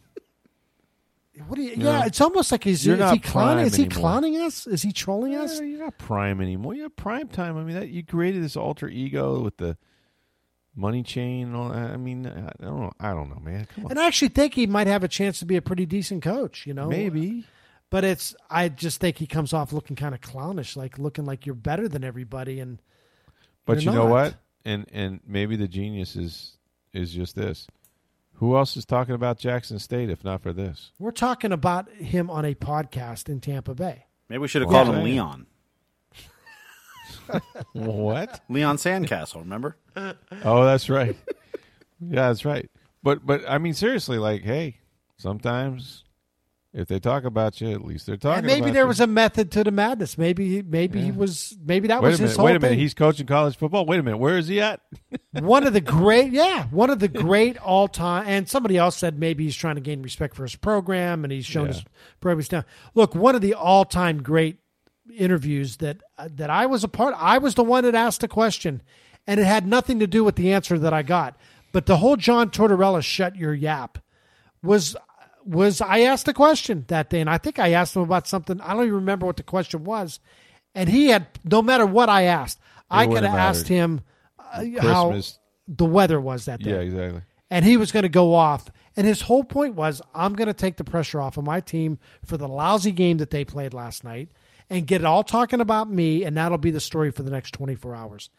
what 1.47 1.55
do 1.55 1.61
you, 1.63 1.71
you 1.71 1.83
yeah, 1.85 2.05
it's 2.05 2.21
almost 2.21 2.51
like 2.51 2.63
he's 2.63 2.85
you're 2.85 2.95
is 2.95 2.99
not 2.99 3.13
he 3.13 3.19
clowning? 3.19 3.65
Is 3.65 3.75
he 3.75 3.85
anymore. 3.85 3.99
clowning 4.01 4.37
us? 4.41 4.67
Is 4.67 4.81
he 4.81 4.91
trolling 4.91 5.35
us? 5.35 5.59
Yeah, 5.59 5.65
you're 5.65 5.79
not 5.79 5.97
Prime 5.97 6.39
anymore. 6.41 6.75
You're 6.75 6.89
Prime 6.89 7.27
Time. 7.29 7.57
I 7.57 7.63
mean, 7.63 7.75
that 7.75 7.89
you 7.89 8.03
created 8.05 8.43
this 8.43 8.55
alter 8.55 8.87
ego 8.87 9.41
with 9.41 9.57
the 9.57 9.75
money 10.79 11.03
chain. 11.03 11.47
And 11.47 11.55
all 11.55 11.69
that. 11.69 11.91
I 11.91 11.97
mean, 11.97 12.25
I 12.25 12.51
don't 12.63 12.79
know. 12.79 12.91
I 12.99 13.11
don't 13.13 13.29
know, 13.29 13.39
man. 13.39 13.67
Come 13.75 13.85
on. 13.85 13.91
And 13.91 13.99
I 13.99 14.07
actually 14.07 14.29
think 14.29 14.53
he 14.53 14.65
might 14.67 14.87
have 14.87 15.03
a 15.03 15.07
chance 15.07 15.39
to 15.39 15.45
be 15.45 15.55
a 15.57 15.61
pretty 15.61 15.85
decent 15.85 16.23
coach, 16.23 16.65
you 16.65 16.73
know. 16.73 16.87
Maybe. 16.87 17.43
But 17.91 18.03
it's 18.03 18.35
I 18.49 18.69
just 18.69 18.99
think 19.01 19.17
he 19.17 19.25
comes 19.27 19.51
off 19.53 19.73
looking 19.73 19.95
kind 19.95 20.13
of 20.15 20.21
clownish, 20.21 20.75
like 20.77 20.97
looking 20.99 21.25
like 21.25 21.45
you're 21.45 21.55
better 21.55 21.87
than 21.87 22.03
everybody 22.03 22.59
and 22.59 22.79
But 23.65 23.81
You're 23.81 23.93
know 23.93 24.03
not. 24.03 24.11
what? 24.11 24.35
And 24.65 24.85
and 24.91 25.19
maybe 25.25 25.55
the 25.55 25.67
genius 25.67 26.15
is 26.15 26.57
is 26.93 27.11
just 27.13 27.35
this. 27.35 27.67
Who 28.33 28.55
else 28.55 28.77
is 28.77 28.85
talking 28.85 29.15
about 29.15 29.37
Jackson 29.39 29.79
State 29.79 30.09
if 30.09 30.23
not 30.23 30.41
for 30.41 30.53
this? 30.53 30.91
we're 30.99 31.11
talking 31.11 31.51
about 31.51 31.91
him 31.91 32.29
on 32.29 32.45
a 32.45 32.53
podcast 32.55 33.27
in 33.27 33.41
Tampa 33.41 33.73
Bay. 33.75 34.05
Maybe 34.29 34.39
we 34.39 34.47
should 34.47 34.61
have 34.61 34.71
Yeah. 34.71 34.83
called 34.83 34.95
him 34.95 35.03
Leon. 35.03 35.45
What? 37.73 38.41
Leon 38.49 38.77
Sandcastle, 38.77 39.39
remember? 39.41 39.75
Oh, 39.95 40.63
that's 40.65 40.89
right. 40.89 41.15
yeah, 42.01 42.27
that's 42.27 42.45
right. 42.45 42.69
But 43.03 43.25
but 43.25 43.41
I 43.47 43.57
mean 43.57 43.73
seriously, 43.73 44.17
like, 44.17 44.43
hey, 44.43 44.77
sometimes 45.17 46.03
if 46.71 46.87
they 46.87 46.99
talk 46.99 47.23
about 47.23 47.59
you, 47.61 47.71
at 47.71 47.83
least 47.83 48.05
they're 48.05 48.15
talking. 48.17 48.39
And 48.39 48.45
maybe 48.47 48.61
about 48.61 48.73
there 48.73 48.83
you. 48.83 48.87
was 48.89 48.99
a 48.99 49.07
method 49.07 49.51
to 49.53 49.63
the 49.63 49.71
madness. 49.71 50.17
Maybe 50.19 50.47
he- 50.57 50.61
maybe 50.61 51.01
he 51.01 51.11
was 51.11 51.57
maybe 51.65 51.87
that 51.87 52.01
Wait 52.03 52.09
was 52.09 52.19
a 52.19 52.23
his 52.23 52.35
whole 52.35 52.45
Wait 52.45 52.51
a 52.55 52.59
minute. 52.59 52.73
thing. 52.73 52.79
He's 52.79 52.93
coaching 52.93 53.25
college 53.25 53.57
football. 53.57 53.85
Wait 53.85 53.99
a 53.99 54.03
minute. 54.03 54.17
Where 54.17 54.37
is 54.37 54.47
he 54.47 54.61
at? 54.61 54.81
one 55.39 55.65
of 55.65 55.73
the 55.73 55.81
great 55.81 56.31
yeah 56.31 56.65
one 56.65 56.89
of 56.89 56.99
the 56.99 57.07
great 57.07 57.57
all 57.57 57.87
time 57.87 58.25
and 58.27 58.47
somebody 58.49 58.77
else 58.77 58.97
said 58.97 59.17
maybe 59.19 59.43
he's 59.45 59.55
trying 59.55 59.75
to 59.75 59.81
gain 59.81 60.01
respect 60.01 60.35
for 60.35 60.43
his 60.43 60.55
program 60.55 61.23
and 61.23 61.31
he's 61.33 61.45
shown 61.45 61.67
Yeah. 61.67 61.73
his 61.73 61.83
program 62.19 62.45
down 62.47 62.65
look 62.95 63.15
one 63.15 63.33
of 63.35 63.41
the 63.41 63.53
all-time 63.53 64.21
great 64.23 64.57
interviews 65.17 65.77
that 65.77 65.97
uh, 66.17 66.27
that 66.31 66.49
i 66.49 66.65
was 66.65 66.83
a 66.83 66.87
part 66.87 67.13
i 67.17 67.37
was 67.37 67.55
the 67.55 67.63
one 67.63 67.83
that 67.83 67.95
asked 67.95 68.21
the 68.21 68.27
question 68.27 68.81
and 69.27 69.39
it 69.39 69.45
had 69.45 69.67
nothing 69.67 69.99
to 69.99 70.07
do 70.07 70.23
with 70.23 70.35
the 70.35 70.51
answer 70.51 70.77
that 70.77 70.93
i 70.93 71.01
got 71.01 71.37
but 71.71 71.85
the 71.85 71.97
whole 71.97 72.15
john 72.15 72.49
tortorella 72.49 73.03
shut 73.03 73.35
your 73.35 73.53
yap 73.53 73.97
was 74.61 74.95
was 75.45 75.81
i 75.81 76.01
asked 76.01 76.27
a 76.27 76.33
question 76.33 76.85
that 76.87 77.09
day 77.09 77.21
and 77.21 77.29
i 77.29 77.37
think 77.37 77.59
i 77.59 77.71
asked 77.71 77.95
him 77.95 78.01
about 78.01 78.27
something 78.27 78.59
i 78.61 78.73
don't 78.73 78.83
even 78.83 78.95
remember 78.95 79.25
what 79.25 79.37
the 79.37 79.43
question 79.43 79.83
was 79.83 80.19
and 80.75 80.89
he 80.89 81.07
had 81.07 81.27
no 81.43 81.61
matter 81.61 81.85
what 81.85 82.09
i 82.09 82.23
asked 82.23 82.59
i 82.89 83.05
could 83.05 83.23
have 83.23 83.31
have 83.31 83.55
asked 83.55 83.67
him 83.67 84.01
uh, 84.51 84.63
how 84.81 85.19
the 85.69 85.85
weather 85.85 86.19
was 86.19 86.45
that 86.45 86.61
day. 86.61 86.71
Yeah, 86.71 86.79
exactly. 86.79 87.21
And 87.49 87.63
he 87.63 87.77
was 87.77 87.91
going 87.91 88.03
to 88.03 88.09
go 88.09 88.33
off. 88.33 88.69
And 88.97 89.07
his 89.07 89.21
whole 89.21 89.43
point 89.43 89.75
was 89.75 90.01
I'm 90.13 90.33
going 90.33 90.47
to 90.47 90.53
take 90.53 90.77
the 90.77 90.83
pressure 90.83 91.21
off 91.21 91.37
of 91.37 91.45
my 91.45 91.61
team 91.61 91.99
for 92.25 92.37
the 92.37 92.47
lousy 92.47 92.91
game 92.91 93.17
that 93.19 93.29
they 93.29 93.45
played 93.45 93.73
last 93.73 94.03
night 94.03 94.29
and 94.69 94.85
get 94.87 95.01
it 95.01 95.05
all 95.05 95.23
talking 95.23 95.61
about 95.61 95.89
me. 95.89 96.23
And 96.23 96.37
that'll 96.37 96.57
be 96.57 96.71
the 96.71 96.79
story 96.79 97.11
for 97.11 97.23
the 97.23 97.31
next 97.31 97.51
24 97.53 97.95
hours. 97.95 98.29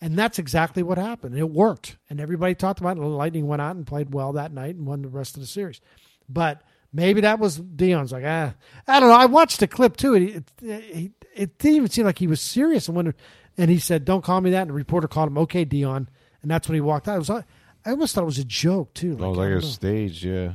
And 0.00 0.18
that's 0.18 0.38
exactly 0.38 0.82
what 0.82 0.98
happened. 0.98 1.36
It 1.38 1.48
worked. 1.50 1.96
And 2.10 2.20
everybody 2.20 2.54
talked 2.54 2.80
about 2.80 2.96
it. 2.96 3.00
The 3.00 3.06
Lightning 3.06 3.46
went 3.46 3.62
out 3.62 3.76
and 3.76 3.86
played 3.86 4.12
well 4.12 4.32
that 4.32 4.52
night 4.52 4.74
and 4.74 4.86
won 4.86 5.02
the 5.02 5.08
rest 5.08 5.36
of 5.36 5.40
the 5.40 5.46
series. 5.46 5.80
But 6.28 6.62
maybe 6.92 7.20
that 7.20 7.38
was 7.38 7.60
Deion's 7.60 8.10
like, 8.12 8.24
ah, 8.26 8.54
I 8.88 9.00
don't 9.00 9.08
know. 9.10 9.14
I 9.14 9.26
watched 9.26 9.60
the 9.60 9.68
clip 9.68 9.96
too. 9.96 10.14
It, 10.14 10.22
it, 10.32 10.44
it, 10.62 11.12
it 11.34 11.58
didn't 11.58 11.76
even 11.76 11.88
seem 11.90 12.04
like 12.04 12.18
he 12.18 12.26
was 12.26 12.40
serious. 12.40 12.88
And 12.88 12.96
when, 12.96 13.14
and 13.56 13.70
he 13.70 13.78
said, 13.78 14.04
"Don't 14.04 14.24
call 14.24 14.40
me 14.40 14.50
that." 14.50 14.62
And 14.62 14.70
the 14.70 14.74
reporter 14.74 15.06
called 15.08 15.28
him, 15.28 15.38
"Okay, 15.38 15.64
Dion," 15.64 16.08
and 16.42 16.50
that's 16.50 16.68
when 16.68 16.74
he 16.74 16.80
walked 16.80 17.06
out. 17.06 17.16
It 17.16 17.18
was, 17.18 17.30
I 17.30 17.44
almost 17.86 18.14
thought 18.14 18.22
it 18.22 18.26
was 18.26 18.38
a 18.38 18.44
joke 18.44 18.94
too. 18.94 19.16
Oh, 19.20 19.30
Like, 19.30 19.36
like 19.36 19.46
I 19.48 19.50
a 19.50 19.54
know. 19.56 19.60
stage, 19.60 20.24
yeah. 20.24 20.52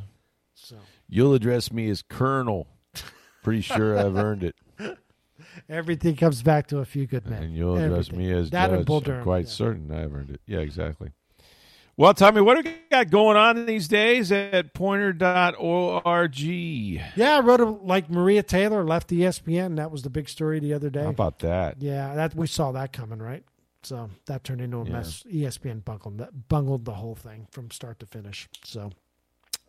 So 0.56 0.78
You'll 1.08 1.34
address 1.36 1.72
me 1.72 1.90
as 1.90 2.02
Colonel. 2.02 2.68
Pretty 3.44 3.62
sure 3.62 3.98
I've 3.98 4.18
earned 4.18 4.44
it. 4.44 4.56
Everything 5.70 6.16
comes 6.16 6.42
back 6.42 6.68
to 6.68 6.80
a 6.80 6.86
few 6.86 7.06
good 7.08 7.26
men. 7.28 7.44
And 7.44 7.56
you'll 7.56 7.78
address 7.78 8.10
Everything. 8.10 8.20
me 8.20 8.32
as 8.34 8.50
that 8.52 8.70
judge. 8.88 9.08
I'm 9.10 9.24
quite 9.24 9.46
yeah. 9.46 9.52
certain 9.52 9.92
I've 9.92 10.14
earned 10.14 10.32
it. 10.32 10.42
Yeah, 10.46 10.60
exactly. 10.60 11.12
Well, 11.96 12.14
Tommy, 12.14 12.42
what 12.42 12.64
do 12.64 12.70
we 12.70 12.76
got 12.92 13.10
going 13.10 13.38
on 13.38 13.66
these 13.66 13.88
days 13.88 14.32
at 14.32 14.76
poynter.org? 14.76 16.38
Yeah, 16.38 17.38
I 17.38 17.40
wrote 17.40 17.60
it 17.60 17.66
like 17.66 18.08
Maria 18.10 18.44
Taylor 18.44 18.84
left 18.84 19.10
ESPN. 19.10 19.78
That 19.78 19.90
was 19.90 20.04
the 20.04 20.12
big 20.12 20.30
story 20.30 20.60
the 20.60 20.74
other 20.74 20.92
day. 20.92 21.04
How 21.04 21.10
about 21.10 21.40
that? 21.40 21.82
yeah, 21.82 22.14
that 22.14 22.36
we 22.36 22.46
saw 22.46 22.72
that 22.74 22.94
coming, 22.94 23.20
right? 23.20 23.44
So 23.82 24.10
that 24.26 24.44
turned 24.44 24.62
into 24.62 24.78
a 24.78 24.86
Yeah. 24.86 24.92
mess. 24.92 25.24
ESPN 25.32 25.84
bungled 25.84 26.18
that 26.20 26.48
bungled 26.50 26.86
the 26.86 26.94
whole 26.94 27.16
thing 27.16 27.48
from 27.52 27.72
start 27.72 28.00
to 28.02 28.06
finish. 28.06 28.48
So 28.64 28.92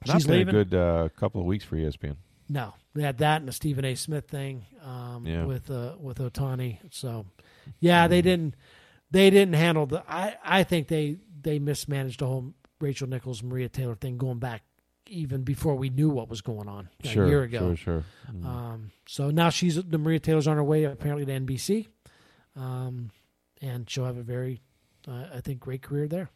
Not 0.07 0.16
she's 0.16 0.26
been 0.26 0.39
leaving. 0.39 0.49
a 0.55 0.64
good 0.64 0.74
uh, 0.74 1.09
couple 1.16 1.41
of 1.41 1.47
weeks 1.47 1.64
for 1.64 1.76
ESPN. 1.76 2.16
No, 2.49 2.75
they 2.95 3.03
had 3.03 3.19
that 3.19 3.41
and 3.41 3.49
the 3.49 3.53
Stephen 3.53 3.85
A. 3.85 3.95
Smith 3.95 4.27
thing 4.29 4.65
um, 4.83 5.27
Yeah. 5.27 5.45
with 5.45 5.71
uh, 5.71 5.95
with 6.01 6.19
Ohtani. 6.19 6.79
So, 6.91 7.27
yeah, 7.81 8.09
they 8.09 8.23
didn't 8.23 8.55
they 9.11 9.29
didn't 9.31 9.55
handle 9.55 9.87
the. 9.87 10.03
I 10.09 10.37
I 10.45 10.63
think 10.65 10.89
they 10.89 11.17
they 11.41 11.59
mismanaged 11.59 12.21
the 12.21 12.27
whole 12.27 12.55
Rachel 12.81 13.09
Nichols 13.09 13.43
Maria 13.43 13.69
Taylor 13.69 13.95
thing 13.95 14.17
going 14.19 14.39
back 14.39 14.63
even 15.11 15.43
before 15.43 15.75
we 15.75 15.89
knew 15.89 16.11
what 16.11 16.29
was 16.29 16.41
going 16.43 16.69
on 16.69 16.89
a 17.03 17.09
Sure, 17.09 17.27
year 17.27 17.43
ago. 17.43 17.75
sure, 17.75 17.77
sure. 17.77 18.05
Um, 18.47 18.91
so 19.07 19.31
now 19.31 19.49
she's 19.51 19.83
the 19.83 19.97
Maria 19.99 20.19
Taylor's 20.21 20.47
on 20.47 20.57
her 20.57 20.65
way 20.65 20.85
apparently 20.85 21.25
to 21.27 21.33
NBC, 21.33 21.87
um, 22.57 23.11
and 23.63 23.89
she'll 23.89 24.05
have 24.05 24.17
a 24.19 24.23
very 24.23 24.61
uh, 25.07 25.25
I 25.35 25.41
think 25.41 25.61
great 25.61 25.83
career 25.83 26.09
there. 26.09 26.31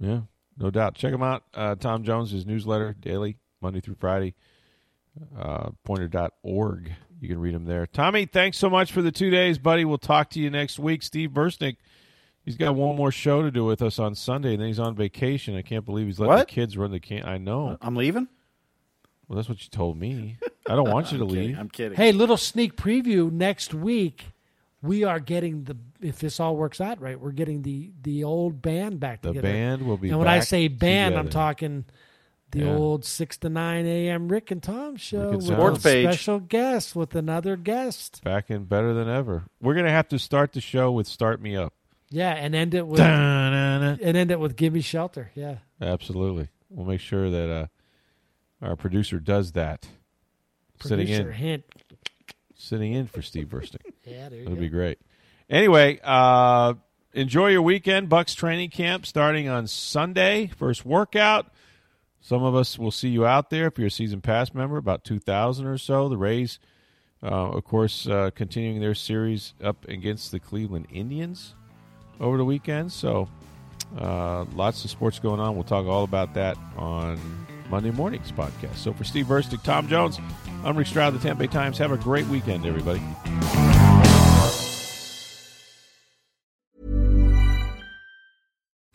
Yeah, 0.00 0.20
no 0.58 0.70
doubt. 0.70 0.94
Check 0.94 1.12
him 1.12 1.22
out. 1.22 1.44
Uh, 1.54 1.74
Tom 1.74 2.04
Jones, 2.04 2.30
his 2.30 2.46
newsletter, 2.46 2.94
daily, 3.00 3.36
Monday 3.60 3.80
through 3.80 3.96
Friday. 3.96 4.34
Uh, 5.38 5.70
poynter.org. 5.84 6.92
You 7.20 7.28
can 7.28 7.38
read 7.40 7.54
them 7.54 7.64
there. 7.64 7.86
Tommy, 7.86 8.26
thanks 8.26 8.58
so 8.58 8.70
much 8.70 8.92
for 8.92 9.02
the 9.02 9.10
two 9.12 9.30
days, 9.30 9.58
buddy. 9.58 9.84
We'll 9.84 9.98
talk 9.98 10.30
to 10.30 10.40
you 10.40 10.50
next 10.50 10.78
week. 10.78 11.02
Steve 11.02 11.30
Bursnick, 11.30 11.76
he's 12.44 12.56
got 12.56 12.74
one 12.76 12.96
more 12.96 13.10
show 13.10 13.42
to 13.42 13.50
do 13.50 13.64
with 13.64 13.82
us 13.82 13.98
on 13.98 14.14
Sunday, 14.14 14.52
and 14.52 14.60
then 14.60 14.68
he's 14.68 14.78
on 14.78 14.94
vacation. 14.94 15.56
I 15.56 15.62
can't 15.62 15.84
believe 15.84 16.06
he's 16.06 16.20
letting 16.20 16.34
What? 16.36 16.48
the 16.48 16.54
kids 16.54 16.76
run 16.76 16.92
the 16.92 17.00
camp. 17.00 17.26
I 17.26 17.38
know. 17.38 17.76
I'm 17.80 17.96
leaving? 17.96 18.28
Well, 19.26 19.36
that's 19.36 19.48
what 19.48 19.62
you 19.62 19.68
told 19.70 19.98
me. 19.98 20.36
I 20.68 20.74
don't 20.76 20.90
want 20.90 21.10
you 21.12 21.18
to 21.18 21.26
kidding. 21.26 21.40
leave. 21.48 21.58
I'm 21.58 21.68
kidding. 21.68 21.96
Hey, 21.96 22.12
little 22.12 22.36
sneak 22.36 22.76
preview 22.76 23.30
next 23.32 23.74
week. 23.74 24.26
We 24.80 25.02
are 25.02 25.18
getting 25.18 25.64
the 25.64 25.76
if 26.00 26.20
this 26.20 26.38
all 26.38 26.54
works 26.56 26.80
out 26.80 27.00
right, 27.00 27.20
we're 27.20 27.32
getting 27.32 27.62
the 27.62 27.90
the 28.00 28.22
old 28.22 28.62
band 28.62 29.00
back 29.00 29.22
The 29.22 29.30
together. 29.30 29.48
band 29.48 29.82
will 29.82 29.96
be 29.96 30.08
and 30.10 30.18
when 30.20 30.28
I 30.28 30.38
say 30.38 30.68
band, 30.68 31.16
I'm 31.18 31.28
talking 31.28 31.84
the 32.50 32.60
Yeah. 32.60 32.74
old 32.74 33.04
six 33.04 33.36
to 33.38 33.48
nine 33.48 33.86
a.m. 33.86 34.28
Rick 34.28 34.50
and 34.50 34.62
Tom 34.62 34.96
show 34.96 35.24
Rick 35.30 35.40
and 35.40 35.48
with 35.48 35.56
Tom. 35.58 35.74
a 35.74 35.78
page. 35.78 36.04
special 36.06 36.40
guest 36.40 36.96
with 36.96 37.14
another 37.14 37.56
guest. 37.56 38.22
back 38.24 38.50
in 38.50 38.64
better 38.64 38.94
than 38.94 39.08
ever. 39.08 39.44
We're 39.60 39.74
gonna 39.74 39.90
have 39.90 40.08
to 40.08 40.18
start 40.18 40.52
the 40.52 40.60
show 40.60 40.90
with 40.92 41.06
"Start 41.06 41.40
Me 41.42 41.56
Up." 41.56 41.74
Yeah, 42.10 42.32
and 42.32 42.54
end 42.54 42.72
it 42.74 42.86
with 42.86 42.98
Da-na-na. 42.98 43.96
and 44.02 44.16
end 44.16 44.30
it 44.30 44.40
with 44.40 44.56
"Give 44.56 44.72
Me 44.72 44.80
Shelter." 44.80 45.30
Yeah, 45.34 45.56
Absolutely. 45.80 46.48
We'll 46.70 46.86
make 46.86 47.00
sure 47.00 47.28
that 47.30 47.50
uh, 47.50 47.66
our 48.64 48.76
producer 48.76 49.18
does 49.20 49.52
that. 49.52 49.86
sitting 50.80 51.06
producer 51.06 51.30
in, 51.30 51.36
hint. 51.36 51.64
sitting 52.54 52.92
in 52.94 53.06
for 53.08 53.20
Steve 53.22 53.48
Bursting. 53.50 53.80
Yeah, 54.04 54.28
there 54.30 54.38
you 54.38 54.44
That'll 54.44 54.56
go. 54.56 54.60
be 54.62 54.68
great. 54.70 54.98
Anyway, 55.50 55.98
uh, 56.02 56.74
enjoy 57.12 57.48
your 57.48 57.60
weekend. 57.62 58.08
Bucs 58.08 58.34
training 58.34 58.70
camp 58.70 59.04
starting 59.04 59.46
on 59.48 59.66
Sunday. 59.66 60.46
First 60.56 60.86
workout. 60.86 61.52
Some 62.20 62.42
of 62.42 62.54
us 62.54 62.78
will 62.78 62.90
see 62.90 63.08
you 63.08 63.26
out 63.26 63.50
there 63.50 63.66
if 63.66 63.78
you're 63.78 63.86
a 63.86 63.90
season 63.90 64.20
pass 64.20 64.52
member, 64.52 64.76
about 64.76 65.04
2,000 65.04 65.66
or 65.66 65.78
so. 65.78 66.08
The 66.08 66.16
Rays, 66.16 66.58
uh, 67.22 67.26
of 67.26 67.64
course, 67.64 68.06
uh, 68.06 68.30
continuing 68.34 68.80
their 68.80 68.94
series 68.94 69.54
up 69.62 69.86
against 69.88 70.32
the 70.32 70.40
Cleveland 70.40 70.86
Indians 70.92 71.54
over 72.20 72.36
the 72.36 72.44
weekend. 72.44 72.92
So 72.92 73.28
uh, 73.96 74.44
lots 74.54 74.84
of 74.84 74.90
sports 74.90 75.18
going 75.18 75.40
on. 75.40 75.54
We'll 75.54 75.64
talk 75.64 75.86
all 75.86 76.04
about 76.04 76.34
that 76.34 76.58
on 76.76 77.18
Monday 77.70 77.90
morning's 77.90 78.32
podcast. 78.32 78.76
So 78.76 78.92
for 78.92 79.04
Steve 79.04 79.26
Verstic, 79.26 79.62
Tom 79.62 79.88
Jones, 79.88 80.18
I'm 80.64 80.76
Rick 80.76 80.88
Stroud 80.88 81.14
of 81.14 81.22
the 81.22 81.26
Tampa 81.26 81.44
Bay 81.44 81.46
Times. 81.46 81.78
Have 81.78 81.92
a 81.92 81.96
great 81.96 82.26
weekend, 82.26 82.66
everybody. 82.66 83.02